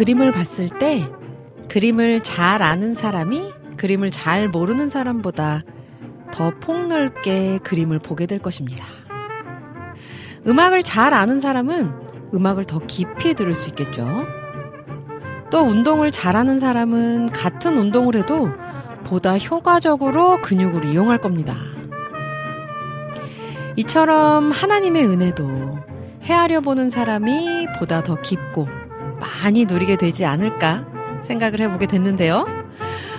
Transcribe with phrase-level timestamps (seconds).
[0.00, 1.06] 그림을 봤을 때
[1.68, 5.62] 그림을 잘 아는 사람이 그림을 잘 모르는 사람보다
[6.32, 8.82] 더 폭넓게 그림을 보게 될 것입니다.
[10.46, 11.92] 음악을 잘 아는 사람은
[12.32, 14.24] 음악을 더 깊이 들을 수 있겠죠.
[15.50, 18.48] 또 운동을 잘하는 사람은 같은 운동을 해도
[19.04, 21.58] 보다 효과적으로 근육을 이용할 겁니다.
[23.76, 25.78] 이처럼 하나님의 은혜도
[26.22, 28.79] 헤아려 보는 사람이 보다 더 깊고
[29.20, 30.86] 많이 누리게 되지 않을까
[31.22, 32.46] 생각을 해보게 됐는데요.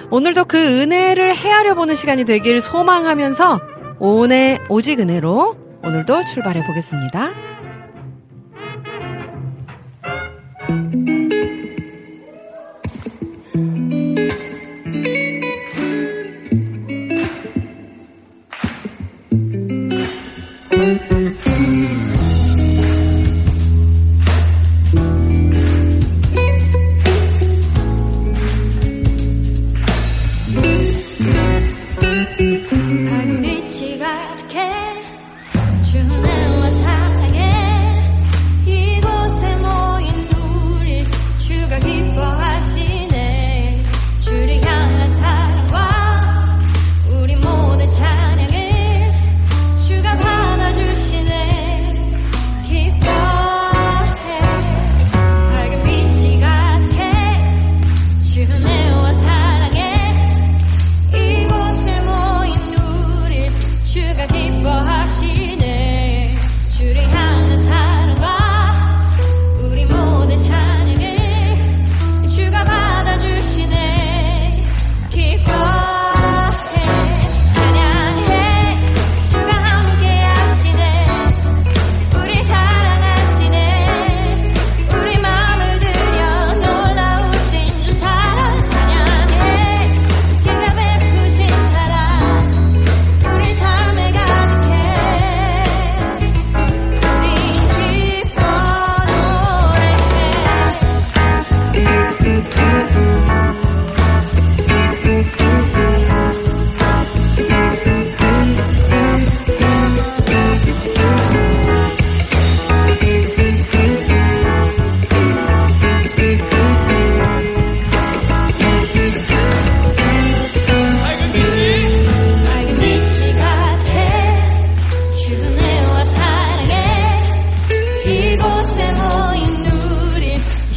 [0.09, 3.61] 오늘도 그 은혜를 헤아려 보는 시간이 되길 소망하면서
[3.99, 7.50] 오늘 오직 은혜로 오늘도 출발해 보겠습니다.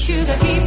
[0.09, 0.64] you that keep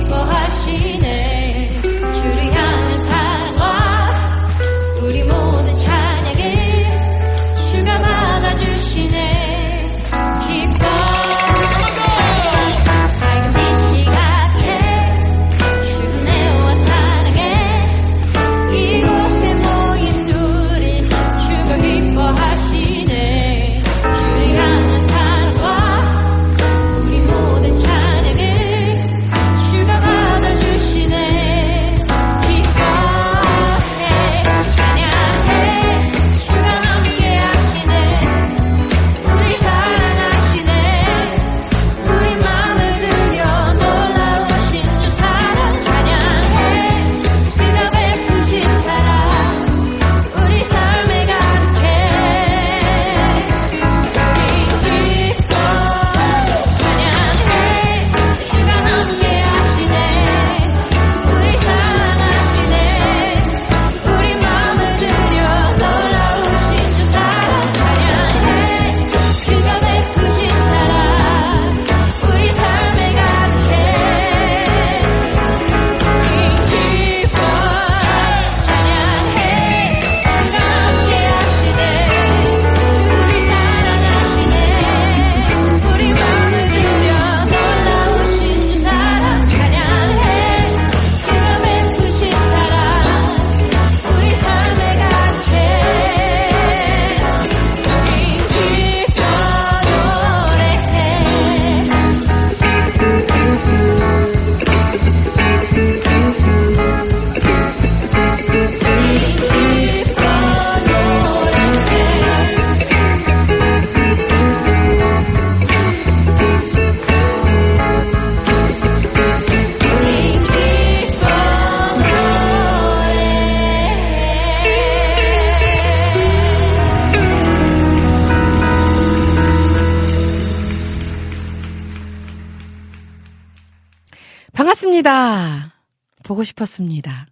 [136.37, 137.25] 보고 싶었습니다.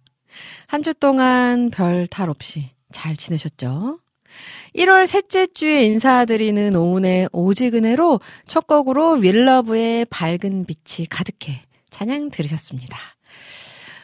[0.66, 4.00] 한 주 동안 별 탈 없이 잘 지내셨죠?
[4.74, 12.98] 1월 셋째 주에 인사드리는 오은의 오지근해로 첫 곡으로 윌러브의 밝은 빛이 가득해 찬양 들으셨습니다.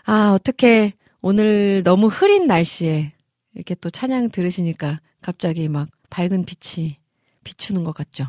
[0.04, 3.12] 아, 어떻게 오늘 너무 흐린 날씨에
[3.54, 6.96] 이렇게 또 찬양 들으시니까 갑자기 막 밝은 빛이
[7.44, 8.28] 비추는 것 같죠?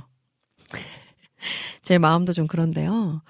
[1.84, 3.22] 제 마음도 좀 그런데요.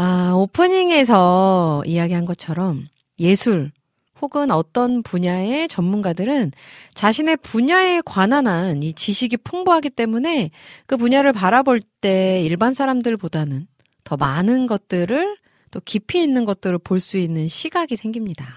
[0.00, 2.86] 아, 오프닝에서 이야기한 것처럼
[3.18, 3.72] 예술
[4.20, 6.52] 혹은 어떤 분야의 전문가들은
[6.94, 10.50] 자신의 분야에 관한 한 이 지식이 풍부하기 때문에
[10.86, 13.66] 그 분야를 바라볼 때 일반 사람들보다는
[14.04, 15.36] 더 많은 것들을
[15.72, 18.54] 또 깊이 있는 것들을 볼 수 있는 시각이 생깁니다.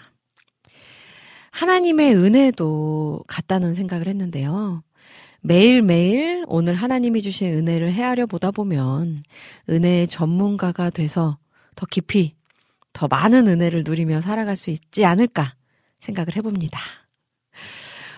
[1.50, 4.84] 하나님의 은혜도 같다는 생각을 했는데요.
[5.42, 9.18] 매일매일 오늘 하나님이 주신 은혜를 헤아려 보다 보면
[9.70, 11.38] 은혜의 전문가가 돼서
[11.76, 12.36] 더 깊이
[12.94, 15.56] 더 많은 은혜를 누리며 살아갈 수 있지 않을까
[16.00, 16.80] 생각을 해봅니다.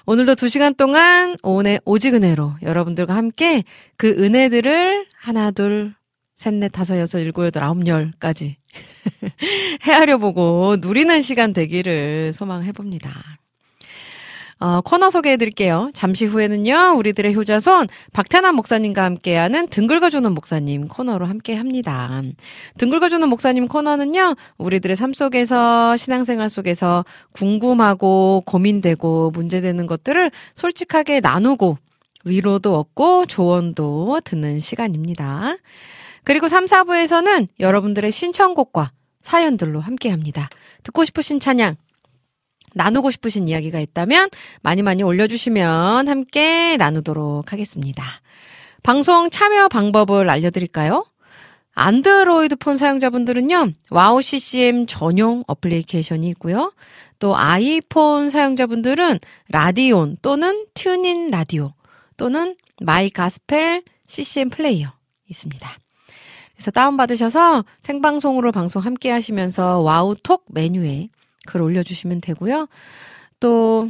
[0.05, 3.63] 오늘도 두 시간 동안 오은의 오직 은혜로 여러분들과 함께
[3.95, 5.93] 그 은혜들을 하나, 둘,
[6.35, 8.57] 셋, 넷, 다섯, 여섯, 일곱, 여덟, 아홉, 열까지
[9.83, 13.43] 헤아려 보고 누리는 시간 되기를 소망해봅니다.
[14.63, 15.92] 어, 코너 소개해 드릴게요.
[15.94, 22.21] 잠시 후에는요, 우리들의 효자손 박태남 목사님과 함께하는 등 긁어주는 목사님 코너로 함께 합니다.
[22.77, 31.77] 등 긁어주는 목사님 코너는요, 우리들의 삶 속에서, 신앙생활 속에서 궁금하고 고민되고 문제되는 것들을 솔직하게 나누고
[32.24, 35.57] 위로도 얻고 조언도 듣는 시간입니다.
[36.24, 40.48] 그리고 3, 4부에서는 여러분들의 신청곡과 사연들로 함께 합니다.
[40.83, 41.75] 듣고 싶으신 찬양,
[42.73, 44.29] 나누고 싶으신 이야기가 있다면
[44.61, 48.03] 많이 많이 올려주시면 함께 나누도록 하겠습니다.
[48.83, 51.05] 방송 참여 방법을 알려드릴까요?
[51.75, 56.71] 안드로이드 폰 사용자분들은요, 와우 CCM 전용 어플리케이션이 있고요.
[57.17, 61.74] 또 아이폰 사용자분들은 라디온 또는 TuneIn Radio
[62.17, 64.91] 또는 마이 가스펠 CCM 플레이어
[65.29, 65.69] 있습니다.
[66.53, 71.09] 그래서 다운받으셔서 생방송으로 방송 함께 하시면서 와우톡 메뉴에
[71.45, 72.68] 글 올려주시면 되고요.
[73.40, 73.90] 또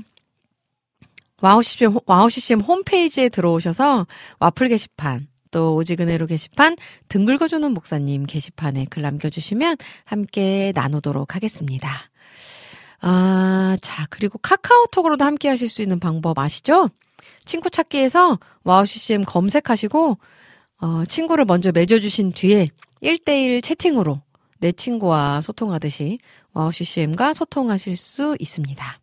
[1.42, 4.08] 와우 CCM, 와우 CCM 홈페이지에 들어오셔서
[4.40, 6.78] 와플 게시판, 또 오직은혜로 게시판,
[7.10, 11.90] 등 긁어주는 목사님 게시판에 글 남겨주시면 함께 나누도록 하겠습니다.
[13.02, 16.90] 아, 자, 그리고 카카오톡으로도 함께 하실 수 있는 방법 아시죠?
[17.44, 20.18] 친구 찾기에서 와우 CCM 검색하시고,
[20.80, 22.70] 어, 친구를 먼저 맺어주신 뒤에
[23.02, 24.22] 1대1 채팅으로
[24.60, 26.20] 내 친구와 소통하듯이
[26.72, 29.00] CCM과 소통하실 수 있습니다.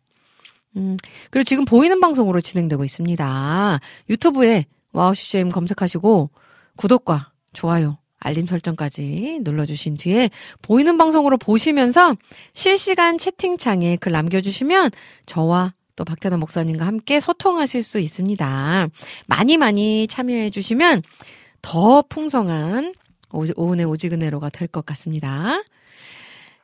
[0.77, 0.97] 음,
[1.29, 3.79] 그리고 지금 보이는 방송으로 진행되고 있습니다.
[4.09, 6.29] 유튜브에 와우 CCM 검색하시고
[6.77, 10.29] 구독과 좋아요, 알림 설정까지 눌러주신 뒤에
[10.61, 12.15] 보이는 방송으로 보시면서
[12.53, 14.91] 실시간 채팅창에 글 남겨주시면
[15.25, 18.87] 저와 또 박태남 목사님과 함께 소통하실 수 있습니다.
[19.27, 21.03] 많이 많이 참여해 주시면
[21.61, 22.93] 더 풍성한
[23.31, 25.61] 오은의 오지근해로가 될 것 같습니다.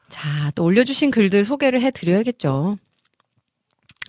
[0.09, 2.77] 자, 또 올려주신 글들 소개를 해드려야겠죠.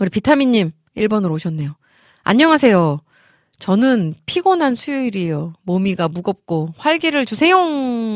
[0.00, 1.76] 우리 비타민님 1번으로 오셨네요.
[2.22, 3.00] 안녕하세요.
[3.58, 5.54] 저는 피곤한 수요일이에요.
[5.62, 7.58] 몸이가 무겁고 활기를 주세요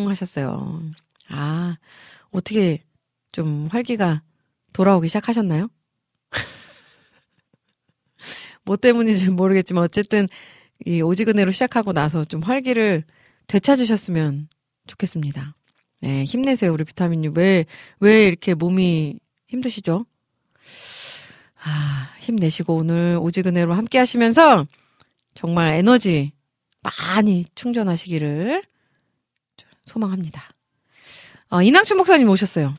[0.09, 0.83] 하셨어요.
[1.29, 1.77] 아,
[2.31, 2.85] 어떻게
[3.33, 4.23] 좀 활기가
[4.73, 5.69] 돌아오기 시작하셨나요?
[8.65, 10.29] 뭐 때문인지 모르겠지만 어쨌든
[10.85, 13.05] 이 오지근해로 시작하고 나서 좀 활기를
[13.49, 14.49] 되찾으셨으면
[14.87, 15.57] 좋겠습니다.
[16.03, 17.33] 네, 힘내세요, 우리 비타민님.
[17.37, 17.65] 왜,
[18.01, 20.05] 왜 이렇게 몸이 힘드시죠?
[21.63, 24.67] 아, 힘내시고 오늘 오지근해로 함께 하시면서
[25.35, 26.33] 정말 에너지
[26.83, 28.65] 많이 충전하시기를
[29.87, 30.49] 소망합니다.
[31.51, 32.75] 어, 이낙춘 목사님 오셨어요.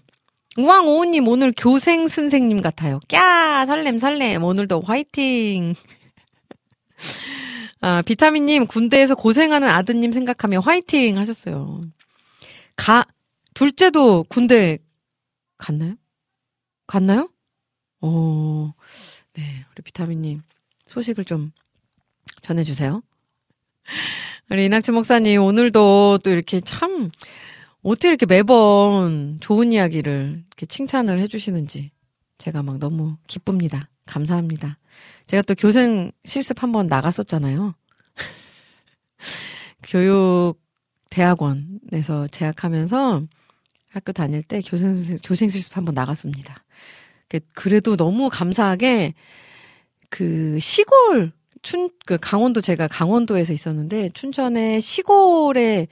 [0.58, 3.00] 우왕 오우님 오늘 교생 선생님 같아요.
[3.08, 5.76] 꺄 설렘 설렘 오늘도 화이팅.
[7.82, 11.82] 아 비타민님 군대에서 고생하는 아드님 생각하며 화이팅 하셨어요.
[12.76, 13.06] 가
[13.54, 14.80] 둘째도 군대
[15.58, 15.96] 갔나요?
[16.88, 17.30] 갔나요?
[18.02, 18.74] 어,
[19.34, 20.42] 네, 우리 비타민 님
[20.88, 21.52] 소식을 좀
[22.42, 23.02] 전해 주세요.
[24.50, 27.10] 우리 이낙춘 목사님 오늘도 또 이렇게 참
[27.82, 31.92] 어떻게 이렇게 매번 좋은 이야기를 이렇게 칭찬을 해 주시는지
[32.38, 33.90] 제가 막 너무 기쁩니다.
[34.06, 34.78] 감사합니다.
[35.28, 37.76] 제가 또 교생 실습 한번 나갔었잖아요.
[39.84, 40.63] 교육
[41.14, 43.24] 대학원에서 재학하면서
[43.90, 46.64] 학교 다닐 때 교생, 교생 실습 한번 나갔습니다.
[47.30, 49.14] 그, 그래도 너무 감사하게
[50.10, 55.88] 그 시골 춘, 그 강원도 제가 강원도에서 있었는데 춘천의 시골의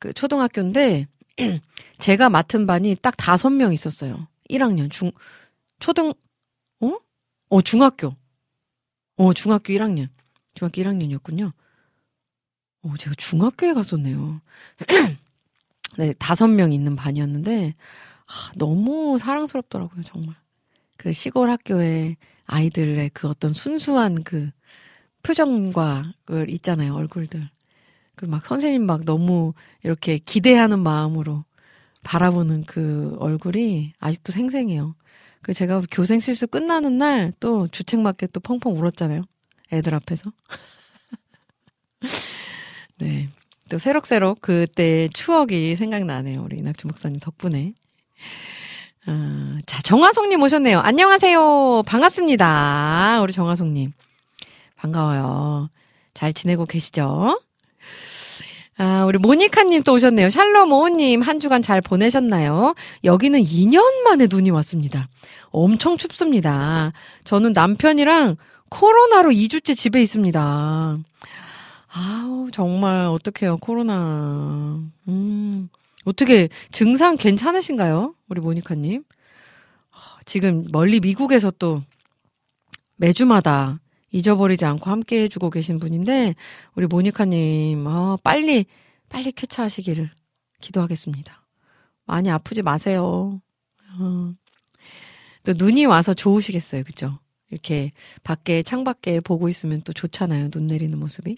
[0.00, 1.08] 그 초등학교인데
[1.98, 4.28] 제가 맡은 반이 딱 다섯 명 있었어요.
[4.48, 5.12] 1학년, 중,
[5.78, 6.14] 초등,
[6.80, 6.92] 어?
[7.50, 8.16] 어, 중학교.
[9.16, 10.08] 어, 중학교 1학년.
[10.54, 11.52] 중학교 1학년이었군요.
[12.84, 14.42] 어, 제가 중학교에 갔었네요.
[15.98, 17.74] 네, 다섯 명 있는 반이었는데,
[18.26, 20.34] 아, 너무 사랑스럽더라고요, 정말.
[20.98, 24.50] 그 시골 학교의 아이들의 그 어떤 순수한 그
[25.24, 27.48] 표정과 그 있잖아요, 얼굴들.
[28.16, 31.44] 그 막 선생님 막 너무 이렇게 기대하는 마음으로
[32.04, 34.96] 바라보는 그 얼굴이 아직도 생생해요.
[35.42, 39.24] 그 제가 교생 실습 끝나는 날 또 주책 맞게 또 펑펑 울었잖아요.
[39.72, 40.32] 애들 앞에서.
[42.98, 43.28] 네.
[43.68, 46.42] 또 새록새록 그때 추억이 생각나네요.
[46.42, 47.72] 우리 이낙주 목사님 덕분에.
[49.06, 50.80] 아, 자, 정화송님 오셨네요.
[50.80, 51.82] 안녕하세요.
[51.86, 53.20] 반갑습니다.
[53.22, 53.92] 우리 정화송님.
[54.76, 55.70] 반가워요.
[56.14, 57.40] 잘 지내고 계시죠?
[58.76, 60.30] 아, 우리 모니카님 또 오셨네요.
[60.30, 62.74] 샬롬 오님, 한 주간 잘 보내셨나요?
[63.04, 65.08] 여기는 2년 만에 눈이 왔습니다.
[65.50, 66.92] 엄청 춥습니다.
[67.24, 68.36] 저는 남편이랑
[68.68, 70.98] 코로나로 2주째 집에 있습니다.
[71.96, 74.80] 아우, 정말, 어떡해요, 코로나.
[75.06, 75.68] 음,
[76.04, 78.16] 어떻게, 증상 괜찮으신가요?
[78.28, 79.04] 우리 모니카님.
[80.26, 81.82] 지금 멀리 미국에서 또
[82.96, 83.78] 매주마다
[84.10, 86.34] 잊어버리지 않고 함께 해주고 계신 분인데,
[86.74, 88.66] 우리 모니카님, 어, 빨리,
[89.08, 90.10] 빨리 쾌차하시기를
[90.60, 91.46] 기도하겠습니다.
[92.06, 93.40] 많이 아프지 마세요.
[94.00, 94.32] 어.
[95.44, 96.82] 또 눈이 와서 좋으시겠어요.
[96.82, 97.20] 그죠?
[97.50, 97.92] 이렇게
[98.24, 100.50] 밖에, 창밖에 보고 있으면 또 좋잖아요.
[100.50, 101.36] 눈 내리는 모습이.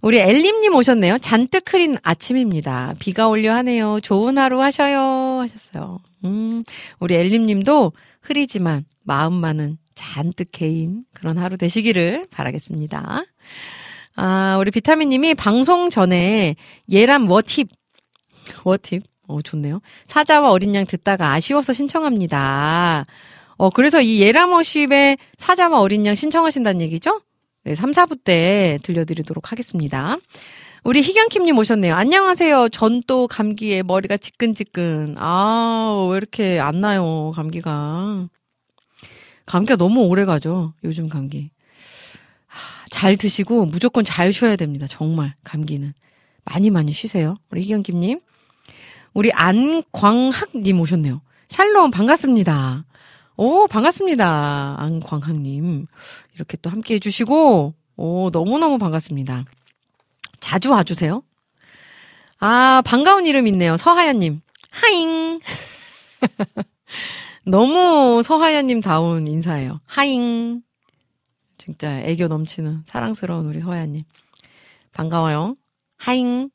[0.00, 1.18] 우리 엘림님 오셨네요.
[1.18, 2.94] 잔뜩 흐린 아침입니다.
[2.98, 3.98] 비가 올려 하네요.
[4.00, 5.40] 좋은 하루 하셔요.
[5.40, 5.98] 하셨어요.
[6.24, 6.62] 음,
[7.00, 7.92] 우리 엘림님도
[8.22, 13.24] 흐리지만 마음만은 잔뜩 개인 그런 하루 되시기를 바라겠습니다.
[14.16, 16.54] 아, 우리 비타민님이 방송 전에
[16.90, 17.68] 예람 워팁,
[18.64, 19.80] 워팁, 어, 좋네요.
[20.06, 23.06] 사자와 어린 양 듣다가 아쉬워서 신청합니다.
[23.56, 27.20] 어, 그래서 이 예람 워십에 사자와 어린 양 신청하신다는 얘기죠?
[27.68, 30.16] 네, 3, 4부 때 들려드리도록 하겠습니다.
[30.84, 31.94] 우리 희경킴님 오셨네요.
[31.94, 32.70] 안녕하세요.
[32.70, 35.16] 전 또 감기에 머리가 지끈지끈.
[35.18, 38.26] 아, 왜 이렇게 안 나요, 감기가.
[39.44, 40.72] 감기가 너무 오래 가죠.
[40.82, 41.50] 요즘 감기.
[42.90, 44.86] 잘 드시고 무조건 잘 쉬어야 됩니다.
[44.88, 45.92] 정말 감기는.
[46.44, 47.36] 많이 많이 쉬세요.
[47.50, 48.20] 우리 희경김님.
[49.12, 51.20] 우리 안광학님 오셨네요.
[51.50, 52.86] 샬롬 반갑습니다.
[53.40, 54.74] 오 반갑습니다.
[54.80, 55.86] 안광학님.
[56.34, 59.44] 이렇게 또 함께 해주시고 오 너무너무 반갑습니다.
[60.40, 61.22] 자주 와주세요.
[62.40, 63.76] 아 반가운 이름 있네요.
[63.76, 64.40] 서하연님.
[64.70, 65.38] 하잉.
[67.46, 69.80] 너무 서하연님 다운 인사예요.
[69.86, 70.62] 하잉.
[71.58, 74.02] 진짜 애교 넘치는 사랑스러운 우리 서하연님.
[74.92, 75.54] 반가워요.
[75.96, 76.50] 하잉.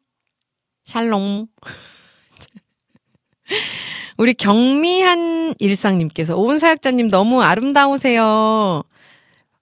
[0.84, 1.48] 샬롬.
[4.18, 8.84] 우리 경미한 일상님께서 오은 사역자님 너무 아름다우세요.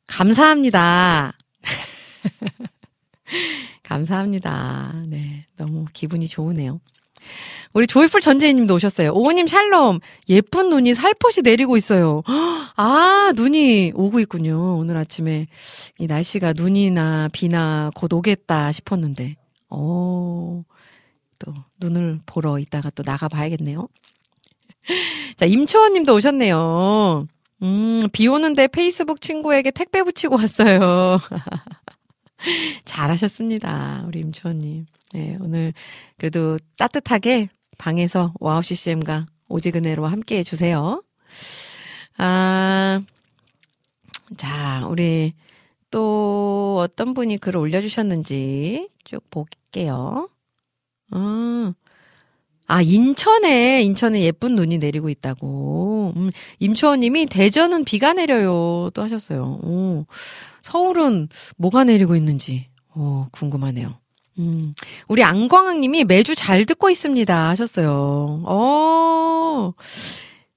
[0.08, 1.34] 감사합니다.
[3.84, 4.94] 감사합니다.
[5.08, 5.46] 네.
[5.58, 6.80] 너무 기분이 좋으네요.
[7.74, 9.12] 우리 조이풀 전재희님도 오셨어요.
[9.14, 12.22] 오우님 샬롬 예쁜 눈이 살포시 내리고 있어요.
[12.76, 14.78] 아 눈이 오고 있군요.
[14.78, 15.48] 오늘 아침에
[15.98, 19.36] 이 날씨가 눈이나 비나 곧 오겠다 싶었는데,
[19.70, 20.66] 오,
[21.40, 23.88] 또 눈을 보러 이따가 또 나가 봐야겠네요.
[25.38, 27.28] 자 임초원 님도 오셨네요.
[27.64, 31.20] 음, 비 오는데 페이스북 친구에게 택배 붙이고 왔어요.
[32.86, 34.04] 잘하셨습니다.
[34.08, 34.86] 우리 임초원 님.
[35.14, 35.74] 네, 오늘
[36.18, 41.04] 그래도 따뜻하게 방에서 와우 CCM과 오직은혜로 함께 해주세요.
[42.18, 43.02] 아,
[44.38, 45.34] 자, 우리
[45.90, 50.30] 또 어떤 분이 글을 올려주셨는지 쭉 볼게요.
[51.12, 51.74] 아,
[52.72, 56.14] 아, 인천에, 인천에 예쁜 눈이 내리고 있다고.
[56.16, 58.90] 음, 임초원님이 대전은 비가 내려요.
[58.94, 59.60] 또 하셨어요.
[59.62, 60.06] 오,
[60.64, 63.98] 서울은 뭐가 내리고 있는지, 오, 궁금하네요.
[64.40, 64.74] 음,
[65.10, 68.42] 우리 안광학님이 매주 잘 듣고 있습니다 하셨어요.
[68.46, 69.74] 어,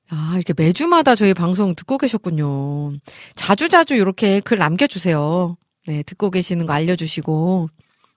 [0.08, 2.92] 아, 이렇게 매주마다 저희 방송 듣고 계셨군요.
[3.34, 5.56] 자주자주 이렇게 글 남겨주세요.
[5.88, 7.70] 네, 듣고 계시는 거 알려주시고.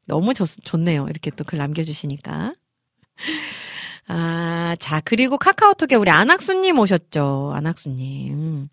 [0.07, 1.07] 너무 좋, 좋네요.
[1.09, 2.53] 이렇게 또 글 남겨주시니까.
[4.07, 7.51] 아, 자, 그리고 카카오톡에 우리 안학수님 오셨죠.
[7.55, 8.69] 안학수님.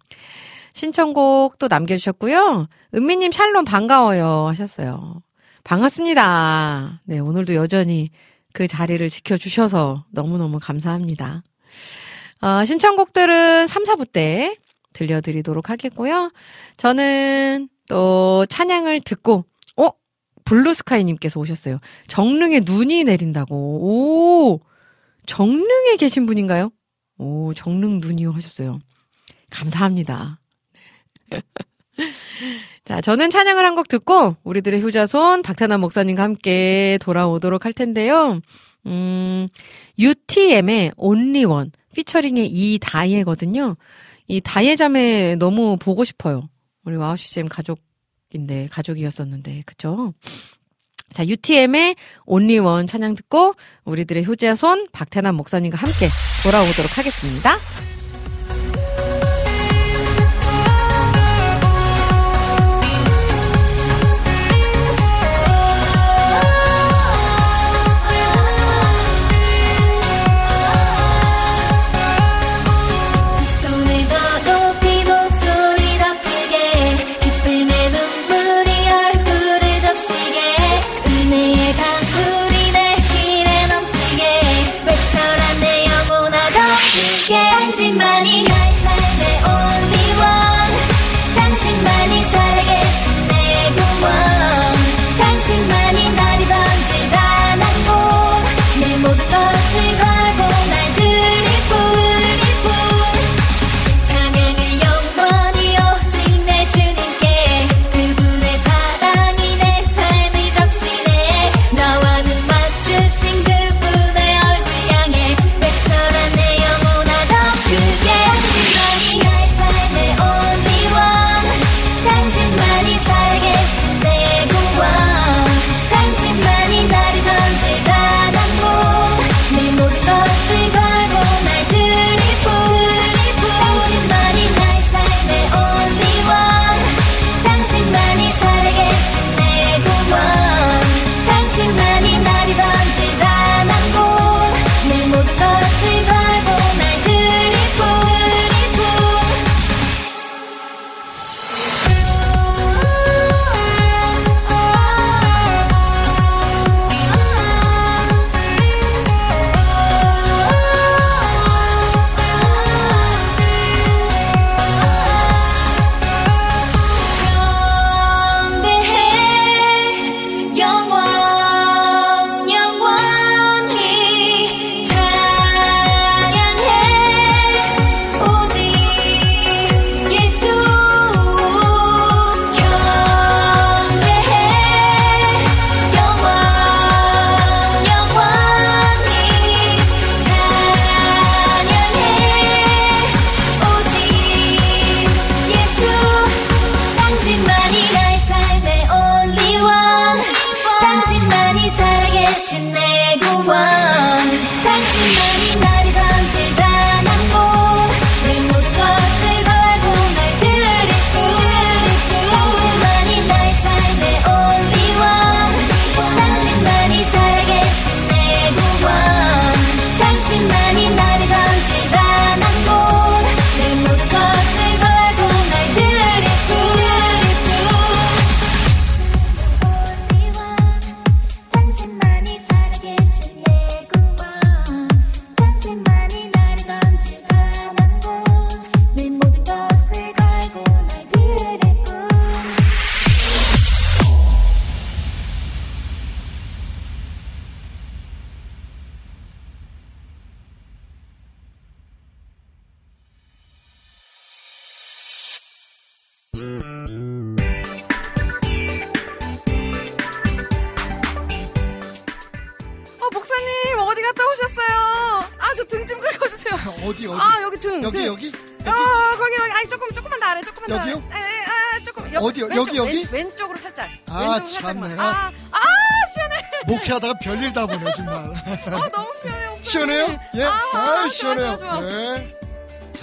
[0.73, 2.69] 신청곡 또 남겨주셨고요.
[2.95, 5.23] 은미님 샬롬 반가워요 하셨어요.
[5.63, 7.01] 반갑습니다.
[7.05, 8.11] 네, 오늘도 여전히
[8.53, 11.43] 그 자리를 지켜주셔서 너무너무 감사합니다.
[12.41, 14.57] 어, 신청곡들은 3, 4부 때
[14.93, 16.31] 들려드리도록 하겠고요.
[16.77, 19.45] 저는 또 찬양을 듣고,
[19.77, 19.91] 어?
[20.45, 21.79] 블루스카이님께서 오셨어요.
[22.07, 23.55] 정릉에 눈이 내린다고.
[23.57, 24.61] 오!
[25.27, 26.71] 정릉에 계신 분인가요?
[27.19, 28.79] 오, 정릉 눈이요 하셨어요.
[29.51, 30.41] 감사합니다.
[32.85, 38.41] 자, 저는 찬양을 한 곡 듣고 우리들의 효자손 박태남 목사님과 함께 돌아오도록 할 텐데요.
[38.87, 39.49] 음,
[39.99, 43.77] UTM의 One 피처링의 이 다예거든요.
[44.29, 46.49] 이 다예 자매 너무 보고 싶어요.
[46.85, 50.13] 우리 와우씨쌤 가족인데 가족이었었는데 그쵸?
[51.15, 51.95] 자, UTM의
[52.59, 53.55] One 찬양 듣고
[53.85, 56.09] 우리들의 효자손 박태남 목사님과 함께
[56.43, 57.55] 돌아오도록 하겠습니다.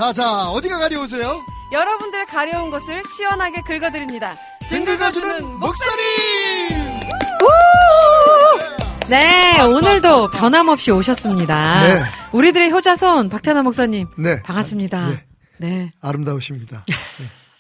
[0.02, 1.46] 자, 자, 어디가 가려우세요?
[1.72, 4.36] 여러분들의 가려운 것을 시원하게 긁어드립니다.
[4.68, 6.02] 등 긁어주는 목사님!
[9.08, 11.84] 네, 오늘도 변함없이 오셨습니다.
[11.84, 12.04] 네.
[12.32, 14.42] 우리들의 효자손 박태나 목사님 네.
[14.42, 15.12] 반갑습니다.
[15.12, 15.24] 예.
[15.60, 16.84] 네, 아름다우십니다.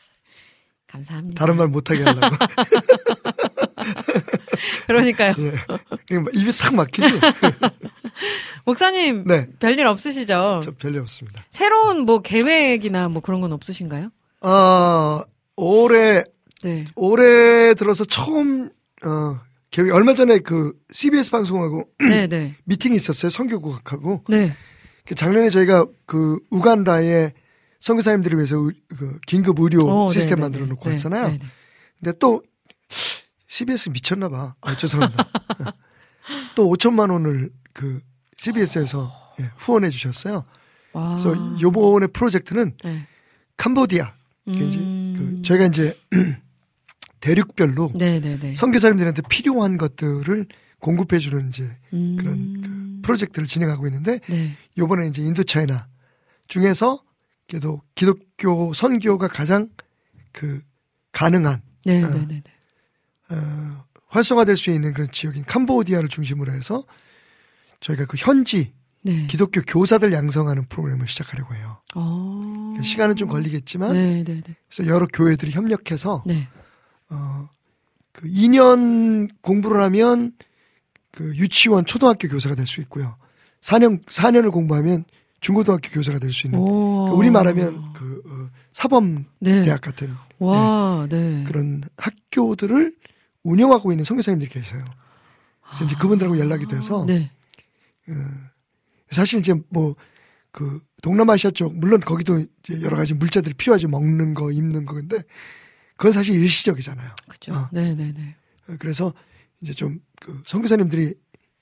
[0.90, 1.38] 감사합니다.
[1.38, 2.38] 다른 말 못하게 하려고.
[4.88, 5.34] 그러니까요.
[5.40, 5.52] 예.
[6.08, 7.02] 그냥 입이 탁 막히지?
[8.66, 9.48] 목사님 네.
[9.60, 10.62] 별일 없으시죠?
[10.64, 11.44] 저 별일 없습니다.
[11.50, 14.12] 새로운 뭐 계획이나 뭐 그런 건 없으신가요?
[14.42, 15.22] 어,
[15.56, 16.24] 올해,
[16.64, 16.86] 네.
[16.96, 18.70] 올해 들어서 처음,
[19.04, 19.40] 어,
[19.72, 22.56] 계획 얼마 전에 그 CBS 방송하고 네, 네.
[22.66, 23.30] 미팅이 있었어요.
[23.30, 24.56] 선교국하고 네.
[25.06, 27.34] 그 작년에 저희가 그 우간다에
[27.80, 30.92] 선교사님들을 위해서 의- 그 긴급 의료 어, 시스템 네, 만들어 네, 놓고 네.
[30.92, 31.28] 왔잖아요.
[31.30, 31.46] 네, 네.
[32.00, 32.44] 근데 또
[33.52, 34.56] CBS 미쳤나 봐.
[34.62, 35.28] 아, 죄송합니다.
[36.56, 38.00] 또 5천만 원을 그
[38.38, 39.12] CBS에서
[39.42, 40.46] 예, 후원해 주셨어요.
[40.94, 41.18] 와.
[41.18, 43.08] 그래서 요번에 프로젝트는 네.
[43.58, 44.14] 캄보디아.
[44.48, 45.16] 이제 음.
[45.18, 46.00] 그 저희가 이제
[47.20, 48.56] 대륙별로 네, 네, 네.
[48.56, 50.46] 선교사님들한테 필요한 것들을
[50.80, 52.16] 공급해 주는 이제 음.
[52.18, 54.56] 그런 그 프로젝트를 진행하고 있는데 네.
[54.78, 55.90] 요번에 이제 인도 차이나
[56.48, 57.04] 중에서
[57.50, 59.70] 그래도 기독교 선교가 가장
[60.32, 60.62] 그
[61.12, 62.08] 가능한 네, 어.
[62.10, 62.51] 네, 네, 네.
[63.32, 66.84] 어, 활성화될 수 있는 그런 지역인 캄보디아를 중심으로 해서
[67.80, 69.26] 저희가 그 현지 네.
[69.28, 71.82] 기독교 교사들 양성하는 프로그램을 시작하려고 해요.
[71.96, 72.76] 어.
[72.84, 74.56] 시간은 좀 걸리겠지만 네, 네, 네.
[74.70, 76.48] 그래서 여러 교회들이 협력해서 네.
[77.10, 77.50] 어,
[78.12, 80.34] 그 2년 공부를 하면
[81.12, 83.16] 그 유치원 초등학교 교사가 될 수 있고요.
[83.62, 85.06] 4년 4년을 공부하면
[85.40, 87.10] 중고등학교 교사가 될 수 있는 오.
[87.10, 89.64] 그 우리 말하면 그 어, 사범 네.
[89.64, 91.44] 대학 같은 와, 네.
[91.48, 92.96] 그런 학교들을
[93.44, 94.84] 운영하고 있는 선교사님들이 계세요.
[95.66, 97.32] 그래서 이제 그분들하고 연락이 돼서 네.
[99.10, 99.96] 사실 이제 뭐
[100.52, 105.24] 그 동남아시아 쪽 물론 거기도 이제 여러 가지 물자들이 필요하지 먹는 거 입는 거 근데
[105.96, 107.12] 그건 사실 일시적이잖아요.
[107.28, 107.54] 그죠.
[107.54, 107.70] 어.
[107.72, 108.36] 네, 네, 네.
[108.68, 109.14] 어, 그래서
[109.62, 111.16] 이제 좀 그 선교사님들이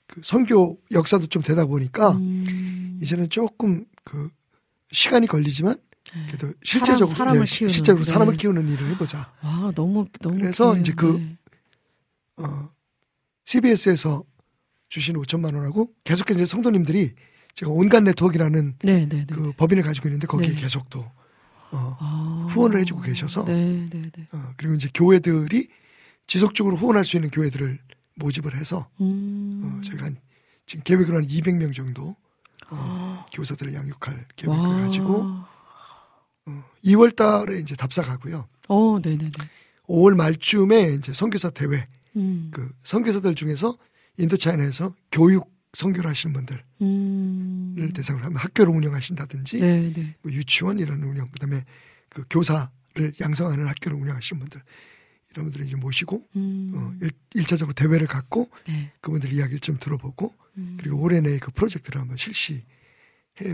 [0.06, 2.98] 그 선교 역사도 좀 되다 보니까 음.
[3.00, 4.28] 이제는 조금 그
[4.92, 5.76] 시간이 걸리지만
[6.14, 6.26] 네.
[6.26, 8.04] 그래도 실제적으로 사람, 사람 을 예, 키우는, 실제로 네.
[8.04, 9.32] 사람을 키우는 일을 해보자.
[9.42, 10.80] 와, 너무 너무 그래서 귀해요.
[10.82, 11.38] 이제 그 네.
[12.44, 12.70] 어,
[13.44, 14.24] CBS에서
[14.88, 17.12] 주신 5천만 원하고 계속해서 성도님들이
[17.54, 19.26] 제가 온갖 네트워크라는 네, 네, 네.
[19.26, 20.54] 그 법인을 가지고 있는데 거기에 네.
[20.54, 21.00] 계속 또
[21.72, 22.46] 어, 아.
[22.50, 23.86] 후원을 해주고 계셔서 네.
[24.32, 25.68] 어, 그리고 이제 교회들이
[26.26, 27.78] 지속적으로 후원할 수 있는 교회들을
[28.16, 29.60] 모집을 해서 음.
[29.64, 30.16] 어, 저희가 한,
[30.66, 32.16] 지금 계획으로 한 200명 정도
[32.70, 33.26] 어, 아.
[33.32, 34.80] 교사들을 양육할 계획을 와.
[34.82, 35.22] 가지고
[36.46, 38.48] 어, 2월 달에 이제 답사 가고요.
[38.68, 39.48] 어, 네, 네, 네.
[39.88, 42.50] 5월 말쯤에 이제 선교사 대회 음.
[42.52, 43.76] 그 선교사들 중에서
[44.18, 47.90] 인도차이나에서 교육 선교를 하시는 분들을 음.
[47.94, 50.16] 대상으로 하면 학교를 운영하신다든지 네, 네.
[50.22, 51.64] 뭐 유치원 이런 운영 그다음에
[52.08, 52.68] 그 교사를
[53.20, 54.62] 양성하는 학교를 운영하시는 분들
[55.30, 56.72] 이런 분들을 이제 모시고 음.
[56.74, 58.92] 어, 일, 일차적으로 대회를 갖고 네.
[59.00, 60.76] 그분들 이야기를 좀 들어보고 음.
[60.80, 62.64] 그리고 올해 내에 그 프로젝트를 한번 실시해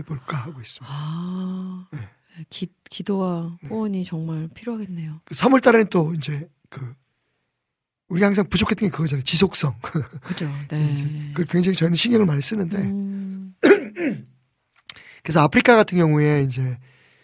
[0.05, 0.87] 볼까 하고 있습니다.
[0.89, 1.87] 아.
[1.91, 1.99] 네.
[2.49, 5.21] 기, 기도와 후원이 정말 필요하겠네요.
[5.25, 6.95] 그 3월 달에는 또 이제 그
[8.09, 9.23] 우리가 항상 부족했던 게 그거잖아요.
[9.23, 9.75] 지속성.
[10.23, 10.49] 그죠.
[10.69, 10.95] 네.
[11.33, 13.53] 그걸 굉장히 저희는 신경을 많이 쓰는데 음.
[15.23, 16.77] 그래서 아프리카 같은 경우에 이제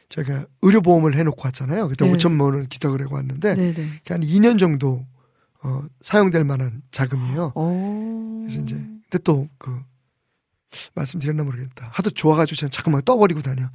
[0.10, 1.88] 저희가 의료보험을 해놓고 왔잖아요.
[1.88, 2.12] 그때 네.
[2.14, 3.90] 5천만 원 기탁을 하고 왔는데 네, 네.
[4.08, 5.06] 한 2년 정도
[5.64, 7.54] 어, 사용될 만한 자금이에요.
[7.56, 8.42] 어.
[8.44, 9.80] 그래서 이제 근데 또 그
[10.96, 11.90] 말씀드렸나 모르겠다.
[11.94, 13.70] 하도 좋아가지고 저는 자꾸만 떠버리고 다녀.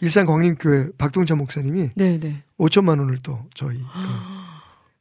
[0.00, 2.42] 일산 광림교회 박동찬 목사님이 네, 네.
[2.58, 3.84] 5천만 원을 또 저희 그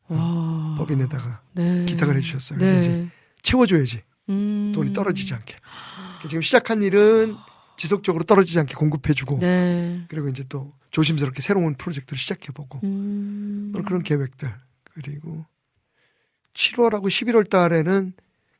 [0.09, 0.75] 와.
[0.77, 1.85] 법인에다가 네.
[1.85, 2.59] 기탁을 해주셨어요.
[2.59, 2.79] 그래서 네.
[2.79, 3.09] 이제
[3.41, 4.71] 채워줘야지 음.
[4.73, 5.55] 돈이 떨어지지 않게.
[6.29, 7.35] 지금 시작한 일은
[7.77, 10.03] 지속적으로 떨어지지 않게 공급해주고 네.
[10.09, 13.71] 그리고 이제 또 조심스럽게 새로운 프로젝트를 시작해보고 음.
[13.73, 15.45] 뭐 그런 계획들 그리고
[16.53, 18.13] 7월하고 11월 달에는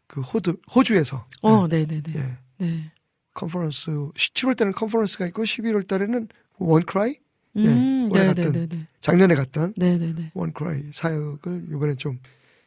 [0.05, 2.13] 그 호주 호주에서 어, 네, 네, 네.
[2.15, 2.91] 예, 네.
[3.33, 6.27] 컨퍼런스 7월 때는 컨퍼런스가 있고 11월 달에는
[6.60, 7.15] 원크라이
[7.65, 8.87] 음, 올해 네, 갔던 네, 네, 네.
[9.01, 10.31] 작년에 갔던 네, 네, 네.
[10.33, 12.19] 원크라이 사역을 이번에 좀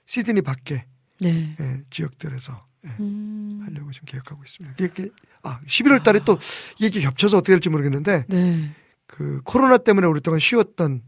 [0.06, 0.84] 시드니 밖에
[1.20, 1.54] 네.
[1.60, 3.60] 예, 지역들에서 예, 음.
[3.64, 4.84] 하려고 지금 계획하고 있습니다.
[4.84, 5.10] 이게
[5.42, 6.38] 아 11월 달에 또
[6.78, 8.74] 이게 겹쳐서 어떻게 될지 모르겠는데 네.
[9.06, 11.02] 그 코로나 때문에 오랫동안 쉬었던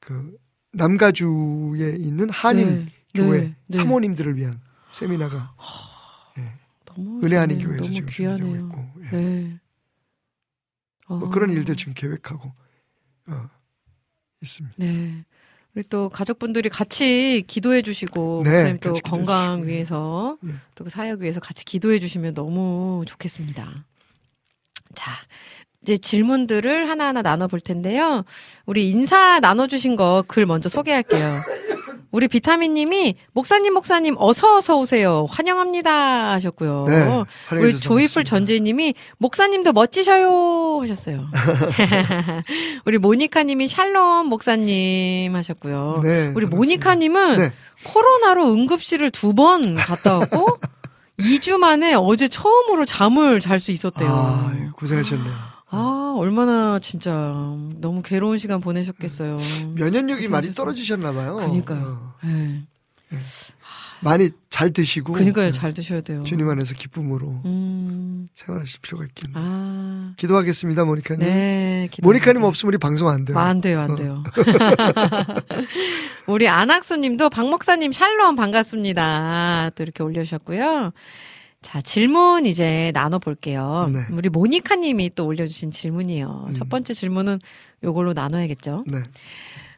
[0.00, 0.36] 그
[0.72, 2.86] 남가주에 있는 한인 네.
[3.14, 3.56] 교회 네.
[3.66, 3.76] 네.
[3.78, 4.60] 사모님들을 위한
[4.90, 5.54] 세미나가
[6.84, 7.78] 너무 은혜 한인 좋네요.
[7.78, 8.56] 교회에서 지금 준비되고.
[8.56, 9.10] 있고 예.
[9.10, 9.60] 네.
[11.08, 11.30] 뭐 아.
[11.30, 12.52] 그런 일들 지금 계획하고
[13.28, 13.48] 어,
[14.42, 14.76] 있습니다.
[14.78, 15.24] 네.
[15.74, 19.66] 우리 또 가족분들이 같이 기도해 주시고 네, 목사님 또 건강 주시고.
[19.66, 20.54] 위해서 예.
[20.74, 23.84] 또그 사역 위해서 같이 기도해 주시면 너무 좋겠습니다.
[24.94, 25.12] 자,
[25.86, 28.24] 이제 질문들을 하나하나 나눠 볼 텐데요.
[28.66, 31.42] 우리 인사 나눠 주신 거 글 먼저 소개할게요.
[32.10, 35.26] 우리 비타민 님이 목사님 목사님 어서 어서 오세요.
[35.30, 36.86] 환영합니다 하셨고요.
[36.88, 38.24] 네, 우리 조이풀.
[38.24, 41.26] 전재님이 목사님도 멋지셔요 하셨어요.
[42.84, 46.00] 우리 모니카님이 샬롬 목사님 하셨고요.
[46.02, 46.46] 네, 우리.
[46.46, 47.52] 모니카님은 네.
[47.84, 50.46] 코로나로 응급실을 두 번 갔다 왔고
[51.20, 54.08] 2주 만에 어제 처음으로 잠을 잘 수 있었대요.
[54.10, 55.55] 아, 예, 고생하셨네요.
[55.76, 57.12] 아, 얼마나 진짜
[57.80, 59.38] 너무 괴로운 시간 보내셨겠어요.
[59.74, 60.50] 면역력이 많이.
[60.50, 61.36] 떨어지셨나 봐요.
[61.36, 61.80] 그러니까요.
[61.82, 62.14] 어.
[62.26, 62.62] 네.
[63.10, 63.18] 네.
[63.18, 63.20] 아,
[64.00, 66.22] 많이 잘 드시고 그러니까요, 네, 잘 드셔야 돼요.
[66.24, 69.34] 주님 안에서 기쁨으로 음, 생활하실 필요가 있겠네요.
[69.36, 71.20] 아, 기도하겠습니다, 모니카님.
[71.20, 71.88] 네.
[71.90, 72.06] 기도합니다.
[72.06, 73.38] 모니카님 없으면 우리 방송 안 돼요.
[73.38, 74.22] 안 돼요, 안 돼요.
[76.26, 79.70] 우리 안학수님도 박 목사님 샬롬 반갑습니다.
[79.74, 80.92] 또 이렇게 올려주셨고요.
[81.66, 83.90] 자 질문 이제 나눠볼게요.
[83.92, 83.98] 네.
[84.12, 86.44] 우리 모니카 님이 또 올려주신 질문이에요.
[86.46, 86.52] 음.
[86.52, 87.40] 첫 번째 질문은
[87.82, 88.84] 요걸로 나눠야겠죠.
[88.86, 88.98] 네.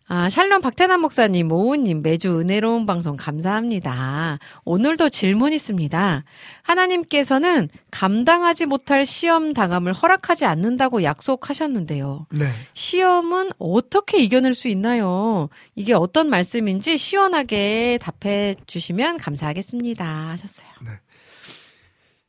[0.07, 4.39] 아, 샬롬 박태남 목사님, 모우님, 매주 은혜로운 방송 감사합니다.
[4.67, 6.25] 오늘도 질문 있습니다.
[6.61, 12.27] 하나님께서는 감당하지 못할 시험 당함을 허락하지 않는다고 약속하셨는데요.
[12.33, 12.51] 네.
[12.75, 15.49] 시험은 어떻게 이겨낼 수 있나요?
[15.75, 20.05] 이게 어떤 말씀인지 시원하게 답해 주시면 감사하겠습니다.
[20.05, 20.69] 하셨어요.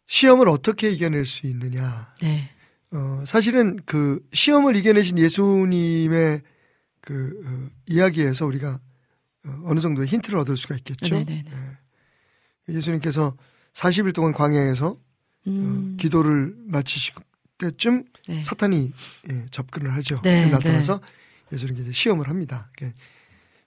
[0.09, 2.11] 시험을 어떻게 이겨낼 수 있느냐.
[2.23, 2.49] 네.
[2.91, 6.41] 어, 사실은 그 시험을 이겨내신 예수님의
[6.99, 8.79] 그 어, 이야기에서 우리가
[9.45, 11.13] 어, 어느 정도의 힌트를 얻을 수가 있겠죠.
[11.13, 11.45] 네네네.
[11.47, 12.73] 예.
[12.73, 13.37] 예수님께서
[13.73, 14.97] 40일 동안 광야에서
[15.45, 17.13] 음, 어, 기도를 마치실
[17.59, 18.41] 때쯤 네.
[18.41, 18.91] 사탄이
[19.29, 20.21] 예, 접근을 하죠.
[20.23, 21.01] 네, 나타나서
[21.53, 22.71] 예수님께 이제 시험을 합니다.
[22.81, 22.95] 예.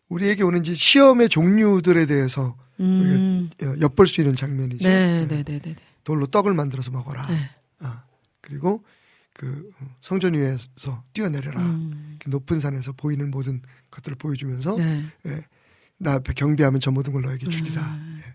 [0.09, 4.89] 우리에게 오는 시험의 종류들에 대해서 음, 어, 엿볼 수 있는 장면이죠.
[4.89, 5.27] 네, 예.
[5.29, 5.77] 네, 네, 네.
[6.05, 7.27] 돌로 떡을 만들어서 먹어라.
[7.29, 7.51] 네.
[7.81, 8.05] 아,
[8.41, 8.85] 그리고
[9.33, 11.61] 그 성전 위에서 뛰어내려라.
[11.61, 15.07] 음, 높은 산에서 보이는 모든 것들을 보여주면서 네.
[15.27, 15.45] 예,
[15.99, 17.83] 나 앞에 경배하면 저 모든 걸 너에게 주리라.
[17.83, 18.35] 음, 예.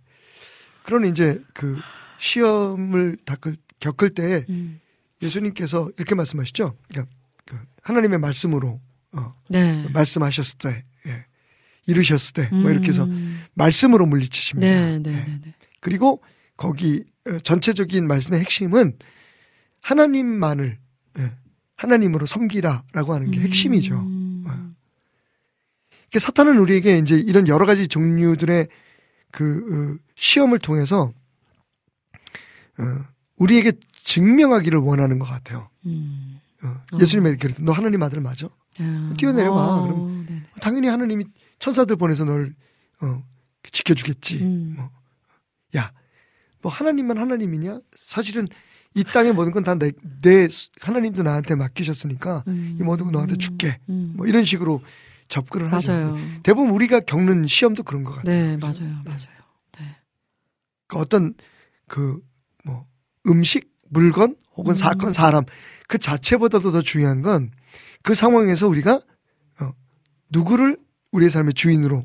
[0.83, 1.77] 그런 이제 그
[2.17, 4.79] 시험을 닦을, 겪을 때 음,
[5.21, 6.75] 예수님께서 이렇게 말씀하시죠.
[6.87, 7.13] 그러니까
[7.45, 8.81] 그 하나님의 말씀으로
[9.13, 9.87] 어, 네.
[9.89, 11.25] 말씀하셨을 때, 예,
[11.85, 14.67] 이르셨을 때, 뭐 이렇게 해서 음, 말씀으로 물리치십니다.
[14.67, 15.15] 네, 네, 예.
[15.15, 15.53] 네, 네.
[15.79, 16.21] 그리고
[16.55, 18.97] 거기 어, 전체적인 말씀의 핵심은
[19.81, 20.77] 하나님만을
[21.19, 21.31] 예,
[21.75, 23.95] 하나님으로 섬기라라고 하는 게 핵심이죠.
[23.95, 24.75] 음,
[26.17, 28.67] 사탄은 우리에게 이제 이런 여러 가지 종류들의
[29.31, 31.11] 그 어, 시험을 통해서
[32.79, 33.05] 어,
[33.37, 35.69] 우리에게 증명하기를 원하는 것 같아요.
[35.85, 36.39] 음.
[36.63, 38.47] 어, 예수님에게 그랬더 너 하나님 아들 맞아?
[38.79, 39.55] 아, 뛰어내려봐.
[39.55, 40.43] 어, 그럼 네네.
[40.61, 41.25] 당연히 하나님이
[41.59, 42.53] 천사들 보내서 널
[43.01, 43.23] 어,
[43.63, 44.37] 지켜주겠지.
[44.41, 44.73] 음.
[44.77, 44.89] 뭐,
[45.75, 45.91] 야,
[46.61, 47.79] 뭐 하나님만 하나님이냐?
[47.95, 48.47] 사실은
[48.95, 49.91] 이 땅의 모든 건 다내
[50.21, 50.47] 내
[50.81, 52.77] 하나님도 나한테 맡기셨으니까 음.
[52.79, 53.79] 이 모든 건 너한테 줄게.
[53.89, 54.13] 음.
[54.15, 54.81] 뭐 이런 식으로
[55.27, 55.91] 접근을 하죠.
[55.91, 56.17] 맞아요.
[56.43, 58.33] 대부분 우리가 겪는 시험도 그런 것 같아요.
[58.33, 58.83] 네, 그죠?
[58.83, 59.37] 맞아요, 맞아요.
[59.79, 59.95] 네.
[60.87, 61.33] 그 어떤
[61.87, 62.19] 그
[62.63, 62.85] 뭐
[63.27, 64.75] 음식, 물건 혹은 음.
[64.75, 65.45] 사건, 사람
[65.87, 67.51] 그 자체보다도 더 중요한 건
[68.03, 69.01] 그 상황에서 우리가
[69.59, 69.73] 어,
[70.29, 70.77] 누구를
[71.11, 71.97] 우리의 삶의 주인으로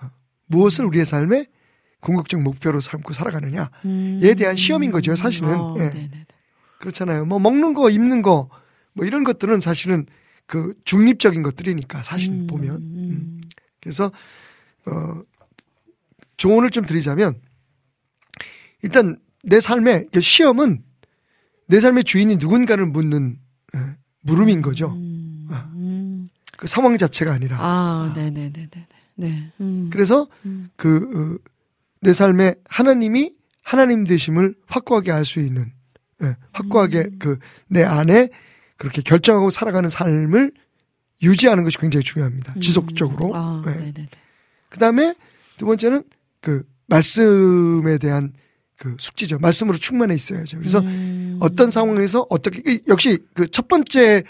[0.00, 0.10] 어,
[0.46, 1.46] 무엇을 우리의 삶의
[2.00, 4.20] 궁극적 목표로 삼고 살아가느냐 음.
[4.36, 5.54] 대한 시험인 거죠, 사실은.
[5.54, 6.10] 어, 예.
[6.78, 7.24] 그렇잖아요.
[7.24, 8.48] 뭐 먹는 거, 입는 거
[8.98, 10.06] 뭐 이런 것들은 사실은
[10.46, 13.40] 그 중립적인 것들이니까 사실 음, 보면 음.
[13.80, 14.10] 그래서
[14.86, 15.22] 어
[16.36, 17.40] 조언을 좀 드리자면
[18.82, 20.82] 일단 내 삶의 그 시험은
[21.68, 23.38] 내 삶의 주인이 누군가를 묻는
[23.76, 23.78] 예,
[24.22, 24.90] 물음인 거죠.
[24.90, 25.70] 음, 아.
[25.74, 26.28] 음.
[26.56, 27.56] 그 상황 자체가 아니라.
[27.60, 28.68] 아, 네네네네.
[29.14, 29.52] 네.
[29.60, 29.90] 음.
[29.92, 30.70] 그래서 음.
[30.74, 31.38] 그
[32.00, 33.34] 내 삶에 하나님이
[33.64, 35.72] 하나님 되심을 확고하게 알 수 있는
[36.22, 37.18] 예, 확고하게 음.
[37.18, 38.28] 그내 안에
[38.76, 40.52] 그렇게 결정하고 살아가는 삶을
[41.22, 42.54] 유지하는 것이 굉장히 중요합니다.
[42.56, 42.60] 음.
[42.60, 43.32] 지속적으로.
[43.34, 43.92] 아, 예.
[44.68, 45.14] 그 다음에
[45.58, 46.02] 두 번째는
[46.40, 48.32] 그 말씀에 대한
[48.78, 49.38] 그 숙지죠.
[49.38, 50.58] 말씀으로 충만해 있어야죠.
[50.58, 51.36] 그래서 음.
[51.40, 54.22] 어떤 상황에서 어떻게 이- 역시 그 첫 번째의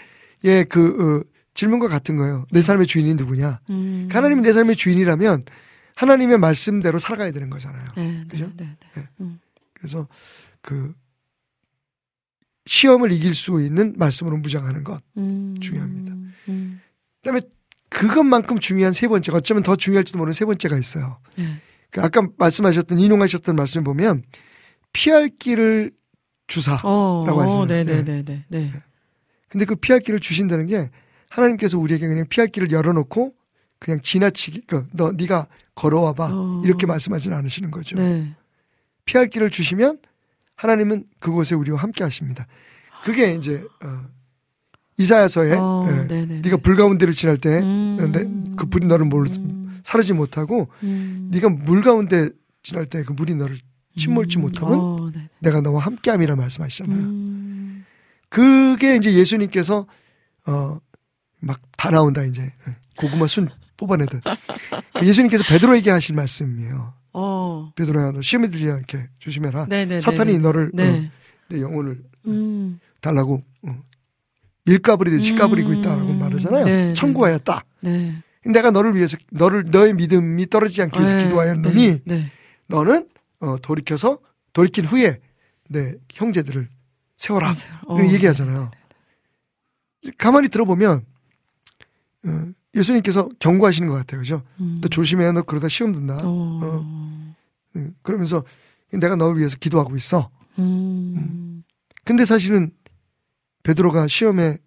[0.68, 2.46] 그 어, 질문과 같은 거예요.
[2.50, 3.60] 내 삶의 주인이 누구냐?
[3.70, 4.08] 음.
[4.10, 5.44] 하나님이 내 삶의 주인이라면
[5.98, 7.88] 하나님의 말씀대로 살아가야 되는 거잖아요.
[7.96, 8.52] 네, 그죠?
[8.56, 8.88] 네, 네.
[8.98, 9.08] 예.
[9.20, 9.40] 음.
[9.74, 10.06] 그래서
[10.60, 10.94] 그
[12.66, 15.02] 시험을 이길 수 있는 말씀으로 무장하는 것.
[15.16, 15.56] 음.
[15.60, 16.14] 중요합니다.
[16.50, 16.80] 음.
[17.20, 17.40] 그다음에
[17.88, 21.18] 그것만큼 중요한 세 번째가 어쩌면 더 중요할지도 모르는 세 번째가 있어요.
[21.36, 21.60] 네.
[21.90, 24.22] 그 아까 말씀하셨던 인용하셨던 말씀을 보면
[24.92, 25.90] 피할 길을
[26.46, 26.76] 주사.
[26.84, 27.58] 어, 라고 하시죠.
[27.58, 28.44] 어, 네네네 네.
[28.46, 28.72] 네.
[29.48, 30.90] 근데 그 피할 길을 주신다는 게
[31.28, 33.34] 하나님께서 우리에게 그냥 피할 길을 열어놓고
[33.80, 35.46] 그냥 지나치기, 그, 너, 네가
[35.78, 36.28] 걸어와 봐.
[36.32, 36.60] 어.
[36.64, 37.94] 이렇게 말씀하지는 않으시는 거죠.
[37.96, 38.34] 네.
[39.04, 39.98] 피할 길을 주시면
[40.56, 42.46] 하나님은 그곳에 우리와 함께 하십니다.
[43.04, 44.06] 그게 이제, 어,
[44.98, 46.40] 이사야서에, 어, 예, 네네.
[46.40, 48.10] 네가 불 가운데를 지날 때, 음.
[48.12, 49.80] 내- 그 불이 너를 몰, 음.
[49.84, 51.28] 사르지 못하고, 음.
[51.30, 52.28] 네가 물 가운데
[52.64, 53.56] 지날 때 그 물이 너를
[53.96, 54.42] 침몰지 음.
[54.42, 55.28] 못하면 어, 네.
[55.38, 56.98] 내가 너와 함께함이라 말씀하시잖아요.
[56.98, 57.84] 음.
[58.28, 59.86] 그게 이제 예수님께서
[60.46, 60.80] 어
[61.40, 62.50] 막 다 나온다 이제
[62.96, 64.22] 고구마 순 뽑아내듯
[64.94, 66.92] 그 예수님께서 베드로에게 하실 말씀이에요.
[67.14, 67.72] 어.
[67.74, 69.66] 베드로야 너 시험에 들지 않게 조심해라.
[69.66, 70.00] 네네.
[70.00, 71.06] 사탄이 너를 네.
[71.06, 71.10] 어,
[71.48, 72.78] 내 영혼을 음.
[73.00, 73.82] 달라고 어,
[74.64, 75.74] 밀가부리듯이 까부리고 음.
[75.76, 76.64] 있다라고 말하잖아요.
[76.64, 77.64] 네, 청구하였다.
[77.80, 78.22] 네.
[78.44, 82.00] 내가 너를 위해서 너를 너의 믿음이 떨어지지 않기 위해서 네, 기도하였노니 네.
[82.04, 82.32] 네.
[82.66, 83.08] 너는
[83.40, 84.18] 어, 돌이켜서
[84.52, 85.20] 돌이킨 후에
[85.68, 86.68] 내 형제들을
[87.16, 87.52] 세워라.
[87.86, 87.98] 어.
[88.12, 88.70] 얘기하잖아요.
[90.16, 91.04] 가만히 들어보면
[92.26, 94.20] 어, 예수님께서 경고하시는 것 같아요.
[94.20, 94.42] 그죠?
[94.60, 94.78] 음.
[94.80, 95.30] 너 조심해.
[95.32, 96.20] 너 그러다 시험 든다.
[96.24, 97.34] 어.
[97.76, 98.44] 응, 그러면서
[98.92, 100.30] 내가 너를 위해서 기도하고 있어.
[100.58, 101.62] 음.
[102.04, 102.70] 근데 사실은
[103.62, 104.58] 베드로가 시험에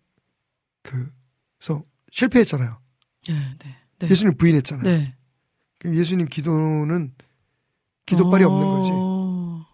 [0.84, 2.78] 그서 실패했잖아요.
[3.28, 3.76] 네, 네.
[4.00, 4.10] 네.
[4.10, 4.84] 예수님 부인했잖아요.
[4.84, 5.16] 네.
[5.80, 7.14] 그럼 예수님 기도는
[8.06, 8.90] 기도빨이 없는 거지.
[8.94, 9.66] 어.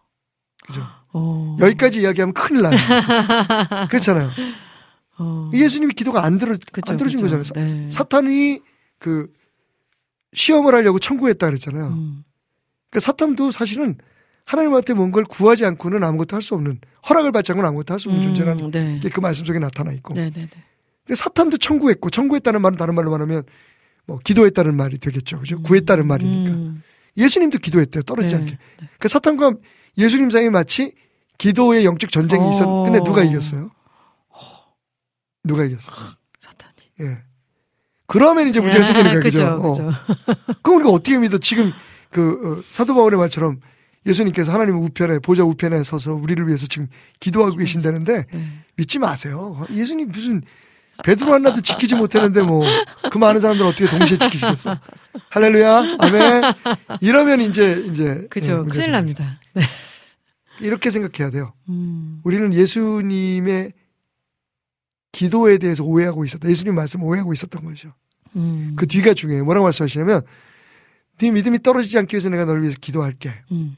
[0.65, 0.81] 그죠?
[1.13, 1.57] 어.
[1.59, 2.77] 여기까지 이야기하면 큰일 나요.
[3.89, 4.31] 그렇잖아요.
[5.19, 5.49] 어.
[5.53, 7.37] 예수님이 기도가 안 들어 그쵸, 안 들어준 그쵸.
[7.37, 7.67] 거잖아요.
[7.67, 7.89] 네.
[7.89, 8.59] 사, 사탄이
[8.99, 9.31] 그
[10.33, 11.87] 시험을 하려고 청구했다 그랬잖아요.
[11.87, 12.23] 음.
[12.89, 13.95] 그러니까 사탄도 사실은
[14.45, 18.23] 하나님한테 뭔걸 구하지 않고는 아무것도 할 수 없는 허락을 받지 않고는 아무것도 할 수 없는
[18.23, 18.99] 존재라는 네.
[19.01, 20.13] 게그 말씀 속에 나타나 있고.
[20.13, 20.49] 네, 네, 네.
[21.05, 23.43] 근데 사탄도 청구했고 청구했다는 말은 다른 말로 말하면
[24.05, 25.39] 뭐 기도했다는 말이 되겠죠.
[25.39, 25.61] 그죠?
[25.63, 26.53] 구했다는 말이니까.
[26.53, 26.83] 음.
[27.17, 28.03] 예수님도 기도했대요.
[28.03, 28.51] 떨어지지 네, 않게.
[28.81, 28.89] 네.
[28.99, 29.53] 그 사탄과
[29.97, 30.93] 예수님 사이에 마치
[31.39, 32.51] 기도의 영적 전쟁이 어.
[32.51, 32.65] 있었.
[32.83, 33.71] 근데 누가 이겼어요?
[35.47, 35.91] 누가 이겼어?
[36.39, 36.73] 사탄이.
[37.01, 37.17] 예.
[38.05, 39.21] 그러면 이제 문제가 생기는 거예요.
[39.21, 39.61] 그죠?
[39.61, 40.55] 그죠, 어.
[40.61, 41.37] 그럼 우리가 어떻게 믿어?
[41.39, 41.73] 지금
[42.11, 43.59] 그 어, 사도 바울의 말처럼
[44.05, 46.87] 예수님께서 하나님 우편에 보좌 우편에 서서 우리를 위해서 지금
[47.19, 48.63] 기도하고 계신다는데 네.
[48.77, 49.65] 믿지 마세요.
[49.71, 50.41] 예수님 무슨
[51.03, 52.63] 베드로 하나도 지키지 못했는데 뭐
[53.11, 54.79] 그 많은 사람들 어떻게 동시에 지키시겠어?
[55.29, 56.41] 할렐루야, 아멘.
[57.01, 58.65] 이러면 이제 이제 그죠.
[58.67, 59.39] 예, 큰일 납니다.
[59.53, 59.61] 네.
[59.63, 59.73] 거죠.
[60.61, 61.53] 이렇게 생각해야 돼요.
[61.69, 62.21] 음.
[62.23, 63.73] 우리는 예수님의
[65.17, 66.47] 기도에 대해서 오해하고 있었다.
[66.47, 67.91] 예수님 말씀 오해하고 있었던 거죠.
[68.35, 68.73] 음.
[68.75, 69.43] 그 뒤가 중요해요.
[69.45, 70.21] 뭐라고 말씀하시냐면
[71.17, 73.33] 네 믿음이 떨어지지 않기 위해서 내가 너를 위해서 기도할게.
[73.51, 73.75] 음.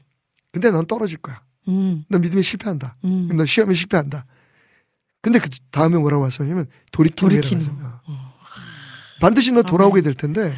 [0.52, 1.40] 근데 넌 떨어질 거야.
[1.68, 2.04] 음.
[2.10, 2.96] 너 믿음이 실패한다.
[3.04, 3.30] 음.
[3.34, 4.26] 너 시험에 실패한다.
[5.22, 8.00] 근데 그 다음에 뭐라고 말씀하냐면 돌이키는 거예요.
[9.22, 10.54] 반드시 너 돌아오게 될 텐데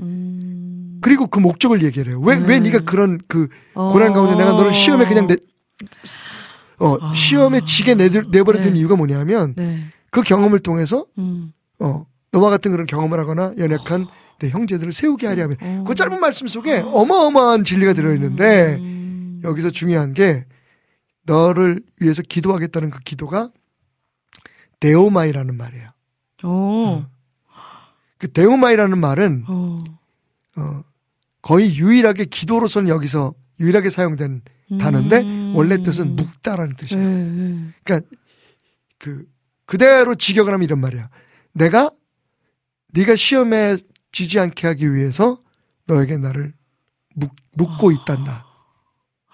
[0.00, 0.98] 음.
[1.02, 2.20] 그리고 그 목적을 얘기를 해요.
[2.20, 2.62] 왜, 왜 음.
[2.62, 3.92] 네가 그런 그 어.
[3.92, 5.36] 고난 가운데 내가 너를 시험에 그냥 내,
[6.78, 7.12] 어, 아.
[7.14, 8.80] 시험에 지게 내, 내버려 둔 네.
[8.80, 9.92] 이유가 뭐냐면 네.
[10.12, 11.52] 그 경험을 통해서 음.
[11.80, 14.06] 어, 너와 같은 그런 경험을 하거나 연약한
[14.38, 15.84] 내 형제들을 세우게 하려 하면 어.
[15.88, 19.40] 그 짧은 말씀 속에 어마어마한 진리가 들어 있는데 음.
[19.42, 20.44] 여기서 중요한 게
[21.24, 23.50] 너를 위해서 기도하겠다는 그 기도가
[24.80, 25.90] δέομαι라는 말이에요.
[26.44, 27.04] 오.
[28.18, 29.82] 그 δέομαι라는 말은 어.
[30.56, 30.82] 어,
[31.40, 34.42] 거의 유일하게 기도로서는 여기서 유일하게 사용된
[34.78, 35.52] 단어인데 음.
[35.56, 36.76] 원래 뜻은 묵다라는 네.
[36.76, 37.08] 뜻이에요.
[37.08, 37.68] 네.
[37.82, 38.08] 그러니까
[38.98, 39.24] 그
[39.66, 41.08] 그대로 직역을 하면 이런 말이야.
[41.52, 41.90] 내가
[42.92, 43.76] 네가 시험에
[44.10, 45.42] 지지 않게 하기 위해서
[45.86, 46.52] 너에게 나를
[47.14, 47.92] 묵, 묵고 아.
[47.92, 48.46] 있단다.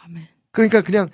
[0.04, 0.26] 아멘.
[0.50, 1.08] 그러니까 그냥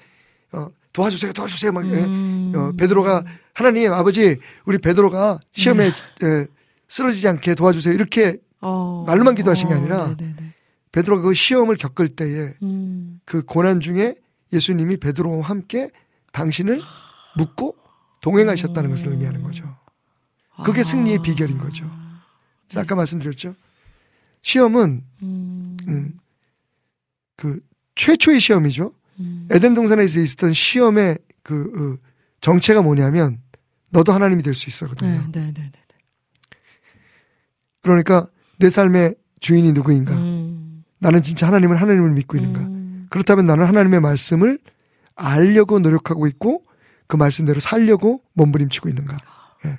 [0.53, 1.73] 어, 도와주세요, 도와주세요.
[1.73, 2.05] 막 예.
[2.05, 2.53] 음.
[2.55, 3.25] 어, 베드로가
[3.55, 5.93] 하나님 아버지 우리 베드로가 시험에 에,
[6.89, 7.95] 쓰러지지 않게 도와주세요.
[7.95, 9.05] 이렇게 어.
[9.07, 10.17] 말로만 기도하신 게 아니라 어.
[10.93, 13.21] 베드로가 그 시험을 겪을 때에 음.
[13.25, 14.15] 그 고난 중에
[14.53, 15.91] 예수님이 베드로와 함께
[16.33, 16.81] 당신을
[17.37, 17.77] 묻고
[18.25, 19.77] 동행하셨다는 것을 의미하는 거죠.
[20.65, 20.83] 그게 아.
[20.83, 21.91] 승리의 비결인 거죠.
[22.75, 23.55] 아까 말씀드렸죠.
[24.41, 25.77] 시험은 음.
[25.87, 26.19] 음,
[27.37, 27.61] 그
[27.97, 28.93] 최초의 시험이죠.
[29.21, 29.47] 음.
[29.51, 32.09] 에덴 동산에서 있었던 시험의 그 어,
[32.41, 33.43] 정체가 뭐냐면
[33.91, 35.29] 너도 하나님이 될 수 있어거든요.
[35.31, 35.83] 네, 네, 네, 네.
[37.83, 38.27] 그러니까
[38.59, 40.17] 내 삶의 주인이 누구인가?
[40.17, 40.83] 음.
[40.99, 42.61] 나는 진짜 하나님을 하나님을 믿고 있는가?
[42.61, 43.07] 음.
[43.11, 44.59] 그렇다면 나는 하나님의 말씀을
[45.15, 46.65] 알려고 노력하고 있고
[47.07, 49.17] 그 말씀대로 살려고 몸부림치고 있는가?
[49.67, 49.79] 예.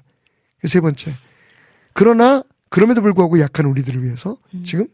[0.67, 1.13] 세 번째.
[1.93, 4.63] 그러나 그럼에도 불구하고 약한 우리들을 위해서 음.
[4.63, 4.87] 지금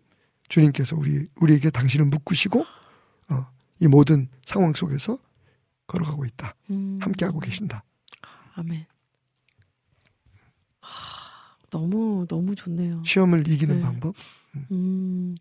[0.49, 2.65] 주님께서 우리 우리에게 당신을 묶으시고
[3.29, 3.47] 어,
[3.79, 5.17] 이 모든 상황 속에서
[5.88, 6.55] 걸어가고 있다.
[6.69, 6.99] 음.
[7.01, 7.84] 함께 하고 계신다.
[8.53, 8.86] 아멘.
[10.82, 13.03] 하, 너무 너무 좋네요.
[13.05, 13.82] 시험을 이기는 네.
[13.82, 14.15] 방법.
[14.71, 15.36] 음.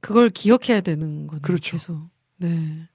[0.00, 1.42] 그걸 기억해야 되는 거네요.
[1.42, 1.72] 그렇죠.
[1.72, 2.08] 계속.
[2.36, 2.88] 네.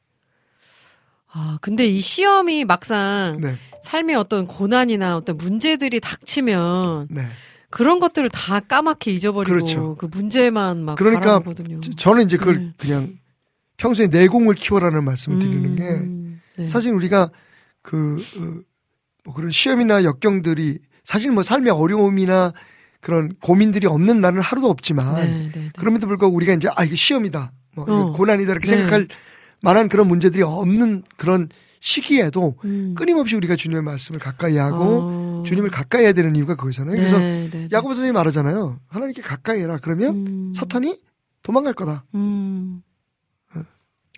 [1.32, 7.26] 아, 근데 이 시험이 막상 네, 삶의 어떤 고난이나 어떤 문제들이 닥치면 네.
[7.70, 9.96] 그런 것들을 다 까맣게 잊어버리고 그렇죠.
[9.98, 11.82] 그 문제만 막 그러니까 바라보거든요.
[11.82, 12.74] 저- 저는 이제 그걸 네.
[12.78, 13.20] 그냥
[13.78, 16.68] 평소에 내공을 키워라는 말씀을 드리는 게 음, 네.
[16.68, 17.30] 사실 우리가
[17.82, 18.62] 그, 어,
[19.24, 22.52] 뭐 그런 시험이나 역경들이 사실 뭐 삶의 어려움이나
[23.02, 25.72] 그런 고민들이 없는 날은 하루도 없지만 네, 네, 네.
[25.78, 28.12] 그럼에도 불구하고 우리가 이제 아 이게 시험이다 뭐 어.
[28.14, 28.76] 고난이다 이렇게 네.
[28.78, 29.08] 생각할
[29.62, 31.50] 만한 그런 문제들이 없는 그런
[31.80, 32.94] 시기에도 음.
[32.98, 35.44] 끊임없이 우리가 주님의 말씀을 가까이 하고 어.
[35.46, 36.96] 주님을 가까이 해야 되는 이유가 그거잖아요.
[36.96, 37.70] 그래서 네, 네, 네.
[37.72, 38.80] 야고보 선생님이 말하잖아요.
[38.88, 39.80] 하나님께 가까이 해라.
[39.82, 40.54] 그러면 음.
[40.54, 41.00] 사탄이
[41.44, 42.04] 도망갈 거다.
[42.16, 42.82] 음.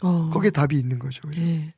[0.02, 0.30] 어.
[0.32, 1.22] 거기에 답이 있는 거죠.
[1.28, 1.40] 그죠?
[1.42, 1.74] 예.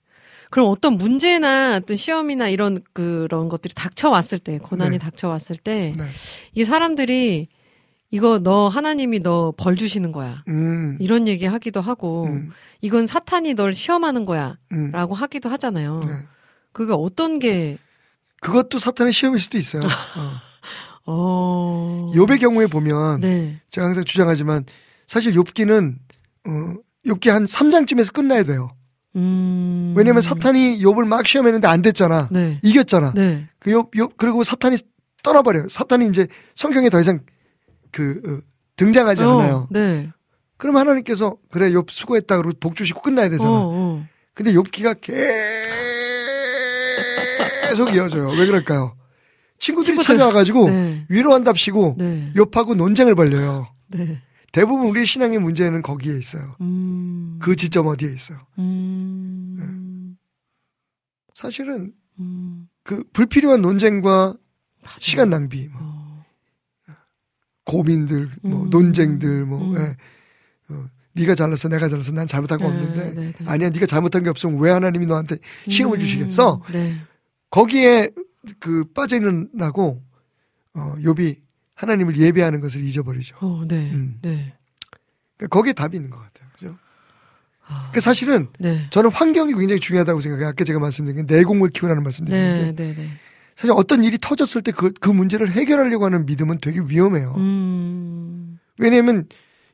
[0.49, 4.97] 그럼 어떤 문제나 어떤 시험이나 이런 그런 것들이 닥쳐왔을 때, 고난이 네.
[4.99, 6.05] 닥쳐왔을 때, 네.
[6.53, 7.47] 이 사람들이
[8.13, 10.43] 이거 너 하나님이 너 벌 주시는 거야.
[10.47, 12.51] 음, 이런 얘기 하기도 하고 음,
[12.81, 15.13] 이건 사탄이 널 시험하는 거야라고 음.
[15.13, 16.01] 하기도 하잖아요.
[16.05, 16.11] 네.
[16.73, 17.79] 그게 어떤 게
[18.39, 19.81] 그것도 사탄의 시험일 수도 있어요.
[20.15, 20.31] 어.
[21.05, 22.11] 어.
[22.13, 23.59] 욥의 경우에 보면 네.
[23.71, 24.65] 제가 항상 주장하지만
[25.07, 25.95] 사실 욥기는
[26.45, 26.73] 어,
[27.07, 28.69] 욥기 한 3장쯤에서 끝나야 돼요.
[29.15, 29.93] 음.
[29.97, 32.29] 왜냐면 사탄이 욥을 막 시험했는데 안 됐잖아.
[32.31, 32.59] 네.
[32.61, 33.13] 이겼잖아.
[33.15, 33.47] 네.
[33.59, 34.77] 그 욥, 욥 그리고 사탄이
[35.23, 35.67] 떠나버려요.
[35.69, 37.19] 사탄이 이제 성경에 더 이상
[37.93, 38.39] 그 어,
[38.75, 39.67] 등장하지 어, 않아요.
[39.71, 40.09] 네.
[40.57, 43.49] 그럼 하나님께서 그래 욥 수고했다 그러고 복 주시고 끝나야 되잖아.
[43.49, 44.05] 어, 어.
[44.33, 44.99] 근데 욥기가
[47.69, 48.29] 계속 이어져요.
[48.31, 48.97] 왜 그럴까요?
[49.59, 50.17] 친구들이 친구들.
[50.17, 51.05] 찾아와가지고 네.
[51.09, 52.33] 위로한답시고 네.
[52.35, 53.67] 욥하고 논쟁을 벌려요.
[53.87, 54.21] 네.
[54.51, 56.55] 대부분 우리의 신앙의 문제는 거기에 있어요.
[56.61, 57.39] 음.
[57.41, 58.39] 그 지점 어디에 있어요.
[58.59, 60.17] 음.
[61.33, 62.67] 사실은 음.
[62.83, 64.35] 그 불필요한 논쟁과
[64.83, 64.97] 맞아요.
[64.99, 65.92] 시간 낭비, 뭐 어.
[67.73, 68.69] 고민들, 뭐 음.
[68.69, 69.75] 논쟁들, 뭐 음.
[69.75, 69.97] 예.
[70.73, 73.45] 어, 네가 잘났어, 내가 잘났어, 난 잘못한 거 네, 없는데 네, 네.
[73.45, 75.99] 아니야, 네가 잘못한 게 없으면 왜 하나님이 너한테 시험을 음.
[75.99, 76.61] 주시겠어?
[76.71, 76.97] 네.
[77.49, 78.11] 거기에
[78.59, 80.01] 그 빠져 있는 나고
[80.73, 81.37] 어, 욥이
[81.75, 83.37] 하나님을 예배하는 것을 잊어버리죠.
[83.41, 83.91] 어, 네.
[83.91, 84.19] 음.
[84.21, 84.53] 네.
[85.37, 86.49] 그러니까 거기에 답이 있는 것 같아요.
[86.53, 86.77] 그죠?
[87.67, 87.91] 아.
[87.93, 88.87] 그 사실은 네.
[88.91, 90.49] 저는 환경이 굉장히 중요하다고 생각해요.
[90.49, 93.09] 아까 제가 말씀드린 게 내공을 키우라는 말씀드렸는데 네, 네, 네.
[93.55, 97.33] 사실 어떤 일이 터졌을 때 그 그 문제를 해결하려고 하는 믿음은 되게 위험해요.
[97.37, 98.57] 음.
[98.77, 99.27] 왜냐하면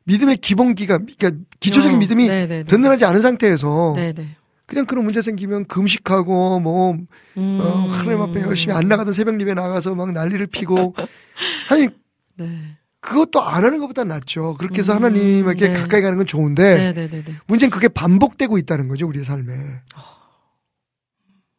[0.06, 2.64] 믿음의 기본기가 그러니까 기초적인 어, 믿음이 네, 네, 네.
[2.64, 4.36] 든든하지 않은 상태에서 네, 네.
[4.66, 6.94] 그냥 그런 문제 생기면 금식하고 뭐
[7.38, 7.60] 음.
[7.62, 10.94] 어, 하나님 앞에 열심히 안 나가던 새벽 예배 나가서 막 난리를 피고
[11.68, 11.90] 사실
[12.38, 12.76] 네.
[13.02, 14.56] 그것도 안 하는 것보다 낫죠.
[14.56, 15.74] 그렇게 해서 음, 하나님에게 네.
[15.74, 17.36] 가까이 가는 건 좋은데 네, 네, 네, 네.
[17.48, 19.54] 문제는 그게 반복되고 있다는 거죠 우리의 삶에.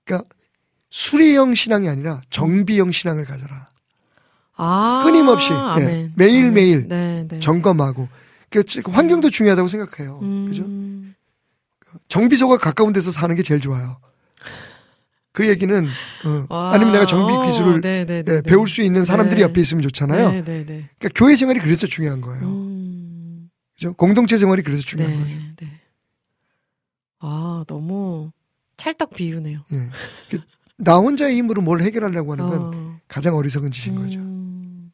[0.04, 0.28] 그러니까
[0.91, 3.68] 수리형 신앙이 아니라 정비형 신앙을 가져라.
[4.57, 5.03] 아.
[5.05, 6.12] 끊임없이, 예, 아멘.
[6.16, 7.41] 매일 매일 네, 네.
[7.41, 8.09] 점검하고.
[8.51, 10.18] 그 환경도 중요하다고 생각해요.
[10.22, 10.47] 음.
[10.49, 12.01] 그죠?
[12.09, 13.99] 정비소가 가까운 데서 사는 게 제일 좋아요.
[15.32, 15.88] 그 얘기는
[16.24, 18.43] 어, 와, 아니면 내가 정비 어, 기술을 네, 네, 네, 예, 네.
[18.43, 19.43] 배울 수 있는 사람들이 네.
[19.43, 20.32] 옆에 있으면 좋잖아요.
[20.32, 20.91] 네, 네, 네.
[20.99, 22.43] 그러니까 교회 생활이 그래서 중요한 거예요.
[22.45, 23.49] 음.
[23.76, 23.93] 그죠?
[23.95, 25.34] 공동체 생활이 그래서 중요한 거죠.
[25.34, 25.80] 네, 네.
[27.20, 28.32] 아, 너무
[28.76, 29.61] 찰떡 비유네요.
[29.72, 29.76] 예.
[30.81, 32.97] 그, 나 혼자의 힘으로 뭘 해결하려고 하는 건 어.
[33.09, 34.18] 가장 어리석은 짓인 거죠.
[34.18, 34.93] 음.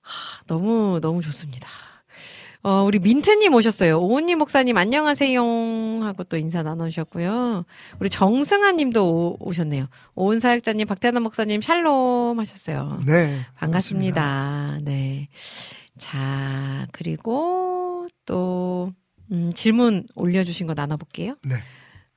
[0.00, 1.68] 하, 너무 너무 좋습니다.
[2.64, 3.98] 어, 우리 민트님 오셨어요.
[4.00, 5.42] 오은님 목사님 안녕하세요
[6.02, 7.64] 하고 또 인사 나누셨고요.
[7.98, 13.02] 우리 정승아님도 오, 셨네요 오은 사역자님, 박태남 목사님 샬롬 하셨어요.
[13.04, 13.40] 네.
[13.56, 14.78] 반갑습니다.
[14.82, 15.28] 네.
[15.98, 18.92] 자 그리고 또
[19.32, 21.36] 음, 질문 올려주신 거 나눠볼게요.
[21.44, 21.56] 네.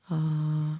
[0.08, 0.78] 어,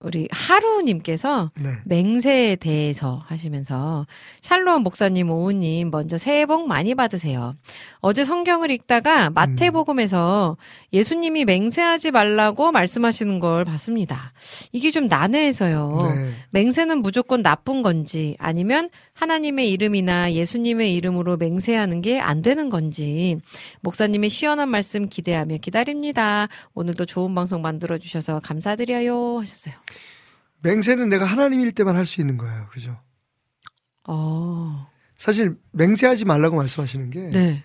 [0.00, 1.70] 우리 하루님께서 네.
[1.86, 4.06] 맹세에 대해서 하시면서
[4.42, 7.54] 샬롬 목사님 오우님 먼저 새해 복 많이 받으세요.
[8.00, 10.58] 어제 성경을 읽다가 마태복음에서
[10.96, 14.32] 예수님이 맹세하지 말라고 말씀하시는 걸 봤습니다.
[14.72, 15.98] 이게 좀 난해해서요.
[16.02, 16.32] 네.
[16.50, 23.38] 맹세는 무조건 나쁜 건지 아니면 하나님의 이름이나 예수님의 이름으로 맹세하는 게 안 되는 건지
[23.82, 26.48] 목사님의 시원한 말씀 기대하며 기다립니다.
[26.74, 29.74] 오늘도 좋은 방송 만들어 주셔서 감사드려요 하셨어요.
[30.62, 32.66] 맹세는 내가 하나님일 때만 할 수 있는 거예요.
[32.72, 32.96] 그죠?
[34.08, 34.88] 어.
[35.18, 37.62] 사실 맹세하지 말라고 말씀하시는 게 네.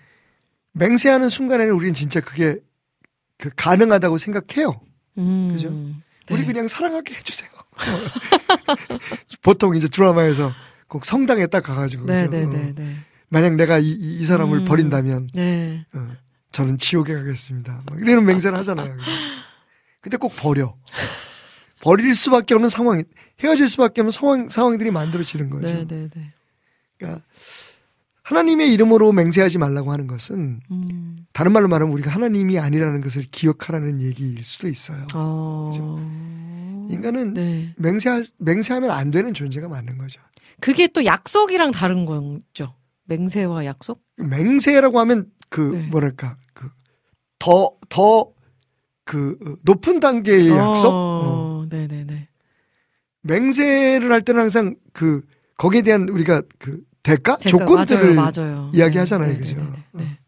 [0.72, 2.58] 맹세하는 순간에는 우리는 진짜 그게
[3.42, 4.80] 그 가능하다고 생각해요.
[5.18, 5.50] 음.
[5.50, 5.68] 그죠?
[5.72, 5.96] 네.
[6.30, 7.50] 우리 그냥 사랑하게 해주세요.
[9.42, 10.52] 보통 이제 드라마에서
[10.86, 12.36] 꼭 성당에 딱 가가지고 네, 그죠?
[12.36, 12.96] 네, 어, 네, 네.
[13.28, 14.64] 만약 내가 이, 이- 이 사람을 음.
[14.64, 15.84] 버린다면 네.
[15.92, 16.08] 어,
[16.52, 17.82] 저는 지옥에 가겠습니다.
[17.84, 18.96] 막 이런 맹세를 하잖아요.
[20.00, 20.76] 근데 꼭 버려.
[21.80, 23.02] 버릴 수밖에 없는 상황,
[23.40, 25.66] 헤어질 수밖에 없는 상황, 상황들이 만들어지는 거죠.
[25.66, 26.32] 네, 네, 네.
[26.96, 27.24] 그러니까
[28.22, 31.11] 하나님의 이름으로 맹세하지 말라고 하는 것은 음.
[31.32, 35.06] 다른 말로 말하면 우리가 하나님이 아니라는 것을 기억하라는 얘기일 수도 있어요.
[35.14, 35.70] 어.
[36.90, 37.74] 인간은 네.
[37.78, 40.20] 맹세 맹세하면 안 되는 존재가 맞는 거죠.
[40.60, 42.74] 그게 또 약속이랑 다른 거죠.
[43.04, 44.02] 맹세와 약속?
[44.16, 45.86] 맹세라고 하면 그 네.
[45.88, 46.68] 뭐랄까 그
[47.38, 48.32] 더 더
[49.04, 50.86] 그 높은 단계의 약속.
[50.88, 50.92] 어.
[50.92, 52.28] 어, 네, 네, 네.
[53.22, 55.22] 맹세를 할 때는 항상 그
[55.56, 58.70] 거기에 대한 우리가 그 대가, 제가- 조건들을 맞아요, 맞아요.
[58.72, 59.56] 이야기하잖아요, 네, 그죠?
[59.56, 59.62] 네,
[59.92, 60.18] 네, 네.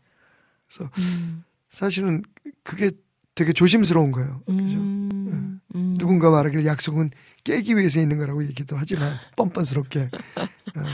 [0.75, 1.45] 그래서 음.
[1.70, 2.22] 사실은
[2.62, 2.91] 그게
[3.35, 4.43] 되게 조심스러운 거예요.
[4.47, 4.77] 그죠?
[4.77, 5.61] 음.
[5.75, 5.97] 음.
[5.99, 7.11] 누군가 말하기를 약속은
[7.43, 10.11] 깨기 위해서 있는 거라고 얘기도 하지만 뻔뻔스럽게.
[10.37, 10.85] 어.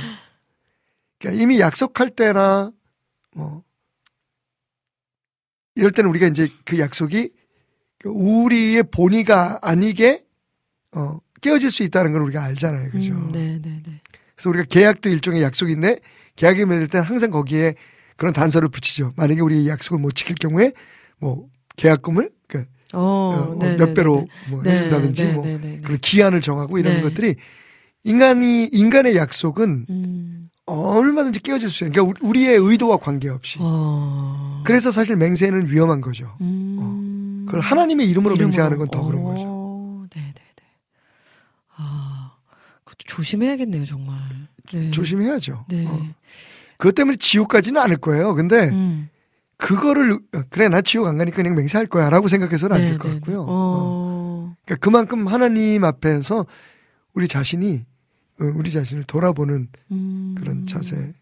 [1.18, 2.72] 그러니까 이미 약속할 때나
[3.34, 3.62] 뭐
[5.74, 7.30] 이럴 때는 우리가 이제 그 약속이
[8.04, 10.24] 우리의 본의가 아니게
[10.92, 12.90] 어, 깨어질 수 있다는 걸 우리가 알잖아요.
[12.90, 13.12] 그죠?
[13.12, 14.00] 음, 네, 네, 네.
[14.34, 16.00] 그래서 우리가 계약도 일종의 약속인데
[16.36, 17.74] 계약을 맺을 때는 항상 거기에
[18.20, 19.14] 그런 단서를 붙이죠.
[19.16, 20.72] 만약에 우리 약속을 못 지킬 경우에
[21.18, 21.46] 뭐
[21.76, 23.00] 계약금을 그 어,
[23.54, 24.72] 어, 네, 몇 네, 배로 네, 뭐 네.
[24.72, 25.80] 해준다든지 네, 뭐 네, 네, 네.
[25.80, 27.00] 그런 기한을 정하고 이런 네.
[27.00, 27.34] 것들이
[28.04, 30.50] 인간이 인간의 약속은 음.
[30.66, 31.92] 얼마든지 깨어질 수 있어요.
[31.92, 33.56] 그러니까 우리- 우리의 의도와 관계없이.
[33.62, 34.62] 어.
[34.66, 36.36] 그래서 사실 맹세는 위험한 거죠.
[36.42, 37.44] 음.
[37.46, 40.06] 그걸 하나님의 이름으로, 맹세하는 건 더 그런 어, 거죠.
[40.14, 40.64] 네, 네, 네.
[41.76, 42.32] 아,
[42.84, 44.18] 그것도 조심해야겠네요, 정말.
[44.72, 44.90] 네.
[44.90, 45.64] 조심해야죠.
[45.70, 45.88] 네.
[46.80, 46.82] 어.
[46.82, 48.34] 그것 때문에 지옥 가지는 않을 거예요.
[48.34, 49.08] 근데 음.
[49.58, 53.18] 그거를 어, 그래 나 지옥 안 가니까 그냥 맹세할 거야라고 생각해서는 안 네, 될것 네,
[53.18, 53.36] 같고요.
[53.36, 53.42] 네.
[53.42, 53.46] 어.
[53.48, 54.56] 어.
[54.64, 56.46] 그러니까 그만큼 하나님 앞에서
[57.12, 57.84] 우리 자신이
[58.40, 60.34] 어, 우리 자신을 돌아보는 음.
[60.38, 61.12] 그런 자세,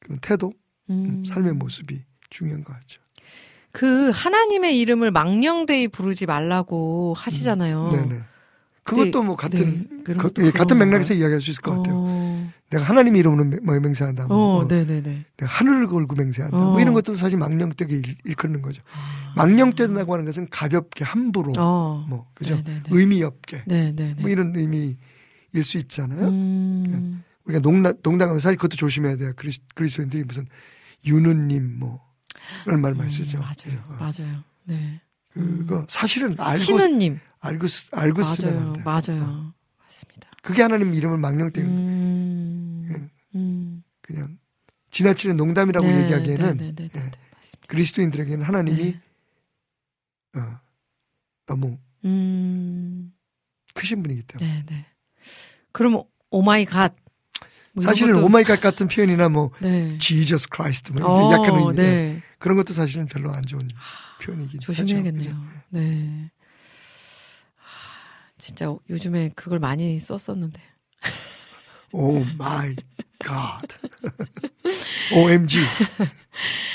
[0.00, 0.52] 그런 태도,
[0.90, 1.24] 음.
[1.24, 3.00] 삶의 모습이 중요한 것 같죠.
[3.70, 7.90] 그 하나님의 이름을 망령되이 부르지 말라고 하시잖아요.
[7.92, 8.22] 음.
[8.84, 11.14] 그것도 뭐 같은 네, 것도 예, 같은 맥락에서?
[11.14, 11.94] 이야기할 수 있을 것 같아요.
[11.98, 14.26] 어, 내가 하나님 이름으로 맹- 뭐 맹세한다.
[14.26, 15.24] 뭐, 어, 어, 네, 네, 네.
[15.36, 16.56] 내가 하늘을 걸고 맹세한다.
[16.56, 16.70] 어.
[16.72, 18.82] 뭐 이런 것도 사실 망령되게 일- 일컫는 거죠.
[19.36, 22.04] 망령된다고 하는 것은 가볍게 함부로 어.
[22.08, 22.56] 뭐 그죠?
[22.56, 22.90] 네, 네, 네.
[22.90, 24.20] 의미 없게 네, 네, 네.
[24.20, 24.96] 뭐 이런 의미일
[25.62, 26.28] 수 있잖아요.
[26.28, 27.22] 음.
[27.44, 29.32] 우리가 농담 농담하면 사실 그것도 조심해야 돼요.
[29.36, 30.46] 그리스, 그리스도인들이 무슨
[31.06, 32.00] 유느님 뭐
[32.64, 33.38] 그런 말 많이 쓰죠.
[33.38, 33.54] 음, 맞아요.
[33.64, 33.78] 그죠?
[33.88, 33.96] 어.
[33.98, 34.42] 맞아요.
[34.64, 35.00] 네.
[35.32, 37.18] 그거 사실은 알고 신우님.
[37.42, 39.00] 알고 쓰- 알고 쓰면 안 맞아요.
[39.02, 39.16] 돼요.
[39.16, 39.22] 맞아요.
[39.24, 39.54] 어.
[39.84, 40.30] 맞습니다.
[40.42, 43.08] 그게 하나님 이름을 망령되게 음.
[43.34, 43.82] 음.
[44.00, 44.38] 그냥
[44.90, 47.10] 지나치는 농담이라고 네, 얘기하기에는 네, 네, 예.
[47.68, 48.82] 그리스도인들에게는 하나님이
[50.34, 50.40] 네.
[50.40, 50.60] 어,
[51.46, 53.12] 너무 음.
[53.74, 54.86] 크신 분이기 때문에 네, 네.
[55.72, 56.94] 그럼 oh my God.
[57.74, 59.96] 뭐 사실은 것도- oh my God 같은 표현이나 뭐 네.
[59.98, 62.22] Jesus Christ 뭐 어, 약간 의미 네.
[62.38, 63.66] 그런 것도 사실은 별로 안 좋은
[64.22, 65.32] 표현이긴 조심해야겠네요.
[65.32, 65.42] 하죠.
[65.70, 66.30] 네.
[68.42, 70.60] 아, 진짜 요즘에 그걸 많이 썼었는데.
[71.92, 72.74] Oh my
[73.20, 73.62] God.
[75.14, 75.60] OMG.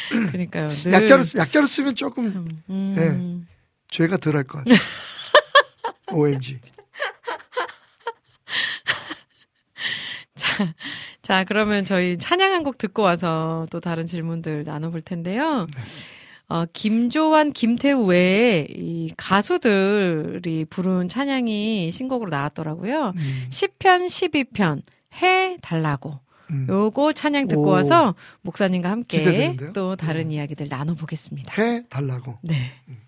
[0.10, 0.70] 그러니까요.
[0.72, 3.46] 늘 약자로 쓰- 약자로 쓰면 조금 음, 네.
[3.90, 4.78] 죄가 덜할 것 같아요.
[6.14, 6.60] OMG.
[11.22, 15.66] 자, 그러면 저희 찬양 한 곡 듣고 와서 또 다른 질문들 나눠볼 텐데요.
[15.66, 15.82] 네.
[16.50, 23.14] 어, 김조환, 김태우 외에 이 가수들이 부른 찬양이 신곡으로 나왔더라고요.
[23.16, 24.82] 음, 10편, 12편,
[25.22, 26.20] 해 달라고.
[26.50, 26.66] 음.
[26.70, 27.68] 요거 찬양 듣고 오.
[27.72, 29.74] 와서 목사님과 함께 기대되는데요?
[29.74, 30.32] 또 다른 음.
[30.32, 31.62] 이야기들 나눠보겠습니다.
[31.62, 32.38] 해 달라고.
[32.42, 32.72] 네.
[32.88, 33.07] 오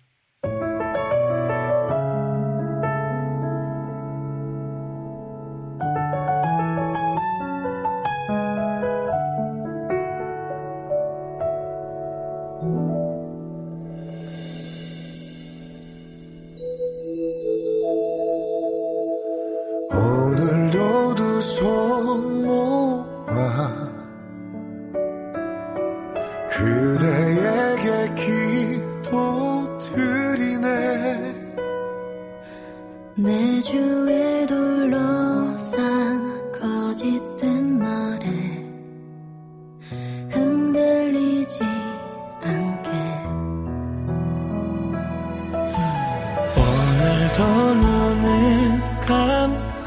[47.30, 49.86] 오늘도 눈을 감아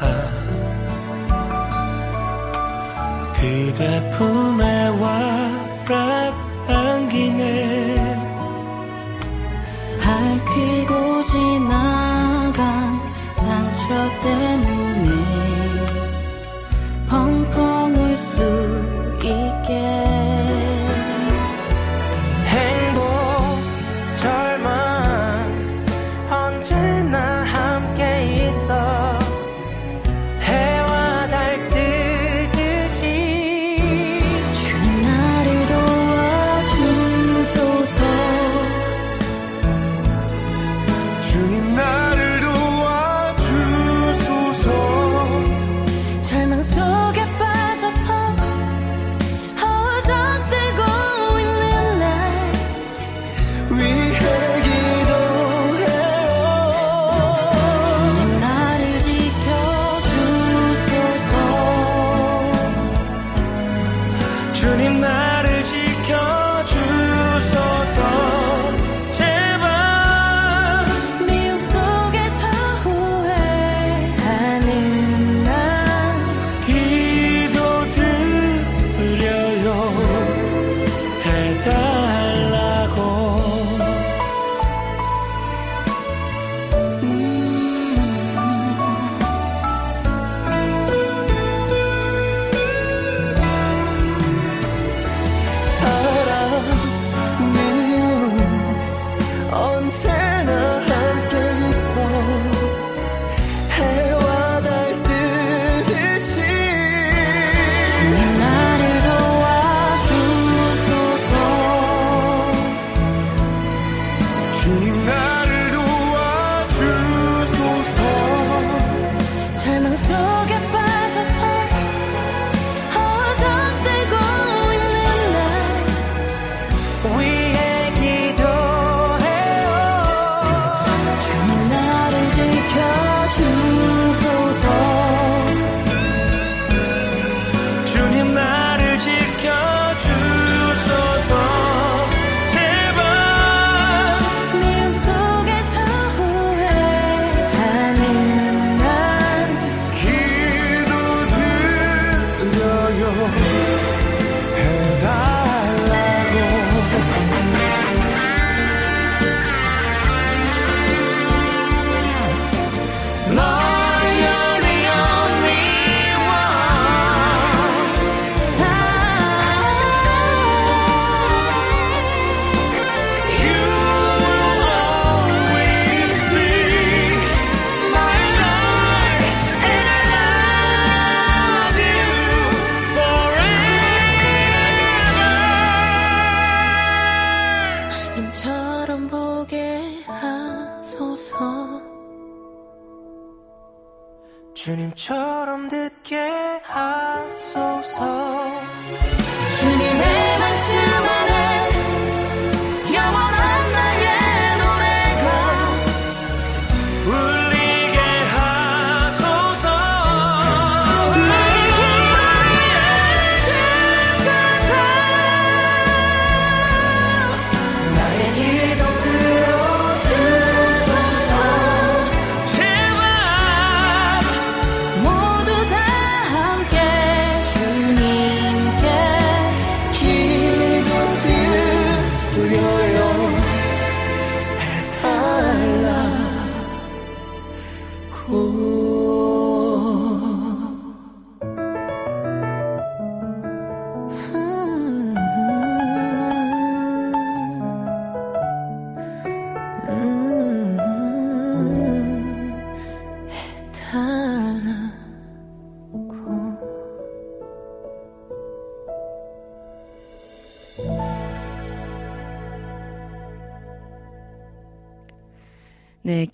[3.34, 5.43] 그대 품에 와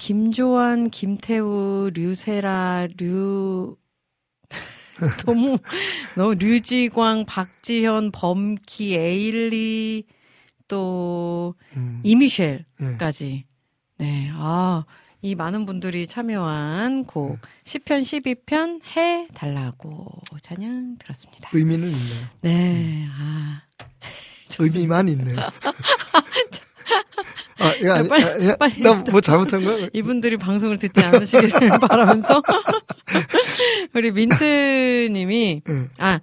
[0.00, 3.76] 김조한, 김태우, 류세라, 류
[5.26, 5.58] 너무
[6.16, 10.06] 너무 류지광, 박지현, 범키, 에일리
[10.68, 13.44] 또 음, 이미셸까지.
[13.98, 14.86] 네, 아,
[15.20, 20.06] 이 많은 분들이 참여한 곡 10편, 12편 해 달라고
[20.40, 21.50] 찬양 들었습니다.
[21.52, 22.26] 의미는 있네요.
[22.40, 23.64] 네, 아.
[24.58, 25.36] 의미만 있네요.
[27.58, 29.88] 아, 이거 아니, 빨리, 아니, 빨리 나뭐 잘못한 거야?
[29.92, 31.50] 이분들이 방송을 듣지 않으시기를
[31.88, 32.42] 바라면서
[33.94, 35.90] 우리 민트님이 응.
[35.98, 36.20] 아,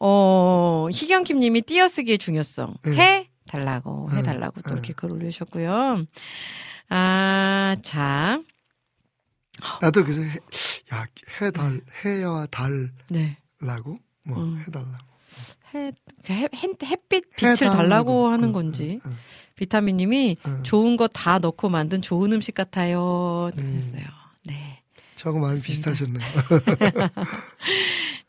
[0.00, 2.92] 어, 희경킴님이 띄어쓰기의 중요성 응.
[2.94, 4.72] 해 달라고 해 응, 달라고 또 응.
[4.74, 6.04] 이렇게 글 올리셨고요.
[6.90, 8.40] 아, 자,
[9.80, 10.38] 나도 그래서 해,
[10.94, 11.06] 야
[11.40, 12.46] 해달 해야
[13.08, 14.58] 네, 달라고 뭐 음.
[14.66, 15.08] 해달라고
[15.74, 15.92] 해,
[16.30, 17.76] 해, 햇- 햇빛 빛을 해달라고.
[17.76, 19.16] 달라고 하는 응, 건지 응,
[19.58, 20.62] 비타민님이 응.
[20.62, 23.50] 좋은 거 다 넣고 만든 좋은 음식 같아요.
[23.58, 23.74] 음.
[23.76, 24.02] 했어요.
[24.44, 24.82] 네.
[25.16, 25.66] 저하고 그렇습니다.
[25.92, 26.28] 비슷하셨네요.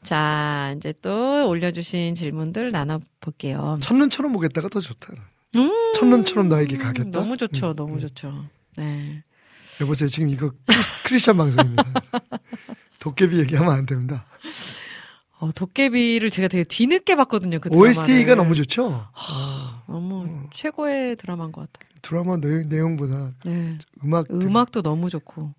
[0.03, 3.77] 자, 이제 또 올려주신 질문들 나눠볼게요.
[3.81, 5.13] 첫눈처럼 보겠다가 더 좋다.
[5.55, 7.09] 음, 첫눈처럼 나에게 가겠다.
[7.19, 7.99] 너무 좋죠, 음, 너무 음.
[7.99, 8.45] 좋죠.
[8.77, 9.23] 네.
[9.81, 11.83] 여보세요, 지금 이거 크리- 크리스찬 방송입니다.
[12.99, 14.25] 도깨비 얘기하면 안 됩니다.
[15.39, 18.35] 어, 도깨비를 제가 되게 뒤늦게 봤거든요, 그 OST가.
[18.35, 19.07] 너무 좋죠.
[19.13, 20.47] 아, 너무 음.
[20.53, 21.89] 최고의 드라마인 것 같아요.
[22.01, 23.77] 드라마 내, 내용 보다 네.
[24.03, 25.53] 음악 음악도 너무 좋고,